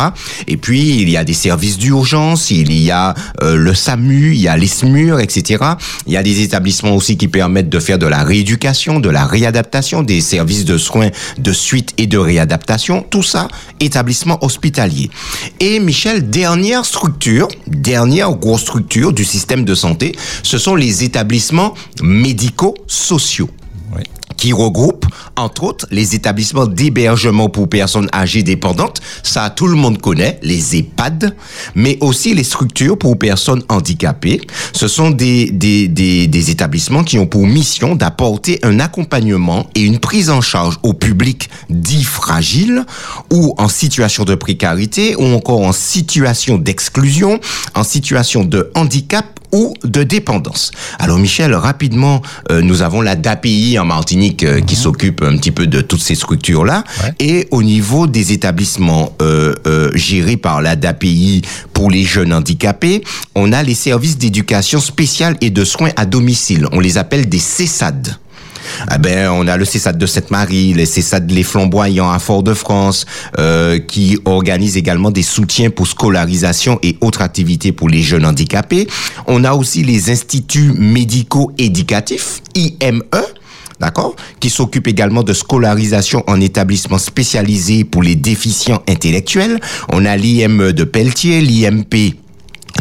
Et 0.47 0.57
puis 0.57 1.01
il 1.01 1.11
y 1.11 1.17
a 1.17 1.25
des 1.25 1.35
services 1.35 1.79
d'urgence, 1.79 2.51
il 2.51 2.73
y 2.73 2.91
a 2.91 3.15
euh, 3.43 3.57
le 3.57 3.75
SAMU, 3.75 4.33
il 4.33 4.41
y 4.41 4.49
a 4.49 4.57
les 4.57 4.67
SMUR, 4.67 5.21
etc. 5.21 5.65
Il 6.07 6.13
y 6.13 6.17
a 6.17 6.23
des 6.23 6.43
établissements 6.43 6.95
aussi 6.95 7.17
qui 7.17 7.29
permettent 7.29 7.69
de 7.69 7.81
faire 7.81 7.99
de 7.99 8.07
la 8.07 8.23
rééducation, 8.23 9.01
de 9.01 9.11
la 9.11 9.27
réadaptation, 9.27 10.03
des 10.03 10.21
services 10.21 10.65
de 10.65 10.79
soins 10.79 11.11
de 11.39 11.53
suite 11.53 11.93
et 11.99 12.07
de 12.07 12.19
réadaptation. 12.19 13.05
Tout 13.09 13.23
ça, 13.23 13.49
établissement 13.81 14.43
hospitalier. 14.45 15.11
Et 15.61 15.81
Michel, 15.81 16.31
dernière 16.31 16.85
structure, 16.85 17.49
dernière 17.67 18.31
grosse 18.33 18.63
structure 18.63 19.13
du 19.13 19.25
système 19.25 19.65
de 19.65 19.75
santé, 19.75 20.15
ce 20.43 20.59
sont 20.59 20.75
les 20.75 21.05
établissements 21.05 21.75
médico-sociaux 22.07 23.51
Oui. 23.95 24.03
Qui 24.37 24.53
regroupe, 24.53 25.07
entre 25.37 25.65
autres, 25.65 25.87
les 25.91 26.15
établissements 26.15 26.67
d'hébergement 26.67 27.49
pour 27.49 27.69
personnes 27.69 28.09
âgées 28.15 28.43
dépendantes, 28.43 29.01
ça 29.23 29.51
tout 29.51 29.67
le 29.67 29.77
monde 29.77 30.01
connaît, 30.01 30.39
les 30.43 30.77
EHPAD, 30.77 31.35
mais 31.75 31.97
aussi 32.01 32.35
les 32.35 32.45
structures 32.45 32.99
pour 32.99 33.19
personnes 33.19 33.63
handicapées. 33.69 34.41
Ce 34.73 34.89
sont 34.89 35.11
des, 35.11 35.51
des, 35.51 35.89
des, 35.89 36.27
des 36.27 36.51
établissements 36.51 37.05
qui 37.05 37.19
ont 37.19 37.27
pour 37.27 37.47
mission 37.47 37.95
d'apporter 37.95 38.59
un 38.63 38.81
accompagnement 38.81 39.67
et 39.75 39.83
une 39.83 39.99
prise 39.99 40.31
en 40.31 40.41
charge 40.41 40.79
au 40.83 40.93
public 40.93 41.49
dit 41.71 42.05
fragile 42.05 42.85
ou 43.33 43.55
en 43.59 43.69
situation 43.69 44.25
de 44.25 44.35
précarité 44.35 45.17
ou 45.17 45.25
encore 45.25 45.61
en 45.63 45.73
situation 45.73 46.59
d'exclusion, 46.59 47.41
en 47.75 47.85
situation 47.85 48.45
de 48.45 48.71
handicap 48.75 49.27
ou 49.53 49.75
de 49.85 50.03
dépendance. 50.03 50.73
Alors 50.99 51.19
Michel, 51.19 51.55
rapidement, 51.55 52.21
euh, 52.51 52.61
nous 52.61 52.83
avons 52.83 53.01
la 53.01 53.17
DAPI 53.17 53.79
en 53.79 53.85
Martinique 53.85 54.16
euh, 54.43 54.61
qui 54.61 54.77
s'occupe 54.77 55.23
un 55.23 55.37
petit 55.37 55.51
peu 55.51 55.67
de 55.67 55.81
toutes 55.81 56.03
ces 56.03 56.15
structures-là. 56.15 56.85
Ouais. 57.03 57.15
Et 57.21 57.49
au 57.51 57.63
niveau 57.63 58.07
des 58.07 58.33
établissements 58.33 59.13
euh, 59.23 59.55
euh, 59.67 59.91
gérés 59.95 60.37
par 60.37 60.63
la 60.63 60.77
DAPI 60.77 61.43
pour 61.73 61.91
les 61.91 62.05
jeunes 62.05 62.33
handicapés, 62.33 63.03
on 63.35 63.53
a 63.53 63.63
les 63.63 63.75
services 63.75 64.19
d'éducation 64.19 64.81
spéciale 64.81 65.37
et 65.41 65.51
de 65.51 65.65
soins 65.65 65.91
à 65.97 66.07
domicile. 66.07 66.67
On 66.73 66.81
les 66.81 66.99
appelle 66.99 67.29
des 67.29 67.39
CESAD. 67.39 68.17
Ah 68.89 68.99
ben, 68.99 69.31
on 69.31 69.47
a 69.47 69.57
le 69.57 69.65
CESAD 69.65 69.99
de 69.99 70.07
Sainte-Marie, 70.07 70.75
les 70.75 70.87
CESAD 70.87 71.31
les 71.31 71.43
Flamboyants 71.43 72.11
à 72.11 72.19
Fort-de-France, 72.19 73.07
euh, 73.39 73.79
qui 73.79 74.19
organisent 74.25 74.77
également 74.77 75.11
des 75.11 75.23
soutiens 75.23 75.71
pour 75.71 75.87
scolarisation 75.87 76.79
et 76.83 76.97
autres 77.01 77.23
activités 77.23 77.73
pour 77.73 77.89
les 77.89 78.03
jeunes 78.03 78.27
handicapés. 78.27 78.87
On 79.27 79.45
a 79.45 79.55
aussi 79.55 79.83
les 79.83 80.11
instituts 80.11 80.73
médicaux 80.77 81.53
éducatifs, 81.59 82.43
IME, 82.55 83.03
d'accord, 83.81 84.17
qui 84.41 84.51
s'occupent 84.51 84.89
également 84.89 85.23
de 85.23 85.33
scolarisation 85.33 86.25
en 86.27 86.41
établissements 86.41 86.99
spécialisés 86.99 87.85
pour 87.85 88.03
les 88.03 88.17
déficients 88.17 88.83
intellectuels. 88.89 89.61
On 89.93 90.05
a 90.05 90.17
l'IME 90.17 90.73
de 90.73 90.85
Pelletier, 90.85 91.41
l'IMP 91.41 92.17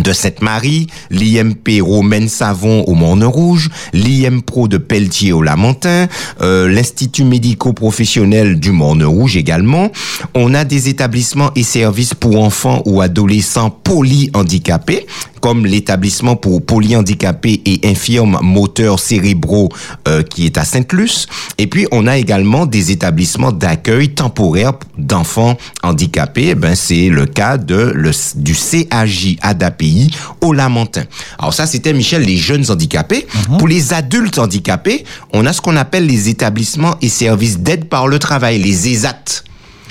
de 0.01 0.13
Sainte-Marie, 0.13 0.87
l'IMP 1.09 1.81
Romaine 1.81 2.27
Savon 2.27 2.83
au 2.83 2.95
Morne-Rouge, 2.95 3.69
l'IMPRO 3.93 4.67
de 4.67 4.77
Pelletier 4.77 5.31
au 5.31 5.41
Lamentin, 5.41 6.07
euh, 6.41 6.67
l'Institut 6.67 7.23
médico-professionnel 7.23 8.59
du 8.59 8.71
Morne-Rouge 8.71 9.37
également. 9.37 9.91
On 10.33 10.53
a 10.53 10.63
des 10.63 10.89
établissements 10.89 11.51
et 11.55 11.63
services 11.63 12.13
pour 12.13 12.43
enfants 12.43 12.81
ou 12.85 13.01
adolescents 13.01 13.69
polyhandicapés, 13.69 15.05
comme 15.45 15.67
l'établissement 15.67 16.35
pour 16.35 16.65
polyhandicapés 16.65 17.61
et 17.67 17.87
infirmes 17.87 18.39
moteurs 18.41 18.97
cérébraux 18.97 19.69
euh, 20.07 20.23
qui 20.23 20.47
est 20.47 20.57
à 20.57 20.65
Sainte-Luce. 20.65 21.27
Et 21.59 21.67
puis, 21.67 21.85
on 21.91 22.07
a 22.07 22.17
également 22.17 22.65
des 22.65 22.89
établissements 22.89 23.51
d'accueil 23.51 24.09
temporaire 24.09 24.73
d'enfants 24.97 25.55
handicapés. 25.83 26.47
Eh 26.49 26.55
ben, 26.55 26.73
c'est 26.73 27.09
le 27.09 27.27
cas 27.27 27.59
de 27.59 27.91
le, 27.93 28.09
du 28.37 28.55
CAJ 28.55 29.37
ADAPI 29.39 30.09
au 30.41 30.51
Lamentin. 30.51 31.03
Alors 31.37 31.53
ça, 31.53 31.67
c'était, 31.67 31.93
Michel, 31.93 32.23
les 32.23 32.37
jeunes 32.37 32.65
handicapés. 32.71 33.27
Pour 33.59 33.67
les 33.67 33.93
adultes 33.93 34.39
handicapés, 34.39 35.05
on 35.31 35.45
a 35.45 35.53
ce 35.53 35.61
qu'on 35.61 35.75
appelle 35.75 36.07
les 36.07 36.27
établissements 36.27 36.95
et 37.03 37.09
services 37.09 37.59
d'aide 37.59 37.85
par 37.85 38.07
le 38.07 38.17
travail, 38.17 38.57
les 38.57 38.89
ESAT. 38.89 39.43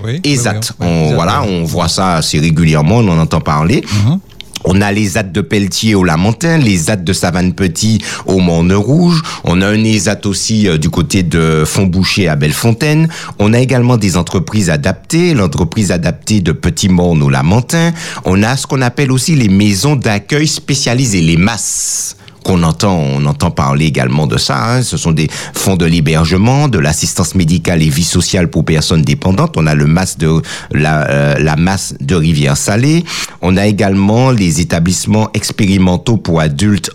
Oui. 0.02 0.20
ESAT. 0.24 0.54
oui, 0.54 0.58
oui, 0.80 0.86
On, 0.88 1.08
oui, 1.10 1.14
voilà, 1.14 1.44
on 1.44 1.62
voit 1.62 1.88
ça 1.88 2.16
assez 2.16 2.40
régulièrement, 2.40 2.96
on 2.96 3.08
en 3.08 3.18
entend 3.20 3.40
parler. 3.40 3.84
Mhm. 4.04 4.18
On 4.64 4.80
a 4.80 4.90
les 4.92 5.08
ZAD 5.08 5.32
de 5.32 5.40
Pelletier 5.40 5.94
au 5.94 6.04
Lamentin, 6.04 6.58
les 6.58 6.76
ZAD 6.76 7.04
de 7.04 7.12
Savane-Petit 7.12 8.02
au 8.26 8.38
Morne-Rouge. 8.38 9.22
On 9.44 9.60
a 9.60 9.68
un 9.68 9.84
ESAT 9.84 10.26
aussi 10.26 10.68
euh, 10.68 10.78
du 10.78 10.90
côté 10.90 11.22
de 11.22 11.64
Fontboucher 11.66 12.28
à 12.28 12.36
Bellefontaine. 12.36 13.08
On 13.38 13.52
a 13.52 13.58
également 13.58 13.96
des 13.96 14.16
entreprises 14.16 14.70
adaptées, 14.70 15.34
l'entreprise 15.34 15.92
adaptée 15.92 16.40
de 16.40 16.52
Petit-Morne 16.52 17.22
au 17.22 17.30
Lamentin. 17.30 17.92
On 18.24 18.42
a 18.42 18.56
ce 18.56 18.66
qu'on 18.66 18.82
appelle 18.82 19.12
aussi 19.12 19.34
les 19.34 19.48
maisons 19.48 19.96
d'accueil 19.96 20.48
spécialisées, 20.48 21.20
les 21.20 21.36
MAS 21.36 22.16
qu'on 22.44 22.62
entend, 22.62 22.96
on 22.96 23.24
entend 23.26 23.50
parler 23.50 23.86
également 23.86 24.28
de 24.28 24.38
ça. 24.38 24.76
hein. 24.76 24.82
Ce 24.82 24.96
sont 24.96 25.10
des 25.12 25.28
fonds 25.54 25.76
de 25.76 25.86
l'hébergement, 25.86 26.68
de 26.68 26.78
l'assistance 26.78 27.34
médicale 27.34 27.82
et 27.82 27.88
vie 27.88 28.04
sociale 28.04 28.48
pour 28.48 28.64
personnes 28.64 29.02
dépendantes. 29.02 29.54
On 29.56 29.66
a 29.66 29.74
le 29.74 29.86
MAS 29.86 30.16
de 30.18 30.40
la, 30.70 31.08
euh, 31.10 31.34
la 31.38 31.56
masse 31.56 31.94
de 32.00 32.14
Rivière-Salée. 32.14 33.04
On 33.42 33.56
a 33.56 33.66
également 33.66 34.30
les 34.30 34.60
établissements 34.60 35.30
expérimentaux 35.34 36.18
pour 36.18 36.40
adultes 36.40 36.90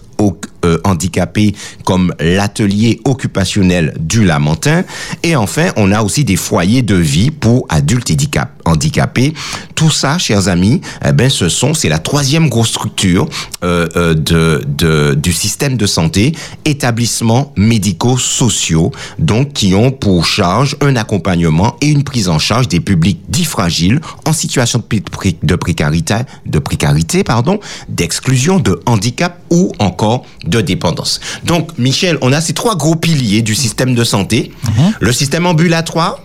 handicapés 0.84 1.55
comme 1.86 2.13
l'atelier 2.20 2.99
occupationnel 3.05 3.93
du 3.99 4.26
Lamentin. 4.26 4.84
Et 5.24 5.36
enfin, 5.38 5.67
on 5.78 5.91
a 5.93 6.01
aussi 6.01 6.26
des 6.26 6.36
foyers 6.36 6.82
de 6.82 6.95
vie 6.95 7.32
pour 7.32 7.65
adultes 7.70 8.09
handicap- 8.11 8.61
handicapés. 8.65 9.34
Tout 9.76 9.89
ça, 9.89 10.17
chers 10.17 10.49
amis, 10.49 10.82
eh 11.05 11.13
ben, 11.13 11.30
ce 11.30 11.47
sont, 11.47 11.74
c'est 11.74 11.88
la 11.88 11.99
troisième 11.99 12.49
grosse 12.49 12.70
structure 12.70 13.30
euh, 13.63 13.88
euh, 13.95 14.13
de, 14.13 14.61
de, 14.67 15.13
du 15.15 15.32
système 15.32 15.78
de 15.78 15.86
santé, 15.86 16.34
établissements 16.65 17.53
médico-sociaux, 17.55 18.91
donc 19.17 19.53
qui 19.53 19.74
ont 19.74 19.91
pour 19.91 20.26
charge 20.26 20.76
un 20.82 20.97
accompagnement 20.97 21.78
et 21.82 21.88
une 21.88 22.03
prise 22.03 22.28
en 22.28 22.38
charge 22.39 22.67
des 22.67 22.82
publics 22.82 23.22
dits 23.30 23.45
fragiles 23.45 24.01
en 24.26 24.34
situation 24.34 24.84
de, 24.89 25.34
de 25.41 25.55
précarité, 25.55 26.15
de 26.45 26.59
précarité, 26.59 27.24
pardon, 27.24 27.59
d'exclusion, 27.88 28.59
de 28.59 28.82
handicap 28.86 29.39
ou 29.49 29.72
encore 29.80 30.09
de 30.45 30.62
dépendance. 30.62 31.20
Donc, 31.43 31.78
Michel, 31.78 32.18
on 32.22 32.32
a 32.34 32.41
ces 32.41 32.53
trois 32.53 32.76
gros 32.76 32.95
piliers 32.95 33.41
du 33.41 33.55
système 33.55 33.93
de 33.95 34.03
santé. 34.03 34.51
Le 34.99 35.12
système 35.14 35.45
ambulatoire, 35.45 36.20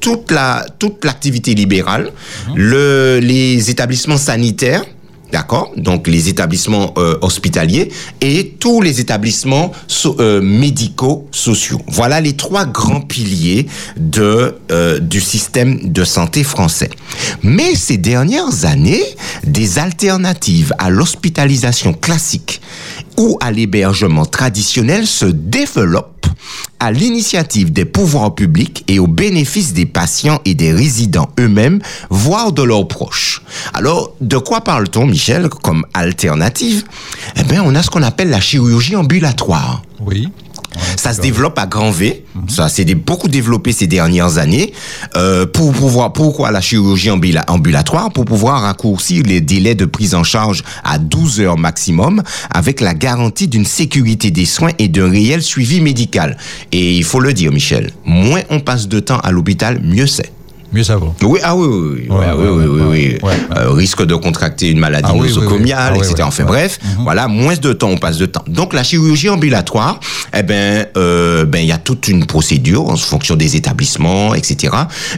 toute 0.00 0.30
la 0.30 0.64
toute 0.78 1.04
l'activité 1.04 1.54
libérale, 1.54 2.12
le, 2.54 3.18
les 3.20 3.70
établissements 3.70 4.16
sanitaires, 4.16 4.84
d'accord, 5.32 5.72
donc 5.76 6.06
les 6.06 6.28
établissements 6.28 6.94
euh, 6.96 7.18
hospitaliers 7.20 7.90
et 8.20 8.54
tous 8.58 8.80
les 8.80 9.00
établissements 9.00 9.72
euh, 10.06 10.40
médicaux 10.40 11.28
sociaux. 11.30 11.80
Voilà 11.86 12.20
les 12.20 12.34
trois 12.34 12.64
grands 12.64 13.00
piliers 13.00 13.66
de 13.96 14.56
euh, 14.70 14.98
du 14.98 15.20
système 15.20 15.92
de 15.92 16.04
santé 16.04 16.44
français. 16.44 16.90
Mais 17.42 17.74
ces 17.74 17.98
dernières 17.98 18.64
années, 18.64 19.04
des 19.44 19.78
alternatives 19.78 20.72
à 20.78 20.90
l'hospitalisation 20.90 21.92
classique 21.92 22.60
ou 23.16 23.36
à 23.40 23.50
l'hébergement 23.50 24.24
traditionnel 24.24 25.06
se 25.06 25.26
développent 25.26 26.17
à 26.80 26.92
l'initiative 26.92 27.72
des 27.72 27.84
pouvoirs 27.84 28.34
publics 28.34 28.84
et 28.88 28.98
au 28.98 29.06
bénéfice 29.06 29.72
des 29.72 29.86
patients 29.86 30.40
et 30.44 30.54
des 30.54 30.72
résidents 30.72 31.28
eux-mêmes, 31.38 31.80
voire 32.10 32.52
de 32.52 32.62
leurs 32.62 32.86
proches. 32.86 33.42
Alors, 33.74 34.14
de 34.20 34.38
quoi 34.38 34.60
parle-t-on, 34.60 35.06
Michel, 35.06 35.48
comme 35.48 35.84
alternative? 35.94 36.84
Eh 37.36 37.42
bien, 37.42 37.62
on 37.64 37.74
a 37.74 37.82
ce 37.82 37.90
qu'on 37.90 38.02
appelle 38.02 38.30
la 38.30 38.40
chirurgie 38.40 38.96
ambulatoire. 38.96 39.82
Oui. 40.00 40.28
Ça 40.96 41.12
se 41.14 41.20
développe 41.20 41.58
à 41.58 41.66
grand 41.66 41.90
V. 41.90 42.24
Ça 42.48 42.68
s'est 42.68 42.84
beaucoup 42.94 43.28
développé 43.28 43.72
ces 43.72 43.86
dernières 43.86 44.38
années. 44.38 44.72
Euh, 45.16 45.46
pour 45.46 45.72
pouvoir, 45.72 46.12
pourquoi 46.12 46.50
la 46.50 46.60
chirurgie 46.60 47.08
ambula- 47.10 47.44
ambulatoire? 47.48 48.10
Pour 48.12 48.24
pouvoir 48.24 48.62
raccourcir 48.62 49.22
les 49.24 49.40
délais 49.40 49.74
de 49.74 49.84
prise 49.84 50.14
en 50.14 50.24
charge 50.24 50.62
à 50.84 50.98
12 50.98 51.40
heures 51.40 51.58
maximum, 51.58 52.22
avec 52.52 52.80
la 52.80 52.94
garantie 52.94 53.48
d'une 53.48 53.64
sécurité 53.64 54.30
des 54.30 54.46
soins 54.46 54.70
et 54.78 54.88
d'un 54.88 55.10
réel 55.10 55.42
suivi 55.42 55.80
médical. 55.80 56.36
Et 56.72 56.94
il 56.96 57.04
faut 57.04 57.20
le 57.20 57.32
dire, 57.32 57.52
Michel, 57.52 57.92
moins 58.04 58.42
on 58.50 58.60
passe 58.60 58.88
de 58.88 59.00
temps 59.00 59.18
à 59.20 59.30
l'hôpital, 59.32 59.80
mieux 59.82 60.06
c'est. 60.06 60.32
Mieux 60.72 60.82
ça 60.84 60.96
vaut. 60.96 61.14
Oui, 61.22 61.40
ah 61.42 61.56
oui, 61.56 61.66
oui, 61.66 61.88
oui, 62.08 62.08
Ouais, 62.10 62.26
ouais, 62.26 62.48
oui, 62.48 62.66
ouais, 62.66 62.86
oui, 62.88 63.18
ouais. 63.22 63.32
Euh, 63.56 63.70
risque 63.70 64.04
de 64.04 64.14
contracter 64.14 64.68
une 64.68 64.78
maladie 64.78 65.06
Ah 65.08 65.14
oui, 65.14 65.20
oui, 65.22 65.28
oui. 65.28 65.34
nosocomiale, 65.36 65.92
Ah 65.94 65.98
oui, 65.98 65.98
etc. 66.00 66.14
oui. 66.18 66.24
Enfin 66.26 66.44
bref, 66.44 66.78
Mhm. 66.84 67.04
voilà, 67.04 67.26
moins 67.26 67.56
de 67.56 67.72
temps, 67.72 67.88
on 67.88 67.96
passe 67.96 68.18
de 68.18 68.26
temps. 68.26 68.44
Donc 68.46 68.74
la 68.74 68.82
chirurgie 68.82 69.30
ambulatoire, 69.30 69.98
eh 70.36 70.42
ben, 70.42 70.86
euh, 70.98 71.46
ben, 71.46 71.60
il 71.60 71.68
y 71.68 71.72
a 71.72 71.78
toute 71.78 72.08
une 72.08 72.26
procédure 72.26 72.86
en 72.88 72.96
fonction 72.96 73.34
des 73.34 73.56
établissements, 73.56 74.34
etc. 74.34 74.74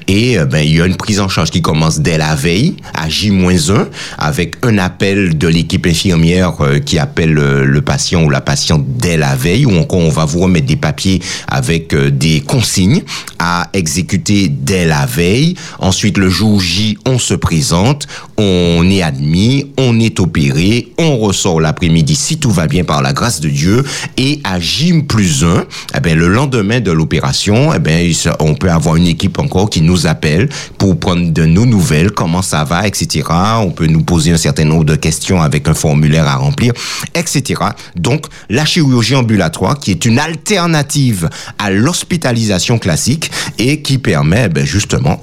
Et 0.06 0.38
euh, 0.38 0.44
ben, 0.44 0.60
il 0.60 0.76
y 0.76 0.80
a 0.80 0.86
une 0.86 0.96
prise 0.96 1.18
en 1.18 1.28
charge 1.28 1.50
qui 1.50 1.62
commence 1.62 1.98
dès 1.98 2.16
la 2.16 2.36
veille 2.36 2.76
à 2.94 3.08
J-1 3.08 3.86
avec 4.18 4.54
un 4.64 4.78
appel 4.78 5.36
de 5.36 5.48
l'équipe 5.48 5.84
infirmière 5.86 6.52
qui 6.86 6.98
appelle 7.00 7.32
le 7.32 7.80
patient 7.80 8.22
ou 8.22 8.30
la 8.30 8.40
patiente 8.40 8.84
dès 8.86 9.16
la 9.16 9.34
veille, 9.34 9.66
ou 9.66 9.76
encore 9.76 9.98
on 10.00 10.10
va 10.10 10.24
vous 10.26 10.38
remettre 10.40 10.66
des 10.66 10.76
papiers 10.76 11.20
avec 11.48 11.92
des 11.94 12.40
consignes 12.40 13.02
à 13.40 13.68
exécuter 13.72 14.48
dès 14.48 14.84
la 14.84 15.06
veille. 15.06 15.39
Ensuite, 15.78 16.18
le 16.18 16.28
jour 16.28 16.60
J, 16.60 16.98
on 17.06 17.18
se 17.18 17.34
présente, 17.34 18.06
on 18.36 18.88
est 18.90 19.02
admis, 19.02 19.66
on 19.78 19.98
est 19.98 20.20
opéré, 20.20 20.92
on 20.98 21.18
ressort 21.18 21.60
l'après-midi 21.60 22.14
si 22.16 22.38
tout 22.38 22.50
va 22.50 22.66
bien 22.66 22.84
par 22.84 23.02
la 23.02 23.12
grâce 23.12 23.40
de 23.40 23.48
Dieu. 23.48 23.84
Et 24.16 24.40
à 24.44 24.58
J 24.60 25.02
plus 25.02 25.44
1, 25.44 25.64
eh 25.96 26.00
ben, 26.00 26.18
le 26.18 26.28
lendemain 26.28 26.80
de 26.80 26.90
l'opération, 26.90 27.72
eh 27.74 27.78
ben, 27.78 28.12
on 28.40 28.54
peut 28.54 28.70
avoir 28.70 28.96
une 28.96 29.06
équipe 29.06 29.38
encore 29.38 29.70
qui 29.70 29.82
nous 29.82 30.06
appelle 30.06 30.48
pour 30.78 30.98
prendre 30.98 31.30
de 31.30 31.44
nos 31.44 31.66
nouvelles, 31.66 32.10
comment 32.10 32.42
ça 32.42 32.64
va, 32.64 32.86
etc. 32.86 33.24
On 33.60 33.70
peut 33.70 33.86
nous 33.86 34.02
poser 34.02 34.32
un 34.32 34.36
certain 34.36 34.64
nombre 34.64 34.84
de 34.84 34.96
questions 34.96 35.40
avec 35.42 35.68
un 35.68 35.74
formulaire 35.74 36.26
à 36.26 36.36
remplir, 36.36 36.72
etc. 37.14 37.60
Donc, 37.96 38.26
la 38.48 38.64
chirurgie 38.64 39.14
ambulatoire, 39.14 39.78
qui 39.78 39.90
est 39.90 40.04
une 40.04 40.18
alternative 40.18 41.28
à 41.58 41.70
l'hospitalisation 41.70 42.78
classique 42.78 43.30
et 43.58 43.82
qui 43.82 43.98
permet, 43.98 44.48
ben, 44.48 44.64
justement, 44.64 45.22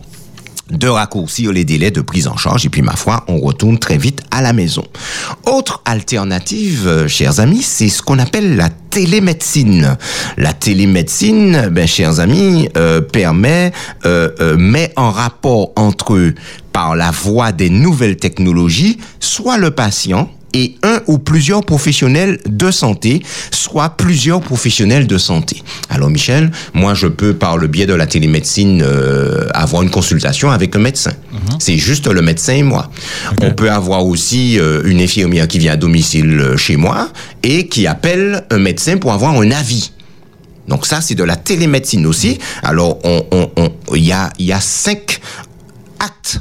de 0.71 0.87
raccourcir 0.87 1.51
les 1.51 1.65
délais 1.65 1.91
de 1.91 2.01
prise 2.01 2.27
en 2.27 2.37
charge 2.37 2.65
et 2.65 2.69
puis 2.69 2.81
ma 2.81 2.95
foi, 2.95 3.23
on 3.27 3.39
retourne 3.39 3.79
très 3.79 3.97
vite 3.97 4.21
à 4.31 4.41
la 4.41 4.53
maison. 4.53 4.83
Autre 5.45 5.81
alternative, 5.85 6.87
euh, 6.87 7.07
chers 7.07 7.39
amis, 7.39 7.61
c'est 7.61 7.89
ce 7.89 8.01
qu'on 8.01 8.19
appelle 8.19 8.55
la 8.55 8.69
télémédecine. 8.69 9.97
La 10.37 10.53
télémédecine, 10.53 11.69
ben, 11.71 11.87
chers 11.87 12.19
amis, 12.19 12.69
euh, 12.77 13.01
permet, 13.01 13.71
euh, 14.05 14.29
euh, 14.39 14.57
met 14.57 14.91
en 14.95 15.11
rapport 15.11 15.71
entre 15.75 16.33
par 16.73 16.95
la 16.95 17.11
voie 17.11 17.51
des 17.51 17.69
nouvelles 17.69 18.17
technologies, 18.17 18.97
soit 19.19 19.57
le 19.57 19.71
patient 19.71 20.29
et 20.57 20.75
un 20.83 20.99
ou 21.07 21.17
plusieurs 21.19 21.63
professionnels 21.63 22.39
de 22.47 22.71
santé, 22.71 23.21
soit 23.51 23.89
plusieurs 23.91 24.41
professionnels 24.41 25.05
de 25.07 25.17
santé. 25.17 25.61
Alors 25.89 26.09
Michel, 26.09 26.51
moi 26.73 26.93
je 26.95 27.07
peux 27.07 27.33
par 27.35 27.57
le 27.57 27.67
biais 27.67 27.85
de 27.85 27.93
la 27.93 28.07
télémédecine 28.07 28.81
euh, 28.83 29.47
avoir 29.53 29.83
une 29.83 29.91
consultation 29.91 30.49
avec 30.51 30.75
un 30.75 30.79
médecin. 30.79 31.13
C'est 31.59 31.77
juste 31.77 32.07
le 32.07 32.21
médecin 32.21 32.53
et 32.53 32.63
moi. 32.63 32.89
On 33.41 33.51
peut 33.51 33.69
avoir 33.71 34.05
aussi 34.05 34.59
euh, 34.59 34.81
une 34.85 34.99
infirmière 35.01 35.47
qui 35.47 35.59
vient 35.59 35.73
à 35.73 35.77
domicile 35.77 36.39
euh, 36.39 36.57
chez 36.57 36.75
moi 36.77 37.09
et 37.43 37.67
qui 37.67 37.85
appelle 37.87 38.45
un 38.49 38.57
médecin 38.59 38.97
pour 38.97 39.11
avoir 39.13 39.33
un 39.39 39.51
avis. 39.51 39.91
Donc 40.67 40.85
ça, 40.85 40.99
c'est 41.01 41.15
de 41.15 41.23
la 41.23 41.35
télémédecine 41.37 42.05
aussi. 42.05 42.39
Alors, 42.63 42.99
on, 43.03 43.23
on, 43.31 43.49
on- 43.55 43.95
il 43.95 44.03
y 44.05 44.11
a, 44.11 44.29
il 44.39 44.45
y 44.47 44.51
a 44.51 44.59
cinq 44.59 45.19
actes 45.99 46.39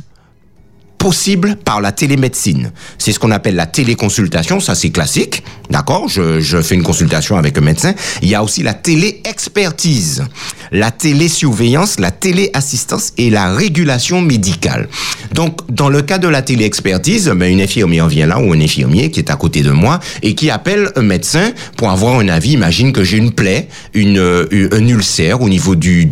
possibles 1.07 1.55
par 1.65 1.81
la 1.81 1.93
télémédecine. 1.93 2.73
C'est 2.99 3.13
ce 3.13 3.21
qu'on 3.21 3.31
appelle 3.31 3.55
la 3.55 3.67
téléconsultation, 3.67 4.59
ça 4.59 4.75
c'est 4.75 4.91
classique, 4.91 5.45
d'accord? 5.71 6.09
Je, 6.09 6.61
fais 6.63 6.75
une 6.75 6.83
consultation 6.83 7.37
avec 7.37 7.57
un 7.59 7.61
médecin. 7.61 7.95
Il 8.23 8.29
y 8.29 8.35
a 8.35 8.43
aussi 8.43 8.65
la 8.65 8.75
téléexpertise, 8.75 10.25
la 10.73 10.91
télésurveillance, 10.91 12.01
la 12.01 12.11
téléassistance 12.11 13.13
et 13.19 13.31
la 13.31 13.55
régulation 13.55 14.21
médicale. 14.21 14.89
Donc, 15.33 15.61
dans 15.71 15.89
le 15.89 16.03
cas 16.03 16.19
de 16.19 16.27
la 16.27 16.43
téléexpertise, 16.43 17.29
ben, 17.37 17.53
une 17.53 17.61
infirmière 17.61 18.09
vient 18.09 18.27
là 18.27 18.41
ou 18.41 18.53
un 18.53 18.61
infirmier 18.61 19.13
qui 19.13 19.21
est 19.21 19.31
à 19.31 19.37
côté 19.37 19.63
de 19.63 19.71
moi 19.71 20.01
et 20.23 20.35
qui 20.35 20.51
appelle 20.51 20.91
un 20.97 21.03
médecin 21.03 21.53
pour 21.77 21.91
avoir 21.91 22.19
un 22.19 22.29
avis. 22.29 22.51
Imagine 22.53 22.93
que 22.93 23.05
j'ai 23.05 23.19
une 23.19 23.31
plaie, 23.31 23.69
une, 23.95 24.19
euh, 24.19 24.69
un 24.73 24.85
ulcère 24.89 25.41
au 25.41 25.49
niveau 25.49 25.77
du, 25.77 26.09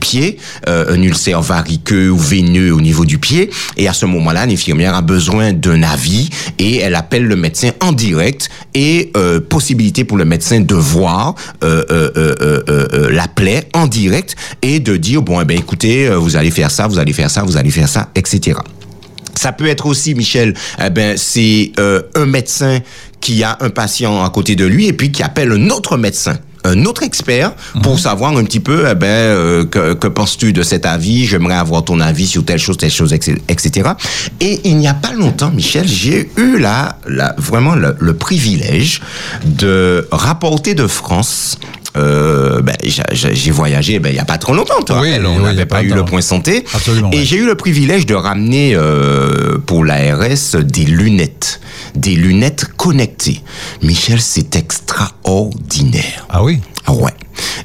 pied, 0.00 0.38
euh, 0.68 0.94
un 0.94 1.02
ulcère 1.02 1.42
variqueux 1.42 2.08
ou 2.08 2.16
veineux 2.16 2.72
au 2.72 2.80
niveau 2.80 3.04
du 3.04 3.18
pied. 3.18 3.50
Et 3.76 3.88
à 3.88 3.92
ce 3.92 4.06
moment-là, 4.22 4.46
l'infirmière 4.46 4.94
a 4.94 5.02
besoin 5.02 5.52
d'un 5.52 5.82
avis 5.82 6.30
et 6.58 6.78
elle 6.78 6.94
appelle 6.94 7.24
le 7.24 7.36
médecin 7.36 7.70
en 7.80 7.92
direct 7.92 8.48
et 8.74 9.10
euh, 9.16 9.40
possibilité 9.40 10.04
pour 10.04 10.16
le 10.16 10.24
médecin 10.24 10.60
de 10.60 10.74
voir 10.74 11.34
euh, 11.62 11.84
euh, 11.90 13.10
la 13.10 13.28
plaie 13.28 13.68
en 13.74 13.86
direct 13.86 14.36
et 14.62 14.80
de 14.80 14.96
dire 14.96 15.22
bon, 15.22 15.40
eh 15.40 15.44
ben 15.44 15.58
écoutez, 15.58 16.08
vous 16.08 16.36
allez 16.36 16.50
faire 16.50 16.70
ça, 16.70 16.86
vous 16.86 16.98
allez 16.98 17.12
faire 17.12 17.30
ça, 17.30 17.42
vous 17.42 17.56
allez 17.56 17.70
faire 17.70 17.88
ça, 17.88 18.08
etc. 18.14 18.58
Ça 19.34 19.52
peut 19.52 19.66
être 19.66 19.86
aussi, 19.86 20.14
Michel, 20.14 20.54
eh 20.82 20.90
ben, 20.90 21.16
c'est 21.16 21.72
un 21.78 22.26
médecin 22.26 22.80
qui 23.20 23.42
a 23.42 23.56
un 23.60 23.70
patient 23.70 24.22
à 24.24 24.30
côté 24.30 24.56
de 24.56 24.64
lui 24.64 24.86
et 24.86 24.92
puis 24.92 25.10
qui 25.10 25.22
appelle 25.22 25.52
un 25.52 25.70
autre 25.70 25.96
médecin 25.96 26.38
un 26.64 26.84
autre 26.84 27.02
expert 27.02 27.54
pour 27.82 27.98
savoir 27.98 28.36
un 28.36 28.44
petit 28.44 28.60
peu, 28.60 28.86
eh 28.90 28.94
ben, 28.94 29.06
euh, 29.06 29.64
que, 29.64 29.94
que 29.94 30.06
penses-tu 30.06 30.52
de 30.52 30.62
cet 30.62 30.86
avis? 30.86 31.26
J'aimerais 31.26 31.54
avoir 31.54 31.84
ton 31.84 32.00
avis 32.00 32.26
sur 32.26 32.44
telle 32.44 32.58
chose, 32.58 32.76
telle 32.76 32.90
chose, 32.90 33.12
etc. 33.12 33.90
Et 34.40 34.60
il 34.64 34.76
n'y 34.76 34.88
a 34.88 34.94
pas 34.94 35.12
longtemps, 35.12 35.50
Michel, 35.50 35.86
j'ai 35.86 36.30
eu 36.36 36.58
là, 36.58 36.98
là 37.06 37.34
vraiment 37.38 37.74
le, 37.74 37.96
le 37.98 38.14
privilège 38.14 39.00
de 39.44 40.08
rapporter 40.12 40.74
de 40.74 40.86
France 40.86 41.58
euh, 41.96 42.62
ben, 42.62 42.74
j'ai 42.82 43.50
voyagé 43.50 43.98
ben, 43.98 44.08
il 44.10 44.16
y 44.16 44.18
a 44.18 44.24
pas 44.24 44.38
trop 44.38 44.54
longtemps, 44.54 44.82
toi. 44.82 45.00
Oui, 45.00 45.14
on 45.24 45.40
n'avait 45.40 45.66
pas, 45.66 45.76
pas 45.76 45.82
eu 45.82 45.92
le 45.92 46.04
point 46.04 46.20
santé. 46.20 46.64
Absolument, 46.72 47.10
Et 47.12 47.18
ouais. 47.18 47.24
j'ai 47.24 47.36
eu 47.36 47.46
le 47.46 47.54
privilège 47.54 48.06
de 48.06 48.14
ramener 48.14 48.74
euh, 48.74 49.58
pour 49.58 49.84
l'ARS 49.84 50.56
des 50.62 50.84
lunettes, 50.84 51.60
des 51.94 52.14
lunettes 52.14 52.64
connectées. 52.76 53.42
Michel, 53.82 54.20
c'est 54.20 54.56
extraordinaire. 54.56 56.26
Ah 56.30 56.42
oui? 56.42 56.60
Ah 56.86 56.92
ouais. 56.92 57.12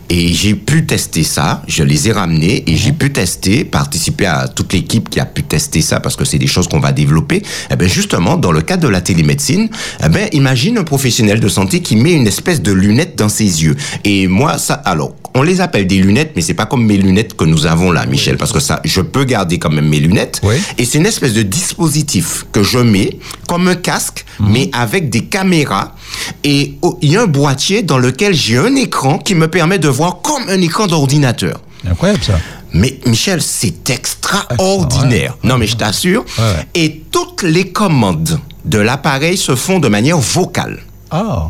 Et 0.09 0.33
j'ai 0.33 0.55
pu 0.55 0.85
tester 0.85 1.23
ça, 1.23 1.61
je 1.67 1.83
les 1.83 2.07
ai 2.07 2.11
ramenés 2.13 2.63
et 2.67 2.77
j'ai 2.77 2.93
pu 2.93 3.11
tester, 3.11 3.65
participer 3.65 4.25
à 4.25 4.47
toute 4.47 4.71
l'équipe 4.73 5.09
qui 5.09 5.19
a 5.19 5.25
pu 5.25 5.43
tester 5.43 5.81
ça 5.81 5.99
parce 5.99 6.15
que 6.15 6.23
c'est 6.23 6.37
des 6.37 6.47
choses 6.47 6.67
qu'on 6.67 6.79
va 6.79 6.93
développer. 6.93 7.41
Eh 7.69 7.75
ben 7.75 7.89
justement, 7.89 8.37
dans 8.37 8.51
le 8.51 8.61
cadre 8.61 8.83
de 8.83 8.87
la 8.87 9.01
télémédecine, 9.01 9.69
eh 10.03 10.09
ben 10.09 10.29
imagine 10.31 10.77
un 10.77 10.83
professionnel 10.83 11.39
de 11.39 11.49
santé 11.49 11.81
qui 11.81 11.97
met 11.97 12.13
une 12.13 12.27
espèce 12.27 12.61
de 12.61 12.71
lunette 12.71 13.17
dans 13.17 13.29
ses 13.29 13.63
yeux. 13.63 13.75
Et 14.05 14.27
moi, 14.27 14.57
ça, 14.57 14.75
alors, 14.75 15.13
on 15.35 15.43
les 15.43 15.61
appelle 15.61 15.85
des 15.85 15.97
lunettes, 15.97 16.31
mais 16.35 16.41
c'est 16.41 16.53
pas 16.53 16.65
comme 16.65 16.85
mes 16.85 16.97
lunettes 16.97 17.35
que 17.35 17.43
nous 17.43 17.65
avons 17.65 17.91
là, 17.91 18.05
Michel, 18.05 18.37
parce 18.37 18.51
que 18.51 18.59
ça, 18.59 18.81
je 18.85 19.01
peux 19.01 19.23
garder 19.23 19.59
quand 19.59 19.69
même 19.69 19.87
mes 19.87 19.99
lunettes. 19.99 20.39
Oui. 20.43 20.55
Et 20.77 20.85
c'est 20.85 20.97
une 20.97 21.05
espèce 21.05 21.33
de 21.33 21.43
dispositif 21.43 22.45
que 22.51 22.63
je 22.63 22.79
mets 22.79 23.19
comme 23.47 23.67
un 23.67 23.75
casque, 23.75 24.25
mais 24.39 24.69
avec 24.73 25.09
des 25.09 25.25
caméras. 25.25 25.95
Et 26.43 26.75
oh, 26.81 26.97
il 27.01 27.11
y 27.11 27.17
a 27.17 27.21
un 27.21 27.27
boîtier 27.27 27.83
dans 27.83 27.99
lequel 27.99 28.33
j'ai 28.33 28.57
un 28.57 28.75
écran 28.75 29.19
qui 29.19 29.35
me 29.35 29.47
permet 29.47 29.56
de 29.65 29.87
voir 29.87 30.21
comme 30.21 30.47
un 30.49 30.61
écran 30.61 30.87
d'ordinateur. 30.87 31.59
Incroyable 31.89 32.23
ça. 32.23 32.39
Mais 32.73 32.99
Michel, 33.05 33.41
c'est 33.41 33.89
extraordinaire. 33.89 35.37
Non, 35.43 35.57
mais 35.57 35.67
je 35.67 35.75
t'assure. 35.75 36.23
Ouais. 36.37 36.67
Et 36.75 37.03
toutes 37.11 37.43
les 37.43 37.71
commandes 37.71 38.39
de 38.65 38.77
l'appareil 38.79 39.37
se 39.37 39.55
font 39.55 39.79
de 39.79 39.87
manière 39.87 40.17
vocale. 40.19 40.79
Ah, 41.09 41.47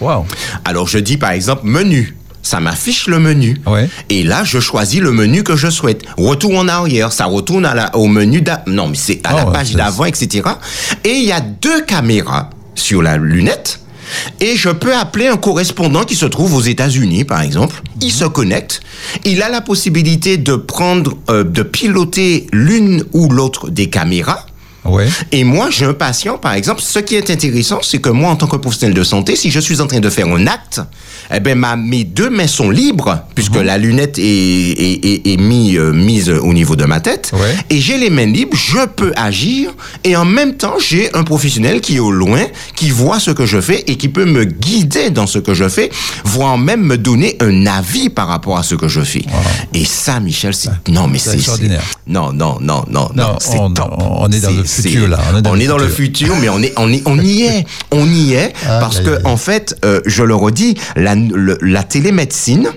wow. 0.00 0.24
Alors 0.64 0.86
je 0.88 0.98
dis 0.98 1.16
par 1.16 1.30
exemple 1.30 1.62
menu. 1.64 2.16
Ça 2.44 2.58
m'affiche 2.58 3.06
le 3.06 3.20
menu. 3.20 3.60
Ouais. 3.66 3.88
Et 4.08 4.24
là, 4.24 4.42
je 4.42 4.58
choisis 4.58 5.00
le 5.00 5.12
menu 5.12 5.44
que 5.44 5.54
je 5.54 5.70
souhaite. 5.70 6.02
Retour 6.18 6.58
en 6.58 6.66
arrière, 6.66 7.12
ça 7.12 7.26
retourne 7.26 7.64
à 7.64 7.72
la- 7.74 7.96
au 7.96 8.08
menu 8.08 8.40
d'a- 8.40 8.64
Non, 8.66 8.88
mais 8.88 8.96
c'est 8.96 9.20
à 9.24 9.30
Ah 9.30 9.36
la 9.36 9.44
page 9.46 9.72
d'avant, 9.74 10.06
etc. 10.06 10.48
Et 11.04 11.10
il 11.12 11.24
y 11.24 11.30
a 11.32 11.40
deux 11.40 11.82
caméras 11.84 12.50
sur 12.74 13.00
la 13.00 13.16
lunette. 13.16 13.78
Et 14.40 14.56
je 14.56 14.68
peux 14.68 14.94
appeler 14.94 15.26
un 15.26 15.36
correspondant 15.36 16.04
qui 16.04 16.14
se 16.14 16.26
trouve 16.26 16.54
aux 16.54 16.60
États-Unis, 16.60 17.24
par 17.24 17.42
exemple. 17.42 17.82
Il 18.00 18.12
se 18.12 18.24
connecte. 18.24 18.80
Il 19.24 19.42
a 19.42 19.48
la 19.48 19.60
possibilité 19.60 20.36
de 20.36 20.56
prendre, 20.56 21.16
euh, 21.30 21.44
de 21.44 21.62
piloter 21.62 22.46
l'une 22.52 23.04
ou 23.12 23.28
l'autre 23.28 23.70
des 23.70 23.88
caméras. 23.88 24.46
Ouais. 24.84 25.08
Et 25.30 25.44
moi, 25.44 25.68
j'ai 25.70 25.84
un 25.84 25.94
patient, 25.94 26.38
par 26.38 26.54
exemple. 26.54 26.80
Ce 26.82 26.98
qui 26.98 27.14
est 27.14 27.30
intéressant, 27.30 27.78
c'est 27.82 28.00
que 28.00 28.08
moi, 28.08 28.30
en 28.30 28.36
tant 28.36 28.46
que 28.48 28.56
professionnel 28.56 28.94
de 28.96 29.04
santé, 29.04 29.36
si 29.36 29.50
je 29.50 29.60
suis 29.60 29.80
en 29.80 29.86
train 29.86 30.00
de 30.00 30.10
faire 30.10 30.26
un 30.26 30.46
acte, 30.46 30.80
eh 31.32 31.38
ben, 31.40 31.56
ma, 31.56 31.76
mes 31.76 32.02
deux 32.04 32.30
mains 32.30 32.48
sont 32.48 32.68
libres, 32.68 33.22
puisque 33.34 33.54
la 33.56 33.78
lunette 33.78 34.18
est, 34.18 34.22
est, 34.22 35.04
est, 35.04 35.32
est 35.32 35.36
mis, 35.36 35.76
euh, 35.76 35.92
mise 35.92 36.28
au 36.30 36.52
niveau 36.52 36.74
de 36.74 36.84
ma 36.84 37.00
tête. 37.00 37.30
Ouais. 37.32 37.54
Et 37.70 37.80
j'ai 37.80 37.96
les 37.96 38.10
mains 38.10 38.26
libres, 38.26 38.56
je 38.56 38.84
peux 38.86 39.12
agir. 39.16 39.70
Et 40.02 40.16
en 40.16 40.24
même 40.24 40.56
temps, 40.56 40.74
j'ai 40.80 41.14
un 41.14 41.22
professionnel 41.22 41.80
qui 41.80 41.96
est 41.96 42.00
au 42.00 42.10
loin, 42.10 42.42
qui 42.74 42.90
voit 42.90 43.20
ce 43.20 43.30
que 43.30 43.46
je 43.46 43.60
fais 43.60 43.84
et 43.86 43.96
qui 43.96 44.08
peut 44.08 44.24
me 44.24 44.44
guider 44.44 45.10
dans 45.10 45.26
ce 45.28 45.38
que 45.38 45.54
je 45.54 45.68
fais, 45.68 45.90
voire 46.24 46.58
même 46.58 46.82
me 46.82 46.98
donner 46.98 47.36
un 47.40 47.66
avis 47.66 48.10
par 48.10 48.26
rapport 48.26 48.58
à 48.58 48.62
ce 48.64 48.74
que 48.74 48.88
je 48.88 49.00
fais. 49.02 49.24
Et 49.74 49.84
ça, 49.84 50.18
Michel, 50.18 50.54
c'est, 50.54 50.70
non, 50.88 51.06
mais 51.06 51.18
c'est 51.18 51.34
extraordinaire. 51.34 51.82
non, 52.08 52.32
non, 52.32 52.58
non, 52.60 52.84
non, 52.90 53.08
Non, 53.14 53.22
non, 53.24 53.36
c'est 53.40 53.58
on- 53.58 53.70
top. 53.72 53.94
on 53.98 54.28
est 54.30 54.40
dans 54.40 54.50
le 54.50 54.64
futur, 54.72 55.02
c'est- 55.02 55.08
là. 55.08 55.18
On 55.46 55.58
est 55.60 55.66
dans, 55.66 55.78
le 55.78 55.88
futur, 55.88 56.34
mais 56.40 56.48
on 56.48 56.60
est, 56.62 56.72
on 56.76 56.90
est, 56.92 57.02
on 57.06 57.18
y 57.18 57.42
est, 57.42 57.64
on 57.90 58.06
y 58.06 58.32
est, 58.34 58.52
Ah, 58.68 58.78
parce 58.80 59.00
que 59.00 59.24
en 59.24 59.36
fait, 59.36 59.76
euh, 59.84 60.00
je 60.06 60.22
le 60.22 60.34
redis, 60.34 60.74
la, 60.96 61.14
le- 61.14 61.58
la 61.60 61.82
télémédecine, 61.84 62.68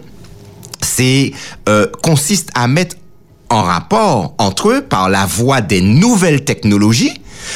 c'est 0.82 1.32
euh, 1.70 1.88
consiste 2.04 2.50
à 2.56 2.68
mettre 2.68 2.96
en 3.50 3.62
rapport 3.64 4.34
entre 4.38 4.70
eux 4.70 4.82
par 4.82 5.10
la 5.10 5.26
voie 5.26 5.62
des 5.62 5.82
nouvelles 5.82 6.44
technologies, 6.44 7.14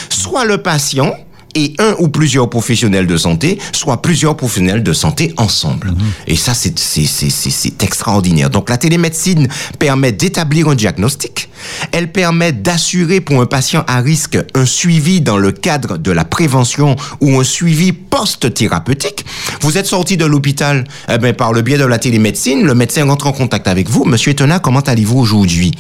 soit 0.10 0.46
le 0.46 0.60
patient 0.60 1.14
et 1.56 1.74
un 1.80 1.96
ou 1.98 2.10
plusieurs 2.10 2.48
professionnels 2.48 3.08
de 3.08 3.18
santé, 3.18 3.58
soit 3.74 4.04
plusieurs 4.04 4.38
professionnels 4.38 4.84
de 4.84 4.94
santé 4.94 5.34
ensemble. 5.38 5.94
Et 6.28 6.36
ça, 6.36 6.54
c'est 6.54 6.78
c'est- 6.78 7.06
c'est- 7.08 7.32
c'est- 7.32 7.50
c'est 7.50 7.82
extraordinaire. 7.82 8.52
Donc 8.52 8.70
la 8.70 8.78
télémédecine 8.78 9.48
permet 9.80 10.12
d'établir 10.12 10.68
un 10.70 10.76
diagnostic, 10.76 11.49
elle 11.92 12.12
permet 12.12 12.52
d'assurer 12.52 13.22
pour 13.22 13.42
un 13.42 13.46
patient 13.46 13.84
à 13.88 14.00
risque 14.00 14.38
un 14.56 14.66
suivi 14.66 15.22
dans 15.22 15.38
le 15.38 15.52
cadre 15.52 15.98
de 15.98 16.12
la 16.12 16.26
prévention 16.26 16.96
ou 17.22 17.40
un 17.40 17.44
suivi 17.44 17.92
post-thérapeutique. 17.92 19.26
Vous 19.62 19.78
êtes 19.78 19.88
sorti 19.88 20.18
de 20.18 20.26
l'hôpital 20.26 20.86
eh 21.12 21.18
ben, 21.18 21.34
par 21.34 21.54
le 21.54 21.62
biais 21.62 21.78
de 21.78 21.86
la 21.86 22.00
télémédecine, 22.00 22.66
le 22.66 22.76
médecin 22.76 23.06
rentre 23.06 23.28
en 23.28 23.32
contact 23.32 23.68
avec 23.68 23.90
vous. 23.90 24.06
Monsieur 24.06 24.32
Etona, 24.32 24.60
comment 24.60 24.80
allez-vous 24.80 25.18
aujourd'hui? 25.18 25.72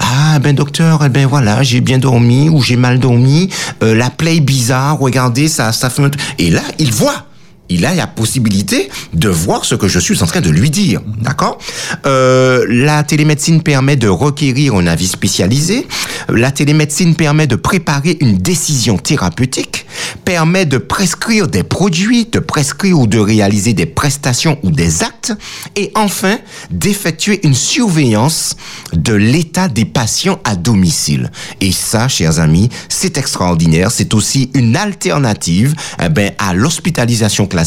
Ah 0.00 0.38
ben 0.38 0.54
docteur, 0.54 1.02
eh 1.04 1.08
ben 1.08 1.26
voilà, 1.26 1.62
j'ai 1.62 1.80
bien 1.80 1.98
dormi 1.98 2.48
ou 2.48 2.62
j'ai 2.62 2.76
mal 2.76 2.98
dormi, 2.98 3.50
euh, 3.82 3.94
la 3.94 4.10
plaie 4.10 4.40
bizarre, 4.40 4.98
regardez, 4.98 5.48
ça, 5.48 5.72
ça 5.72 5.90
fait. 5.90 5.98
Et 6.38 6.50
là, 6.50 6.62
il 6.78 6.92
voit 6.92 7.27
il 7.68 7.84
a 7.84 7.94
la 7.94 8.06
possibilité 8.06 8.88
de 9.12 9.28
voir 9.28 9.64
ce 9.64 9.74
que 9.74 9.88
je 9.88 9.98
suis 9.98 10.22
en 10.22 10.26
train 10.26 10.40
de 10.40 10.50
lui 10.50 10.70
dire. 10.70 11.00
D'accord? 11.20 11.58
Euh, 12.06 12.66
La 12.68 13.02
télémédecine 13.02 13.62
permet 13.62 13.96
de 13.96 14.08
requérir 14.08 14.74
un 14.74 14.86
avis 14.86 15.08
spécialisé. 15.08 15.86
La 16.28 16.50
télémédecine 16.50 17.14
permet 17.14 17.46
de 17.46 17.56
préparer 17.56 18.16
une 18.20 18.38
décision 18.38 18.96
thérapeutique, 18.98 19.86
permet 20.24 20.66
de 20.66 20.78
prescrire 20.78 21.48
des 21.48 21.62
produits, 21.62 22.26
de 22.26 22.38
prescrire 22.38 22.98
ou 22.98 23.06
de 23.06 23.18
réaliser 23.18 23.72
des 23.72 23.86
prestations 23.86 24.58
ou 24.62 24.70
des 24.70 25.02
actes, 25.02 25.32
et 25.76 25.90
enfin 25.94 26.38
d'effectuer 26.70 27.40
une 27.44 27.54
surveillance 27.54 28.56
de 28.92 29.14
l'état 29.14 29.68
des 29.68 29.84
patients 29.84 30.40
à 30.44 30.56
domicile. 30.56 31.30
Et 31.60 31.72
ça, 31.72 32.08
chers 32.08 32.40
amis, 32.40 32.68
c'est 32.88 33.18
extraordinaire. 33.18 33.90
C'est 33.90 34.14
aussi 34.14 34.50
une 34.54 34.76
alternative 34.76 35.74
eh 36.02 36.08
ben, 36.08 36.32
à 36.38 36.54
l'hospitalisation 36.54 37.46
classique, 37.46 37.57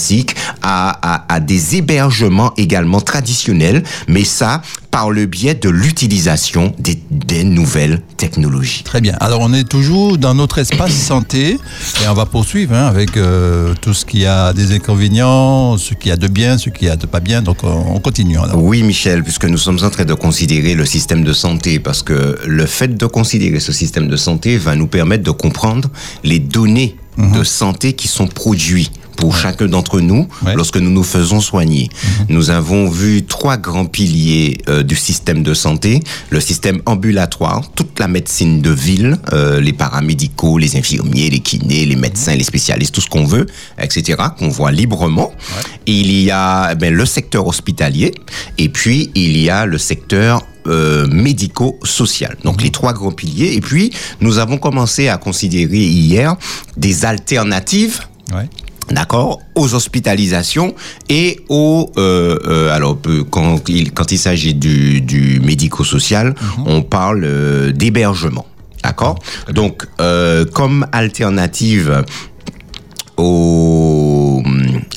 à, 0.62 0.90
à, 1.02 1.34
à 1.34 1.40
des 1.40 1.76
hébergements 1.78 2.54
également 2.58 3.02
traditionnels, 3.02 3.84
mais 4.08 4.24
ça 4.24 4.62
par 4.92 5.10
le 5.10 5.26
biais 5.26 5.56
de 5.56 5.70
l'utilisation 5.70 6.74
des, 6.78 7.00
des 7.10 7.46
nouvelles 7.46 8.02
technologies. 8.18 8.84
Très 8.84 9.00
bien. 9.00 9.16
Alors, 9.22 9.40
on 9.40 9.54
est 9.54 9.64
toujours 9.64 10.18
dans 10.18 10.36
notre 10.36 10.58
espace 10.58 10.92
santé 10.92 11.52
et 12.04 12.08
on 12.10 12.14
va 12.14 12.26
poursuivre 12.26 12.76
hein, 12.76 12.88
avec 12.88 13.16
euh, 13.16 13.74
tout 13.82 13.94
ce 13.94 14.04
qui 14.06 14.26
a 14.26 14.52
des 14.52 14.74
inconvénients, 14.76 15.78
ce 15.78 15.94
qui 15.94 16.12
a 16.12 16.18
de 16.18 16.28
bien, 16.28 16.58
ce 16.58 16.70
qui 16.70 16.90
a 16.90 16.98
de 16.98 17.06
pas 17.06 17.22
bien. 17.22 17.42
Donc, 17.42 17.64
on, 17.64 17.96
on 17.96 18.00
continue. 18.00 18.38
alors. 18.38 18.62
Oui, 18.62 18.84
Michel, 18.84 19.24
puisque 19.24 19.46
nous 19.46 19.58
sommes 19.58 19.80
en 19.82 19.90
train 19.90 20.04
de 20.04 20.14
considérer 20.14 20.76
le 20.76 20.86
système 20.86 21.24
de 21.24 21.32
santé, 21.32 21.80
parce 21.80 22.04
que 22.04 22.38
le 22.46 22.66
fait 22.66 22.98
de 22.98 23.06
considérer 23.06 23.62
ce 23.62 23.72
système 23.72 24.10
de 24.10 24.18
santé 24.18 24.58
va 24.58 24.76
nous 24.76 24.88
permettre 24.88 25.24
de 25.24 25.32
comprendre 25.32 25.90
les 26.26 26.40
données 26.40 26.98
de 27.18 27.44
santé 27.44 27.94
qui 27.94 28.08
sont 28.08 28.28
produites 28.28 28.92
pour 29.22 29.38
chacun 29.38 29.68
d'entre 29.68 30.02
nous 30.02 30.28
Ouais. 30.44 30.56
lorsque 30.56 30.78
nous 30.78 30.90
nous 30.90 31.04
faisons 31.04 31.40
soigner. 31.40 31.90
Nous 32.28 32.50
avons 32.50 32.90
vu 32.90 33.24
trois 33.24 33.56
grands 33.58 33.86
piliers 33.86 34.58
euh, 34.68 34.82
du 34.82 34.96
système 34.96 35.44
de 35.44 35.54
santé. 35.54 36.02
Le 36.32 36.40
système 36.40 36.82
ambulatoire, 36.88 37.62
toute 37.76 38.00
la 38.00 38.08
médecine 38.08 38.62
de 38.62 38.72
ville, 38.72 39.18
euh, 39.32 39.62
les 39.62 39.74
paramédicaux, 39.74 40.58
les 40.58 40.76
infirmiers, 40.76 41.30
les 41.30 41.40
kinés, 41.40 41.86
les 41.86 41.96
médecins, 41.96 42.36
les 42.36 42.44
spécialistes, 42.44 42.96
tout 42.96 43.02
ce 43.02 43.10
qu'on 43.10 43.26
veut, 43.26 43.46
etc., 43.80 44.18
qu'on 44.38 44.50
voit 44.50 44.72
librement. 44.72 45.32
Il 45.86 46.12
y 46.12 46.32
a 46.32 46.70
eh 46.72 46.76
ben, 46.76 46.92
le 46.94 47.06
secteur 47.06 47.46
hospitalier 47.46 48.12
et 48.58 48.70
puis 48.70 49.12
il 49.14 49.38
y 49.38 49.50
a 49.52 49.68
le 49.68 49.78
secteur 49.78 50.42
euh, 50.68 51.06
médico-social. 51.08 52.38
Donc 52.44 52.62
les 52.64 52.72
trois 52.72 52.94
grands 52.94 53.12
piliers. 53.12 53.54
Et 53.54 53.62
puis 53.62 53.92
nous 54.20 54.40
avons 54.40 54.58
commencé 54.58 55.10
à 55.10 55.18
considérer 55.18 55.78
hier 55.78 56.36
des 56.76 57.06
alternatives 57.06 58.00
Ouais. 58.34 58.48
D'accord, 58.92 59.42
aux 59.56 59.74
hospitalisations 59.74 60.76
et 61.08 61.40
aux 61.48 61.90
euh, 61.98 62.38
euh, 62.46 62.76
alors 62.76 62.98
quand 63.30 63.70
il 63.70 63.94
quand 63.94 64.12
il 64.12 64.18
s'agit 64.18 64.54
du, 64.54 65.00
du 65.00 65.40
médico-social, 65.40 66.36
on 66.66 66.82
parle 66.82 67.24
euh, 67.24 67.72
d'hébergement. 67.72 68.46
D'accord? 68.84 69.20
Donc 69.54 69.88
comme 70.54 70.88
alternative 70.92 72.04
au 73.16 74.44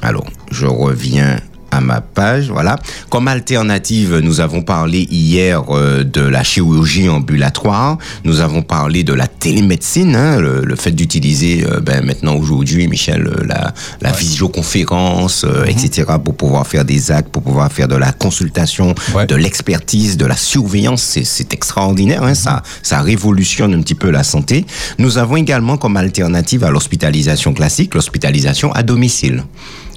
alors 0.03 0.27
je 0.51 0.67
reviens 0.67 1.39
à 1.75 1.81
ma 1.81 2.01
page, 2.01 2.51
voilà. 2.51 2.77
Comme 3.11 3.29
alternative, 3.29 4.19
nous 4.23 4.41
avons 4.41 4.63
parlé 4.63 5.07
hier 5.11 5.63
euh, 5.71 6.05
de 6.05 6.21
la 6.21 6.43
chirurgie 6.45 7.09
ambulatoire, 7.09 7.99
nous 8.25 8.41
avons 8.41 8.63
parlé 8.63 9.03
de 9.05 9.13
la 9.13 9.27
télémédecine, 9.27 10.15
hein, 10.17 10.41
le, 10.41 10.63
le 10.65 10.77
fait 10.77 10.93
d'utiliser 10.93 11.65
euh, 11.67 11.81
ben, 11.81 12.05
maintenant 12.05 12.35
aujourd'hui, 12.37 12.87
Michel, 12.89 13.27
euh, 13.27 13.45
la, 13.47 13.75
la 14.01 14.13
visioconférence, 14.13 15.45
euh, 15.45 15.65
etc., 15.65 16.05
pour 16.25 16.37
pouvoir 16.37 16.67
faire 16.67 16.85
des 16.85 17.11
actes, 17.11 17.29
pour 17.31 17.43
pouvoir 17.43 17.71
faire 17.73 17.89
de 17.89 17.97
la 17.97 18.13
consultation, 18.13 18.95
Ouais. 19.15 19.27
de 19.27 19.35
l'expertise, 19.35 20.17
de 20.17 20.27
la 20.27 20.37
surveillance, 20.37 21.03
c'est- 21.03 21.25
c'est 21.25 21.53
extraordinaire, 21.53 22.23
hein, 22.23 22.35
ça, 22.35 22.63
ça 22.83 23.01
révolutionne 23.03 23.75
un 23.75 23.83
petit 23.83 23.95
peu 23.95 24.11
la 24.11 24.23
santé. 24.23 24.65
Nous 24.99 25.19
avons 25.19 25.37
également 25.37 25.77
comme 25.77 25.97
alternative 25.97 26.65
à 26.65 26.71
l'hospitalisation 26.71 27.53
classique, 27.53 27.95
l'hospitalisation 27.95 28.73
à 28.73 28.83
domicile. 28.83 29.45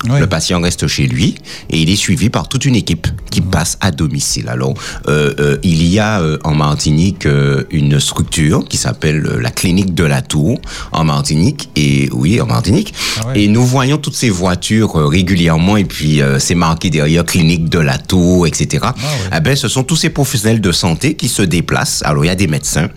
Oui. 0.10 0.20
Le 0.20 0.28
patient 0.28 0.62
reste 0.62 0.88
chez 0.88 1.08
lui 1.08 1.36
et 1.70 1.80
il 1.80 1.90
est 1.90 1.96
suivi 1.96 2.30
par 2.30 2.48
toute 2.48 2.66
une 2.66 2.76
équipe 2.76 3.08
qui 3.32 3.42
passe 3.42 3.78
à 3.82 3.92
domicile. 3.92 4.48
Alors, 4.48 4.74
euh, 5.08 5.34
euh, 5.40 5.58
il 5.64 5.84
y 5.88 6.00
a 6.00 6.22
euh, 6.22 6.38
en 6.44 6.54
Martinique 6.54 7.26
euh, 7.26 7.64
une 7.72 8.00
structure 8.00 8.64
qui 8.68 8.78
s'appelle 8.78 9.26
euh, 9.26 9.42
la 9.42 9.50
clinique 9.50 9.96
de 9.96 10.04
la 10.04 10.22
Tour 10.22 10.62
en 10.92 11.04
Martinique 11.04 11.70
et 11.76 12.10
oui, 12.12 12.40
en 12.40 12.46
Martinique. 12.46 12.94
Ah 13.22 13.28
ouais. 13.30 13.42
Et 13.42 13.48
nous 13.48 13.66
voyons 13.66 13.98
toutes 13.98 14.16
ces 14.16 14.30
voitures 14.30 14.94
régulièrement 15.10 15.78
et 15.78 15.86
puis 15.86 16.22
euh, 16.22 16.40
c'est 16.40 16.56
marqué 16.56 16.90
derrière 16.90 17.26
clinique 17.26 17.70
de 17.70 17.80
la 17.80 17.98
Tour, 17.98 18.46
etc. 18.48 18.86
ouais. 18.86 19.30
Eh 19.36 19.40
ben, 19.40 19.56
ce 19.56 19.68
sont 19.68 19.84
tous 19.84 19.96
ces 19.96 20.10
professionnels 20.10 20.62
de 20.62 20.72
santé 20.72 21.16
qui 21.16 21.28
se 21.28 21.42
déplacent. 21.42 22.04
Alors, 22.06 22.24
il 22.24 22.28
y 22.28 22.32
a 22.32 22.36
des 22.36 22.48
médecins 22.48 22.90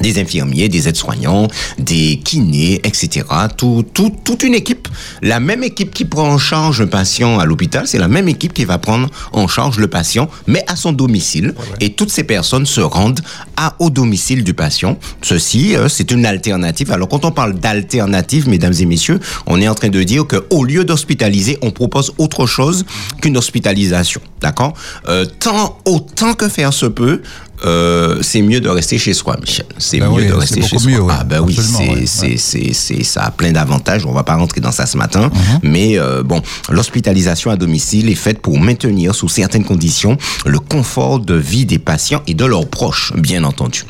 des 0.00 0.18
infirmiers, 0.20 0.68
des 0.68 0.88
aides-soignants, 0.88 1.48
des 1.78 2.20
kinés, 2.24 2.80
etc. 2.84 3.26
Tout, 3.56 3.84
tout, 3.92 4.12
toute 4.24 4.42
une 4.42 4.54
équipe. 4.54 4.88
La 5.22 5.40
même 5.40 5.62
équipe 5.62 5.92
qui 5.92 6.04
prend 6.04 6.28
en 6.28 6.38
charge 6.38 6.80
un 6.80 6.86
patient 6.86 7.38
à 7.38 7.44
l'hôpital, 7.44 7.86
c'est 7.86 7.98
la 7.98 8.08
même 8.08 8.28
équipe 8.28 8.52
qui 8.52 8.64
va 8.64 8.78
prendre 8.78 9.08
en 9.32 9.48
charge 9.48 9.78
le 9.78 9.88
patient, 9.88 10.28
mais 10.46 10.64
à 10.66 10.76
son 10.76 10.92
domicile. 10.92 11.54
Et 11.80 11.92
toutes 11.92 12.10
ces 12.10 12.24
personnes 12.24 12.66
se 12.66 12.80
rendent 12.80 13.20
à, 13.56 13.74
au 13.78 13.90
domicile 13.90 14.44
du 14.44 14.54
patient. 14.54 14.98
Ceci, 15.22 15.76
euh, 15.76 15.88
c'est 15.88 16.10
une 16.10 16.26
alternative. 16.26 16.92
Alors, 16.92 17.08
quand 17.08 17.24
on 17.24 17.30
parle 17.30 17.54
d'alternative, 17.54 18.48
mesdames 18.48 18.74
et 18.78 18.86
messieurs, 18.86 19.20
on 19.46 19.60
est 19.60 19.68
en 19.68 19.74
train 19.74 19.88
de 19.88 20.02
dire 20.02 20.26
que 20.26 20.44
au 20.50 20.64
lieu 20.64 20.84
d'hospitaliser, 20.84 21.58
on 21.62 21.70
propose 21.70 22.12
autre 22.18 22.46
chose 22.46 22.84
qu'une 23.20 23.36
hospitalisation. 23.36 24.20
D'accord? 24.40 24.74
Euh, 25.08 25.24
Tant, 25.40 25.78
autant 25.84 26.34
que 26.34 26.48
faire 26.48 26.72
se 26.72 26.86
peut, 26.86 27.22
euh, 27.64 28.18
c'est 28.22 28.42
mieux 28.42 28.60
de 28.60 28.68
rester 28.68 28.98
chez 28.98 29.14
soi, 29.14 29.36
Michel. 29.40 29.66
C'est 29.78 29.98
Ben 29.98 30.08
mieux 30.08 30.14
oui, 30.22 30.26
de 30.28 30.32
rester 30.32 30.62
chez 30.62 30.78
soi. 30.78 30.90
mieux, 30.90 31.00
ouais. 31.00 31.12
Ah 31.18 31.24
ben 31.24 31.40
oui, 31.40 31.54
c'est 31.60 31.88
ouais, 31.88 32.02
c'est 32.06 32.26
ouais. 32.28 32.36
c'est 32.38 32.72
c'est 32.72 33.02
ça 33.04 33.22
a 33.24 33.30
plein 33.30 33.52
d'avantages. 33.52 34.06
On 34.06 34.12
va 34.12 34.22
pas 34.22 34.36
rentrer 34.36 34.60
dans 34.60 34.72
ça 34.72 34.86
ce 34.86 34.96
matin, 34.96 35.30
Mhm. 35.32 35.58
mais 35.62 35.98
euh, 35.98 36.22
bon, 36.22 36.40
l'hospitalisation 36.70 37.50
à 37.50 37.56
domicile 37.56 38.08
est 38.10 38.14
faite 38.14 38.40
pour 38.40 38.58
maintenir 38.60 39.14
sous 39.14 39.28
certaines 39.28 39.64
conditions 39.64 40.16
le 40.46 40.58
confort 40.58 41.18
de 41.20 41.34
vie 41.34 41.66
des 41.66 41.78
patients 41.78 42.22
et 42.26 42.34
de 42.34 42.44
leurs 42.44 42.68
proches, 42.68 43.12
bien 43.16 43.44
entendu. 43.44 43.82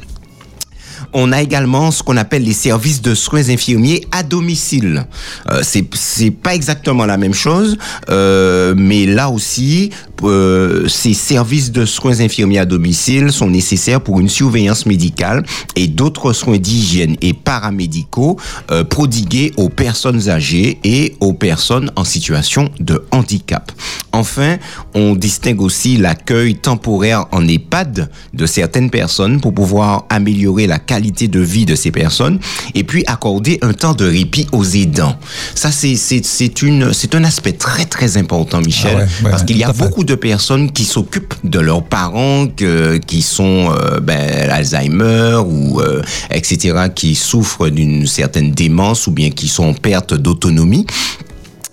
On 1.12 1.32
a 1.32 1.42
également 1.42 1.90
ce 1.90 2.02
qu'on 2.02 2.16
appelle 2.16 2.44
les 2.44 2.52
services 2.52 3.02
de 3.02 3.14
soins 3.14 3.48
infirmiers 3.48 4.06
à 4.12 4.22
domicile. 4.22 5.06
Euh, 5.50 5.60
c'est 5.62 5.84
c'est 5.94 6.30
pas 6.30 6.54
exactement 6.54 7.06
la 7.06 7.16
même 7.16 7.34
chose, 7.34 7.76
euh, 8.10 8.74
mais 8.76 9.06
là 9.06 9.30
aussi, 9.30 9.90
euh, 10.24 10.88
ces 10.88 11.14
services 11.14 11.70
de 11.70 11.84
soins 11.84 12.20
infirmiers 12.20 12.58
à 12.58 12.64
domicile 12.64 13.32
sont 13.32 13.50
nécessaires 13.50 14.00
pour 14.00 14.20
une 14.20 14.28
surveillance 14.28 14.86
médicale 14.86 15.44
et 15.76 15.86
d'autres 15.86 16.32
soins 16.32 16.58
d'hygiène 16.58 17.16
et 17.20 17.32
paramédicaux 17.32 18.36
euh, 18.70 18.84
prodigués 18.84 19.52
aux 19.56 19.68
personnes 19.68 20.28
âgées 20.28 20.78
et 20.84 21.14
aux 21.20 21.34
personnes 21.34 21.90
en 21.96 22.04
situation 22.04 22.70
de 22.80 23.04
handicap. 23.12 23.70
Enfin, 24.12 24.56
on 24.94 25.14
distingue 25.14 25.60
aussi 25.60 25.96
l'accueil 25.96 26.56
temporaire 26.56 27.26
en 27.30 27.46
EHPAD 27.46 28.10
de 28.34 28.46
certaines 28.46 28.90
personnes 28.90 29.40
pour 29.40 29.54
pouvoir 29.54 30.06
améliorer 30.08 30.66
la 30.66 30.78
qualité 30.78 30.97
de 31.02 31.40
vie 31.40 31.64
de 31.66 31.74
ces 31.74 31.90
personnes 31.90 32.38
et 32.74 32.84
puis 32.84 33.04
accorder 33.06 33.58
un 33.62 33.72
temps 33.72 33.94
de 33.94 34.04
répit 34.06 34.46
aux 34.52 34.64
aidants. 34.64 35.16
Ça, 35.54 35.70
c'est 35.70 35.96
c'est 35.96 36.24
c'est 36.24 36.62
une 36.62 36.92
c'est 36.92 37.14
un 37.14 37.24
aspect 37.24 37.52
très 37.52 37.84
très 37.84 38.16
important, 38.16 38.60
Michel, 38.60 38.92
Ah 38.94 38.98
ouais, 38.98 39.02
ouais, 39.24 39.30
parce 39.30 39.44
qu'il 39.44 39.56
y 39.56 39.64
a 39.64 39.72
beaucoup 39.72 40.04
de 40.04 40.14
personnes 40.14 40.70
qui 40.72 40.84
s'occupent 40.84 41.34
de 41.44 41.60
leurs 41.60 41.84
parents 41.84 42.46
que, 42.48 42.98
qui 42.98 43.22
sont 43.22 43.72
euh, 43.72 44.00
ben, 44.00 44.50
Alzheimer 44.50 45.38
ou 45.46 45.80
euh, 45.80 46.02
etc 46.30 46.76
qui 46.94 47.14
souffrent 47.14 47.68
d'une 47.68 48.06
certaine 48.06 48.50
démence 48.52 49.06
ou 49.06 49.12
bien 49.12 49.30
qui 49.30 49.48
sont 49.48 49.64
en 49.64 49.74
perte 49.74 50.14
d'autonomie 50.14 50.86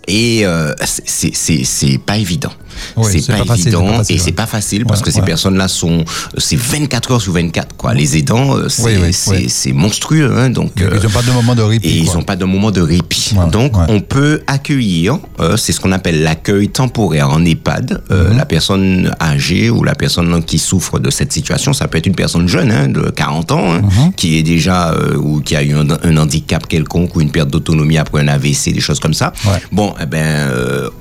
et 0.07 0.45
euh, 0.45 0.73
c'est- 0.86 1.03
c'est 1.05 1.32
c'est 1.34 1.63
c'est 1.63 1.97
pas 1.97 2.17
évident. 2.17 2.51
Oui, 2.97 3.21
c'est 3.21 3.32
pas, 3.32 3.39
évident 3.55 3.86
pas 3.86 3.97
facile, 3.97 4.15
et 4.15 4.19
c'est 4.19 4.32
pas 4.32 4.45
facile 4.45 4.86
parce 4.86 4.99
Ouais, 5.01 5.05
que 5.05 5.11
ces 5.11 5.21
personnes-là 5.21 5.67
sont 5.67 6.03
c'est 6.38 6.55
24 6.55 7.11
heures 7.11 7.21
sur 7.21 7.34
24 7.34 7.76
quoi. 7.76 7.93
Les 7.93 8.17
aidants 8.17 8.55
euh, 8.57 8.69
c'est 8.69 8.84
Oui, 8.84 9.73
monstrueux 9.73 10.32
hein, 10.38 10.49
donc 10.49 10.71
Ils 10.78 10.84
euh, 10.84 11.01
n'ont 11.01 11.09
pas 11.09 11.21
de 11.21 11.32
moment 11.32 11.55
de 11.55 11.61
répit. 11.61 11.88
et 11.88 11.97
ils 11.97 12.13
n'ont 12.13 12.23
pas 12.23 12.36
de 12.36 12.45
moment 12.45 12.71
de 12.71 12.82
répit. 12.82 13.34
Ouais, 13.36 13.49
Donc, 13.49 13.73
on 13.88 13.99
peut 14.01 14.41
accueillir, 14.47 15.19
euh, 15.39 15.57
c'est 15.57 15.71
ce 15.71 15.80
qu'on 15.80 15.91
appelle 15.91 16.21
l'accueil 16.23 16.69
temporaire 16.69 17.30
en 17.30 17.43
EHPAD. 17.43 18.01
Euh, 18.11 18.30
Mhm. 18.32 18.38
La 18.38 18.45
personne 18.45 19.15
âgée 19.21 19.69
ou 19.69 19.84
la 19.84 19.93
personne 19.95 20.43
qui 20.43 20.57
souffre 20.57 20.99
de 20.99 21.09
cette 21.09 21.32
situation, 21.32 21.73
ça 21.73 21.88
peut 21.88 21.97
être 21.97 22.07
une 22.07 22.15
personne 22.15 22.47
jeune, 22.47 22.71
hein, 22.71 22.88
de 22.88 23.09
40 23.09 23.51
ans, 23.51 23.73
hein, 23.73 23.82
Mhm. 23.82 24.13
qui 24.15 24.38
est 24.38 24.43
déjà 24.43 24.91
euh, 24.93 25.15
ou 25.15 25.41
qui 25.41 25.55
a 25.55 25.63
eu 25.63 25.73
un, 25.73 25.86
un 26.03 26.17
handicap 26.17 26.67
quelconque 26.67 27.15
ou 27.15 27.21
une 27.21 27.30
perte 27.32 27.49
d'autonomie 27.49 27.97
après 27.97 28.21
un 28.21 28.28
AVC, 28.28 28.71
des 28.73 28.80
choses 28.82 28.99
comme 28.99 29.13
ça. 29.13 29.32
Bon, 29.71 29.93
eh 30.01 30.05
ben, 30.05 30.49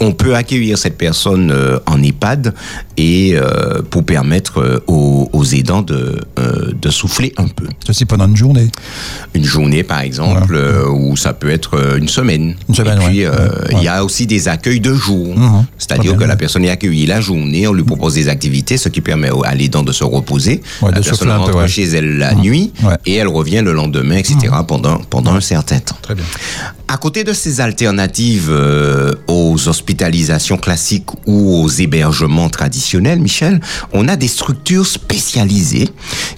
on 0.00 0.12
peut 0.12 0.34
accueillir 0.34 0.76
cette 0.78 0.96
personne 0.98 1.50
en 1.86 2.02
EHPAD 2.02 2.54
et 2.96 3.32
euh, 3.34 3.82
pour 3.88 4.04
permettre 4.04 4.58
euh, 4.60 4.78
aux, 4.86 5.28
aux 5.32 5.44
aidants 5.44 5.82
de, 5.82 6.20
euh, 6.38 6.72
de 6.80 6.90
souffler 6.90 7.32
un 7.36 7.48
peu 7.48 7.66
Ceci 7.86 8.04
pendant 8.04 8.26
une 8.28 8.36
journée. 8.36 8.70
une 9.34 9.44
journée 9.44 9.82
par 9.82 10.00
exemple 10.00 10.54
euh, 10.54 10.88
ou 10.88 11.16
ça 11.16 11.32
peut 11.32 11.50
être 11.50 11.76
euh, 11.76 11.98
une 11.98 12.08
semaine. 12.08 12.54
Une 12.68 12.74
semaine, 12.74 13.00
Et 13.02 13.06
puis 13.06 13.24
euh, 13.24 13.30
Ouais, 13.34 13.48
il 13.72 13.76
ouais. 13.78 13.84
y 13.84 13.88
a 13.88 14.04
aussi 14.04 14.26
des 14.26 14.48
accueils 14.48 14.80
de 14.80 14.94
jour, 14.94 15.36
Mhm. 15.36 15.64
c'est-à-dire 15.78 16.16
que 16.16 16.24
la 16.24 16.36
personne 16.36 16.64
est 16.64 16.70
accueillie 16.70 17.06
la 17.06 17.20
journée, 17.20 17.66
on 17.66 17.72
lui 17.72 17.82
propose 17.84 18.14
des 18.14 18.28
activités, 18.28 18.76
ce 18.76 18.88
qui 18.88 19.00
permet 19.00 19.30
à 19.44 19.54
l'aidant 19.54 19.82
de 19.82 19.92
se 19.92 20.04
reposer. 20.04 20.62
Ouais, 20.82 20.90
la 20.92 21.00
de 21.00 21.04
personne 21.04 21.30
rentre 21.30 21.54
ouais. 21.56 21.62
Mhm. 21.62 21.68
chez 21.68 21.84
elle 21.84 22.18
la 22.18 22.34
nuit 22.34 22.72
Ouais. 22.82 22.94
et 23.06 23.14
elle 23.16 23.28
revient 23.28 23.62
le 23.64 23.72
lendemain, 23.72 24.16
etc. 24.16 24.36
pendant 24.68 24.98
pendant 25.10 25.34
un 25.34 25.40
certain 25.40 25.78
temps. 25.80 25.96
Très 26.02 26.14
bien. 26.14 26.24
À 26.88 26.96
côté 26.96 27.24
de 27.24 27.32
ces 27.32 27.60
alternatives 27.60 28.48
euh, 28.50 29.12
aux 29.26 29.68
hospitalisations 29.68 30.58
classiques 30.58 31.08
ou 31.26 31.53
aux 31.54 31.68
hébergements 31.68 32.48
traditionnels, 32.48 33.20
Michel, 33.20 33.60
on 33.92 34.08
a 34.08 34.16
des 34.16 34.28
structures 34.28 34.86
spécialisées 34.86 35.88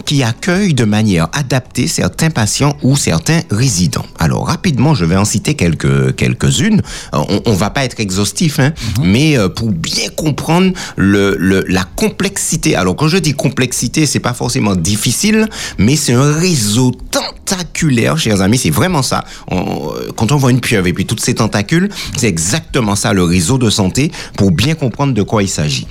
qui 0.05 0.23
accueillent 0.23 0.75
de 0.75 0.85
manière 0.85 1.29
adaptée 1.33 1.87
certains 1.89 2.31
patients 2.31 2.77
ou 2.83 2.97
certains 2.97 3.41
résidents. 3.51 4.05
Alors 4.19 4.47
rapidement, 4.47 4.95
je 4.95 5.05
vais 5.05 5.17
en 5.17 5.25
citer 5.25 5.55
quelques 5.55 6.15
quelques-unes. 6.17 6.83
Euh, 7.15 7.19
On, 7.29 7.41
on 7.47 7.55
va 7.55 7.71
pas 7.71 7.85
être 7.85 7.99
exhaustif, 8.01 8.61
hein, 8.61 8.73
mais 9.03 9.37
euh, 9.39 9.49
pour 9.49 9.71
bien 9.73 10.09
comprendre 10.17 10.73
le, 10.97 11.37
le 11.39 11.65
la 11.69 11.85
complexité. 11.85 12.77
Alors 12.77 12.95
quand 12.97 13.09
je 13.09 13.19
dis 13.19 13.33
complexité, 13.35 14.07
c'est 14.07 14.21
pas 14.21 14.35
forcément 14.35 14.77
difficile, 14.77 15.49
mais 15.79 15.97
c'est 15.97 16.13
un 16.13 16.33
réseau 16.33 16.93
tentaculaire, 17.11 18.19
chers 18.19 18.41
amis. 18.43 18.59
C'est 18.59 18.71
vraiment 18.71 19.03
ça. 19.03 19.25
On- 19.51 19.91
euh, 19.95 20.13
quand 20.17 20.33
on 20.33 20.37
voit 20.37 20.51
une 20.51 20.61
pieuvre 20.61 20.87
et 20.87 20.93
puis 20.93 21.07
toutes 21.07 21.21
ces 21.21 21.35
tentacules, 21.35 21.89
c'est 22.17 22.29
exactement 22.29 22.97
ça, 22.97 23.13
le 23.13 23.23
réseau 23.25 23.59
de 23.59 23.71
santé, 23.71 24.11
pour 24.37 24.51
bien 24.51 24.75
comprendre 24.75 25.06
de 25.15 25.23
quoi 25.23 25.43
il 25.43 25.49
s'agit. 25.49 25.87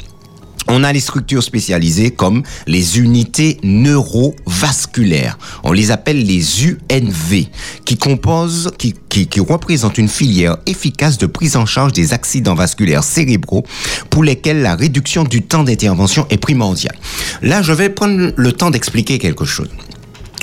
On 0.67 0.83
a 0.83 0.91
les 0.91 0.99
structures 0.99 1.43
spécialisées 1.43 2.09
comme 2.09 2.41
les 2.65 2.97
unités 2.97 3.59
neurovasculaires. 3.63 5.37
On 5.63 5.71
les 5.71 5.91
appelle 5.91 6.25
les 6.25 6.65
UNV, 6.65 7.45
qui 7.85 7.97
composent, 7.97 8.71
qui, 8.79 8.95
représentent 9.39 9.99
une 9.99 10.09
filière 10.09 10.57
efficace 10.65 11.17
de 11.17 11.27
prise 11.27 11.55
en 11.55 11.65
charge 11.65 11.93
des 11.93 12.13
accidents 12.13 12.55
vasculaires 12.55 13.03
cérébraux 13.03 13.63
pour 14.09 14.23
lesquels 14.23 14.61
la 14.61 14.75
réduction 14.75 15.23
du 15.23 15.43
temps 15.43 15.63
d'intervention 15.63 16.25
est 16.31 16.37
primordiale. 16.37 16.95
Là, 17.41 17.61
je 17.61 17.71
vais 17.71 17.89
prendre 17.89 18.31
le 18.35 18.51
temps 18.51 18.71
d'expliquer 18.71 19.19
quelque 19.19 19.45
chose. 19.45 19.69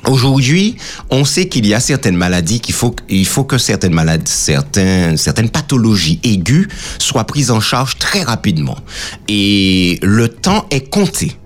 Aujourd'hui, 0.09 0.77
on 1.11 1.25
sait 1.25 1.49
qu'il 1.49 1.67
y 1.67 1.75
a 1.75 1.81
certaines 1.81 2.17
maladies 2.17 2.61
qu'il 2.61 2.75
faut, 2.75 2.95
il 3.09 3.27
faut 3.27 3.45
que 3.45 3.59
certaines 3.59 3.95
maladies, 3.95 4.31
certains, 4.31 5.17
certaines 5.17 5.51
pathologies 5.51 6.19
aiguës 6.25 6.67
soient 6.99 7.25
prises 7.25 7.51
en 7.51 7.61
charge 7.61 7.99
très 7.99 8.23
rapidement. 8.23 8.79
Et 9.29 9.99
le 10.03 10.29
temps 10.29 10.67
est 10.71 10.91
compté. 10.91 11.37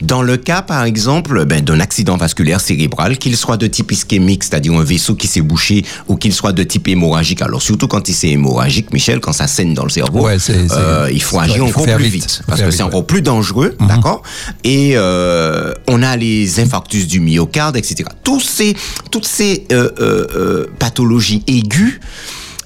Dans 0.00 0.22
le 0.22 0.36
cas, 0.36 0.62
par 0.62 0.84
exemple, 0.84 1.44
ben, 1.44 1.62
d'un 1.64 1.80
accident 1.80 2.16
vasculaire 2.16 2.60
cérébral, 2.60 3.18
qu'il 3.18 3.36
soit 3.36 3.56
de 3.56 3.66
type 3.66 3.92
ischémique, 3.92 4.44
c'est-à-dire 4.44 4.72
un 4.74 4.82
vaisseau 4.84 5.14
qui 5.14 5.26
s'est 5.26 5.40
bouché, 5.42 5.84
ou 6.08 6.16
qu'il 6.16 6.32
soit 6.32 6.52
de 6.52 6.62
type 6.62 6.88
hémorragique. 6.88 7.42
Alors 7.42 7.62
surtout 7.62 7.88
quand 7.88 8.08
il 8.08 8.14
c'est 8.14 8.28
hémorragique, 8.30 8.92
Michel, 8.92 9.20
quand 9.20 9.32
ça 9.32 9.46
saigne 9.46 9.74
dans 9.74 9.84
le 9.84 9.90
cerveau, 9.90 10.24
Ouais, 10.26 10.38
c'est- 10.38 10.68
c'est- 10.68 10.74
euh, 10.76 11.08
il 11.12 11.22
faut 11.22 11.38
agir 11.38 11.64
encore 11.64 11.84
plus 11.84 12.04
vite. 12.08 12.42
parce 12.46 12.60
que 12.60 12.66
vite, 12.66 12.72
c'est 12.76 12.82
ouais. 12.82 12.88
encore 12.88 13.06
plus 13.06 13.22
dangereux, 13.22 13.74
d'accord? 13.88 14.22
Et 14.64 14.92
euh, 14.96 15.72
on 15.88 16.02
a 16.02 16.16
les 16.16 16.60
infarctus 16.60 17.06
du 17.06 17.20
myocarde, 17.20 17.76
etc. 17.76 18.04
Tous 18.22 18.40
ces, 18.40 18.74
toutes 19.10 19.26
ces 19.26 19.66
euh, 19.72 19.88
euh, 20.00 20.26
euh, 20.36 20.66
pathologies 20.78 21.42
aiguës 21.46 22.00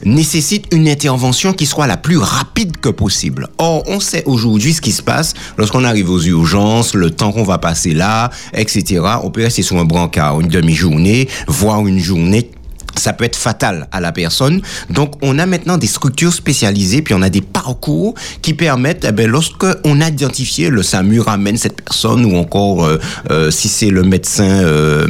nécessitent 0.05 0.67
une 0.73 0.89
intervention 0.89 1.53
qui 1.53 1.67
soit 1.67 1.87
la 1.87 1.97
plus 1.97 2.19
rapide 2.19 2.77
que 2.79 2.89
possible. 2.89 3.49
Or, 3.59 3.83
on 3.87 4.01
sait 4.01 4.23
aujourd'hui 4.27 4.75
ce 4.75 4.81
qui 4.81 4.93
se 4.93 5.03
passe 5.03 5.35
lorsqu'on 5.57 5.85
arrive 5.85 6.11
aux 6.11 6.21
urgences, 6.21 6.95
le 6.95 7.11
temps 7.11 7.33
qu'on 7.33 7.45
va 7.45 7.59
passer 7.59 7.95
là, 7.95 8.31
etc. 8.55 9.03
On 9.23 9.31
peut 9.31 9.43
rester 9.43 9.63
sur 9.63 9.79
un 9.79 9.85
brancard 9.85 10.41
une 10.41 10.49
demi-journée, 10.49 11.29
voire 11.49 11.87
une 11.87 11.99
journée 11.99 12.51
ça 12.97 13.13
peut 13.13 13.25
être 13.25 13.37
fatal 13.37 13.89
à 13.93 14.01
la 14.01 14.13
personne. 14.13 14.61
Donc, 14.91 15.15
on 15.23 15.39
a 15.39 15.47
maintenant 15.47 15.79
des 15.79 15.87
structures 15.87 16.33
spécialisées, 16.33 17.03
puis 17.03 17.15
on 17.15 17.23
a 17.23 17.31
des 17.31 17.41
parcours 17.41 18.15
qui 18.43 18.55
permettent, 18.55 19.07
eh 19.09 19.13
ben, 19.13 19.29
lorsque 19.29 19.67
on 19.85 20.01
a 20.01 20.09
identifié 20.09 20.71
le 20.71 20.83
SAMU 20.83 21.21
ramène 21.21 21.57
cette 21.57 21.81
personne, 21.83 22.25
ou 22.25 22.37
encore 22.37 22.85
euh, 22.85 22.99
euh, 23.31 23.51
si 23.51 23.69
c'est 23.69 23.91
le 23.91 24.03
médecin 24.03 24.45
euh, 24.45 25.07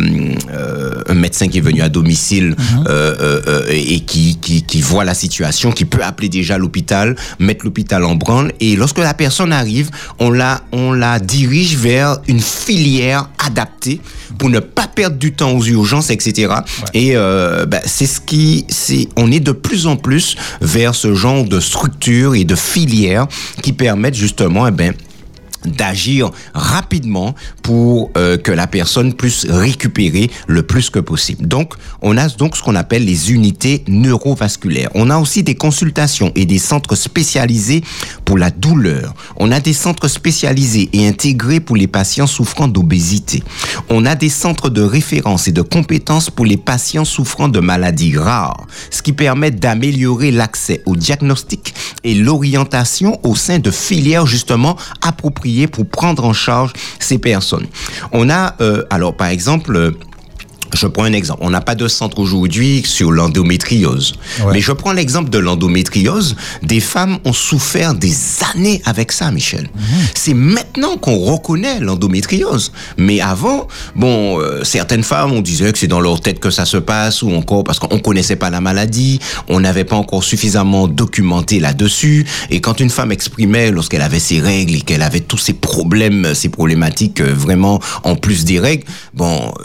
euh, 0.53 1.03
un 1.09 1.15
médecin 1.15 1.49
qui 1.49 1.59
est 1.59 1.63
venu 1.63 1.83
à 1.83 1.89
domicile 1.89 2.57
euh, 2.89 3.43
euh, 3.47 3.65
et 3.69 4.01
qui, 4.01 4.37
qui, 4.37 4.63
qui 4.63 4.81
voit 4.81 5.05
la 5.05 5.15
situation, 5.15 5.73
qui 5.73 5.85
peut 5.85 6.03
appeler 6.03 6.29
déjà 6.29 6.59
l'hôpital, 6.59 7.17
mettre 7.39 7.65
l'hôpital 7.65 8.05
en 8.05 8.15
branle. 8.15 8.53
Et 8.61 8.77
lorsque 8.77 8.99
la 8.99 9.15
personne 9.15 9.53
arrive, 9.53 9.91
on 10.19 10.31
la, 10.31 10.63
on 10.73 10.93
la 10.93 11.19
dirige 11.19 11.77
vers 11.77 12.19
une 12.29 12.41
filière 12.41 13.29
adaptée 13.45 14.01
pour 14.39 14.51
ne 14.51 14.61
pas 14.61 14.87
perdre 14.87 15.17
du 15.17 15.33
temps 15.33 15.53
aux 15.53 15.65
urgences, 15.65 16.11
etc. 16.11 16.53
Et 16.95 17.17
euh, 17.17 17.67
ben, 17.77 17.83
c'est 17.85 18.07
ce 18.07 18.21
qui, 18.21 18.65
c'est, 18.69 19.09
on 19.17 19.31
est 19.31 19.41
de 19.41 19.53
plus 19.53 19.87
en 19.87 19.97
plus 19.97 20.37
vers 20.61 20.95
ce 20.95 21.15
genre 21.15 21.45
de 21.45 21.61
structure 21.61 22.35
et 22.35 22.45
de 22.45 22.55
filières 22.55 23.27
qui 23.63 23.73
permettent 23.73 24.15
justement, 24.15 24.67
eh 24.67 24.71
ben, 24.71 24.95
d'agir 25.67 26.31
rapidement 26.55 27.35
pour 27.63 28.11
euh, 28.17 28.37
que 28.37 28.53
la 28.53 28.67
personne 28.67 29.15
puisse 29.15 29.47
récupérer 29.49 30.31
le 30.47 30.63
plus 30.63 30.91
que 30.91 30.99
possible. 30.99 31.47
Donc, 31.47 31.75
on 32.03 32.17
a 32.17 32.29
donc 32.29 32.57
ce 32.57 32.63
qu'on 32.63 32.75
appelle 32.75 33.05
les 33.05 33.33
unités 33.33 33.85
neurovasculaires. 33.89 34.91
On 34.95 35.11
a 35.11 35.19
aussi 35.19 35.43
des 35.43 35.55
consultations 35.55 36.33
et 36.35 36.47
des 36.47 36.59
centres 36.59 36.95
spécialisés 36.95 37.83
pour 38.25 38.39
la 38.39 38.51
douleur. 38.51 39.15
On 39.37 39.51
a 39.53 39.61
des 39.61 39.73
centres 39.73 40.09
spécialisés 40.09 40.89
et 40.93 41.07
intégrés 41.07 41.61
pour 41.61 41.77
les 41.77 41.87
patients 41.87 42.27
souffrant 42.27 42.69
d'obésité. 42.69 43.43
On 43.89 44.05
a 44.07 44.15
des 44.15 44.29
centres 44.29 44.69
de 44.69 44.83
référence 44.83 45.49
et 45.49 45.53
de 45.53 45.63
compétences 45.63 46.31
pour 46.31 46.45
les 46.45 46.57
patients 46.57 47.05
souffrant 47.05 47.49
de 47.49 47.61
maladies 47.61 48.17
rares, 48.17 48.67
ce 48.91 49.03
qui 49.03 49.13
permet 49.13 49.51
d'améliorer 49.51 50.31
l'accès 50.31 50.83
au 50.87 50.97
diagnostic 50.97 51.75
et 52.05 52.15
l'orientation 52.15 53.19
au 53.23 53.35
sein 53.35 53.59
de 53.59 53.71
filières 53.71 54.27
justement 54.27 54.77
appropriées 55.03 55.56
pour 55.67 55.89
prendre 55.89 56.25
en 56.25 56.35
charge 56.35 56.73
ces 56.99 57.19
personnes. 57.19 57.67
On 58.13 58.29
a, 58.29 58.55
euh, 58.61 58.85
alors 58.91 59.17
par 59.17 59.29
exemple, 59.29 59.75
euh, 59.75 59.93
je 60.75 60.87
prends 60.87 61.05
un 61.05 61.13
exemple. 61.13 61.41
On 61.43 61.51
n'a 61.51 61.61
pas 61.61 61.75
de 61.75 61.89
centre 61.89 62.19
aujourd'hui 62.19 62.83
sur 62.85 63.13
l'endométriose. 63.13 64.15
Ouais. 64.41 64.55
Mais 64.55 64.61
je 64.61 64.73
prends 64.73 64.93
l'exemple 64.93 65.31
de 65.31 65.39
l'endométriose. 65.39 66.37
Des 66.63 66.81
femmes 66.81 67.19
ont 67.25 67.33
souffert 67.33 67.95
des 67.95 68.15
années 68.55 68.83
avec 68.85 69.13
ça, 69.13 69.31
Michel. 69.31 69.69
C'est 70.15 70.35
maintenant 70.35 70.97
qu'on 70.97 71.19
reconnaît 71.19 71.81
l'endométriose. 71.81 72.73
Mais 72.97 73.21
avant, 73.21 73.69
bon, 73.95 74.41
euh, 74.41 74.65
certaines 74.65 75.03
femmes, 75.03 75.33
on 75.33 75.41
disait 75.41 75.73
que 75.73 75.79
c'est 75.79 75.87
dans 75.87 76.01
leur 76.01 76.21
tête 76.21 76.41
que 76.41 76.51
ça 76.51 76.65
se 76.65 76.77
passe 76.77 77.23
ou 77.23 77.33
encore 77.33 77.65
parce 77.65 77.79
qu'on 77.79 77.99
connaissait 77.99 78.37
pas 78.37 78.51
la 78.51 78.61
maladie, 78.61 79.21
on 79.49 79.61
n'avait 79.61 79.85
pas 79.85 79.97
encore 79.97 80.25
suffisamment 80.25 80.89
documenté 80.89 81.61
là-dessus. 81.61 82.27
Et 82.51 82.61
quand 82.61 82.81
une 82.81 82.91
femme 82.91 83.13
exprimait 83.13 83.71
lorsqu'elle 83.71 84.03
avait 84.03 84.21
ses 84.21 84.41
règles 84.41 84.77
et 84.77 84.81
qu'elle 84.81 85.03
avait 85.03 85.21
tous 85.21 85.39
ces 85.39 85.53
problèmes, 85.53 86.35
ces 86.35 86.49
problématiques 86.49 87.21
euh, 87.21 87.33
vraiment 87.35 87.81
en 88.05 88.17
plus 88.17 88.45
des 88.45 88.59
règles, 88.59 88.85
bon, 89.15 89.53
euh, 89.61 89.65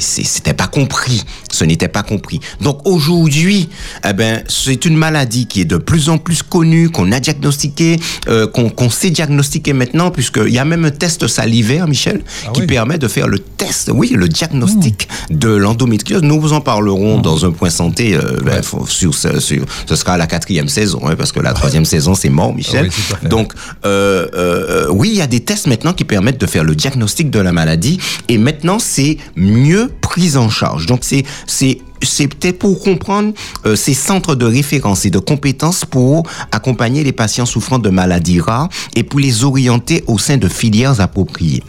c'était 0.00 0.54
pas 0.54 0.66
compris. 0.66 1.22
Ce 1.50 1.64
n'était 1.64 1.88
pas 1.88 2.02
compris. 2.02 2.40
Donc 2.60 2.80
aujourd'hui, 2.86 3.68
eh 4.08 4.12
ben, 4.12 4.42
c'est 4.48 4.84
une 4.84 4.96
maladie 4.96 5.46
qui 5.46 5.60
est 5.62 5.64
de 5.64 5.76
plus 5.76 6.08
en 6.08 6.18
plus 6.18 6.42
connue, 6.42 6.90
qu'on 6.90 7.10
a 7.12 7.20
diagnostiqué, 7.20 7.98
euh, 8.28 8.46
qu'on 8.46 8.70
qu'on 8.70 8.90
sait 8.90 9.10
diagnostiquer 9.10 9.72
maintenant, 9.72 10.10
puisqu'il 10.10 10.50
y 10.52 10.58
a 10.58 10.64
même 10.64 10.84
un 10.84 10.90
test 10.90 11.26
salivaire, 11.26 11.86
Michel, 11.88 12.22
Ah 12.46 12.50
qui 12.52 12.60
oui. 12.62 12.66
permet 12.66 12.98
de 12.98 13.08
faire 13.08 13.26
le 13.28 13.38
test, 13.38 13.90
oui, 13.92 14.12
le 14.14 14.28
diagnostic 14.28 15.08
de 15.30 15.48
l'endométriose. 15.48 16.22
Nous 16.22 16.40
vous 16.40 16.52
en 16.52 16.60
parlerons 16.60 17.18
dans 17.20 17.44
un 17.44 17.50
point 17.50 17.70
santé. 17.70 18.14
euh, 18.14 18.38
ben, 18.44 18.62
faut- 18.62 18.86
sur, 18.86 19.14
ce- 19.14 19.40
sur- 19.40 19.64
ce 19.86 19.96
sera 19.96 20.16
la 20.16 20.26
quatrième 20.26 20.68
saison, 20.68 21.00
hein, 21.06 21.14
parce 21.16 21.32
que 21.32 21.40
la 21.40 21.52
troisième 21.52 21.84
saison 21.84 22.14
c'est 22.14 22.28
mort, 22.30 22.54
Michel. 22.54 22.88
Ah 23.12 23.16
oui. 23.22 23.28
Donc 23.28 23.52
euh, 23.84 24.86
oui, 24.90 25.10
il 25.12 25.16
y 25.16 25.22
a 25.22 25.26
des 25.26 25.40
tests 25.40 25.66
maintenant 25.66 25.92
qui 25.92 26.04
permettent 26.04 26.40
de 26.40 26.46
faire 26.46 26.64
le 26.64 26.74
diagnostic 26.74 27.30
de 27.30 27.38
la 27.40 27.52
maladie 27.52 27.98
et 28.28 28.38
maintenant 28.38 28.78
c'est 28.78 29.16
mieux 29.36 29.79
pris 29.86 30.36
en 30.36 30.48
charge. 30.48 30.86
Donc 30.86 31.00
c'est 31.02 31.24
c'est 31.46 31.80
c'est 32.02 32.28
peut-être 32.28 32.58
pour 32.58 32.82
comprendre 32.82 33.34
euh, 33.66 33.76
ces 33.76 33.94
centres 33.94 34.34
de 34.34 34.46
référence 34.46 35.04
et 35.04 35.10
de 35.10 35.18
compétences 35.18 35.84
pour 35.84 36.22
accompagner 36.50 37.04
les 37.04 37.12
patients 37.12 37.46
souffrant 37.46 37.78
de 37.78 37.90
maladies 37.90 38.40
rares 38.40 38.68
et 38.94 39.02
pour 39.02 39.20
les 39.20 39.44
orienter 39.44 40.02
au 40.06 40.18
sein 40.18 40.38
de 40.38 40.48
filières 40.48 41.00
appropriées. 41.00 41.62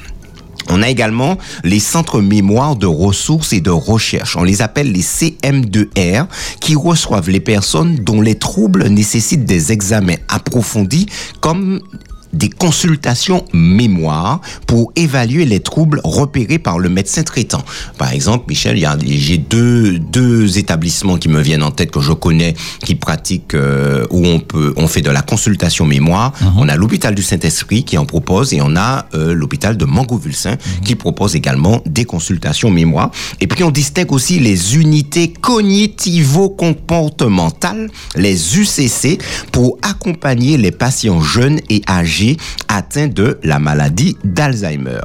On 0.70 0.82
a 0.82 0.89
également 0.89 1.38
les 1.64 1.80
centres 1.80 2.22
mémoire 2.22 2.76
de 2.76 2.86
ressources 2.86 3.51
et 3.51 3.62
de 3.62 3.72
recherche. 3.72 4.38
On 4.38 4.43
les 4.43 4.62
appelle 4.62 4.91
les 4.91 5.01
CM2R 5.01 6.28
qui 6.59 6.76
reçoivent 6.76 7.30
les 7.30 7.39
personnes 7.39 7.95
dont 7.95 8.22
les 8.22 8.36
troubles 8.36 8.88
nécessitent 8.88 9.45
des 9.45 9.72
examens 9.72 10.16
approfondis 10.30 11.07
comme 11.41 11.82
des 12.34 12.50
consultations 12.50 13.46
mémoire 13.54 14.42
pour 14.68 14.92
évaluer 14.96 15.46
les 15.46 15.60
troubles 15.60 16.02
repérés 16.04 16.60
par 16.60 16.80
le 16.80 16.90
médecin 16.90 17.24
traitant. 17.24 17.64
Par 17.98 18.12
exemple, 18.12 18.46
Michel, 18.48 18.78
j'ai 19.06 19.38
deux 19.38 20.00
deux 20.00 20.58
établissements 20.58 21.18
qui 21.18 21.30
me 21.30 21.42
viennent 21.42 21.64
en 21.64 21.72
tête 21.72 21.92
que 21.92 22.02
je 22.02 22.14
connais 22.14 22.56
qui 22.84 22.96
pratiquent 22.96 23.54
euh, 23.54 24.06
où 24.10 24.26
on 24.26 24.40
peut 24.40 24.74
on 24.78 24.88
fait 24.88 25.02
de 25.02 25.10
la 25.10 25.22
consultation 25.22 25.86
mémoire. 25.86 26.34
On 26.58 26.70
a 26.70 26.76
l'hôpital 26.76 27.16
du 27.16 27.24
Saint-Esprit 27.24 27.84
qui 27.84 27.98
en 27.98 28.06
propose 28.06 28.54
et 28.54 28.62
on 28.62 28.76
a 28.76 29.08
euh, 29.14 29.34
l'hôpital 29.34 29.78
de 29.78 29.86
Mangovulsin 29.86 30.58
qui 30.84 30.96
propose 30.96 31.36
également 31.36 31.82
des 31.86 32.06
consultations 32.06 32.70
mémoire. 32.70 33.12
Et 33.40 33.48
puis 33.48 33.64
on 33.64 33.72
distingue 33.72 34.12
aussi 34.12 34.40
les 34.40 34.76
unités 34.76 35.32
cognitivo-comportementales, 35.32 37.90
les 38.16 38.58
UCC, 38.58 39.20
pour 39.52 39.78
accompagner 39.82 40.58
les 40.58 40.72
patients 40.72 41.22
jeunes 41.22 41.60
et 41.70 41.82
âgés 41.88 42.20
atteints 42.67 43.07
de 43.07 43.39
la 43.43 43.59
maladie 43.59 44.17
d'Alzheimer. 44.24 45.01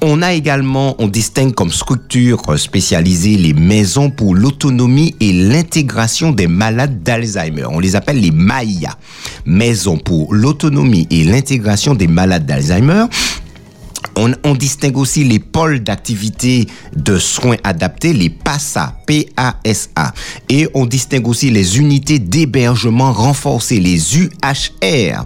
On 0.00 0.22
a 0.22 0.32
également, 0.32 0.96
on 0.98 1.08
distingue 1.08 1.54
comme 1.54 1.70
structure 1.70 2.58
spécialisée 2.58 3.36
les 3.36 3.54
maisons 3.54 4.10
pour 4.10 4.34
l'autonomie 4.34 5.14
et 5.20 5.32
l'intégration 5.32 6.32
des 6.32 6.46
malades 6.46 7.02
d'Alzheimer. 7.02 7.66
On 7.66 7.78
les 7.78 7.96
appelle 7.96 8.20
les 8.20 8.30
MAIA, 8.30 8.96
maisons 9.46 9.98
pour 9.98 10.34
l'autonomie 10.34 11.06
et 11.10 11.24
l'intégration 11.24 11.94
des 11.94 12.06
malades 12.06 12.46
d'Alzheimer. 12.46 13.04
On, 14.18 14.54
distingue 14.54 14.96
aussi 14.96 15.22
les 15.22 15.38
pôles 15.38 15.78
d'activité 15.80 16.66
de 16.96 17.18
soins 17.18 17.56
adaptés, 17.62 18.12
les 18.12 18.30
PASA, 18.30 18.96
P-A-S-A. 19.06 20.12
Et 20.48 20.68
on 20.74 20.86
distingue 20.86 21.28
aussi 21.28 21.50
les 21.50 21.78
unités 21.78 22.18
d'hébergement 22.18 23.12
renforcées, 23.12 23.78
les 23.78 24.16
UHR, 24.16 25.24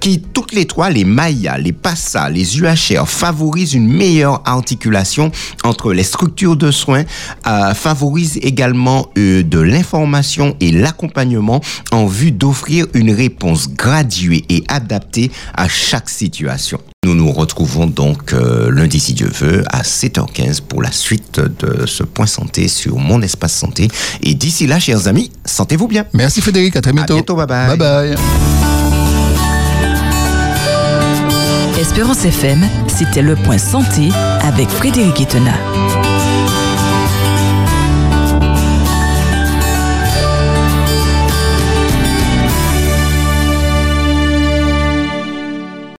qui 0.00 0.20
toutes 0.20 0.52
les 0.52 0.66
trois, 0.66 0.90
les 0.90 1.04
MAIA, 1.04 1.56
les 1.58 1.72
PASA, 1.72 2.28
les 2.30 2.58
UHR, 2.58 3.08
favorisent 3.08 3.74
une 3.74 3.88
meilleure 3.88 4.42
articulation 4.44 5.30
entre 5.62 5.92
les 5.92 6.02
structures 6.02 6.56
de 6.56 6.72
soins, 6.72 7.04
euh, 7.46 7.74
favorisent 7.74 8.38
également 8.42 9.08
euh, 9.18 9.44
de 9.44 9.60
l'information 9.60 10.56
et 10.58 10.72
l'accompagnement 10.72 11.60
en 11.92 12.06
vue 12.06 12.32
d'offrir 12.32 12.86
une 12.94 13.12
réponse 13.12 13.68
graduée 13.68 14.44
et 14.48 14.64
adaptée 14.66 15.30
à 15.54 15.68
chaque 15.68 16.10
situation. 16.10 16.80
Nous 17.04 17.16
nous 17.16 17.32
retrouvons 17.32 17.88
donc 17.88 18.32
euh, 18.32 18.70
lundi, 18.70 19.00
si 19.00 19.12
Dieu 19.12 19.28
veut, 19.28 19.64
à 19.72 19.82
7h15 19.82 20.60
pour 20.60 20.82
la 20.82 20.92
suite 20.92 21.40
de 21.40 21.84
ce 21.84 22.04
point 22.04 22.26
santé 22.26 22.68
sur 22.68 22.96
mon 22.96 23.20
espace 23.22 23.54
santé. 23.54 23.88
Et 24.22 24.34
d'ici 24.34 24.68
là, 24.68 24.78
chers 24.78 25.08
amis, 25.08 25.32
sentez-vous 25.44 25.88
bien. 25.88 26.06
Merci 26.12 26.40
Frédéric, 26.40 26.76
à 26.76 26.80
très 26.80 26.92
bientôt. 26.92 27.14
bientôt, 27.14 27.34
bye 27.34 27.48
bye. 27.48 27.76
Bye 27.76 27.78
bye. 27.78 28.14
Espérance 31.80 32.24
FM, 32.24 32.60
c'était 32.86 33.22
le 33.22 33.34
point 33.34 33.58
santé 33.58 34.10
avec 34.42 34.68
Frédéric 34.68 35.22
Etena. 35.22 35.54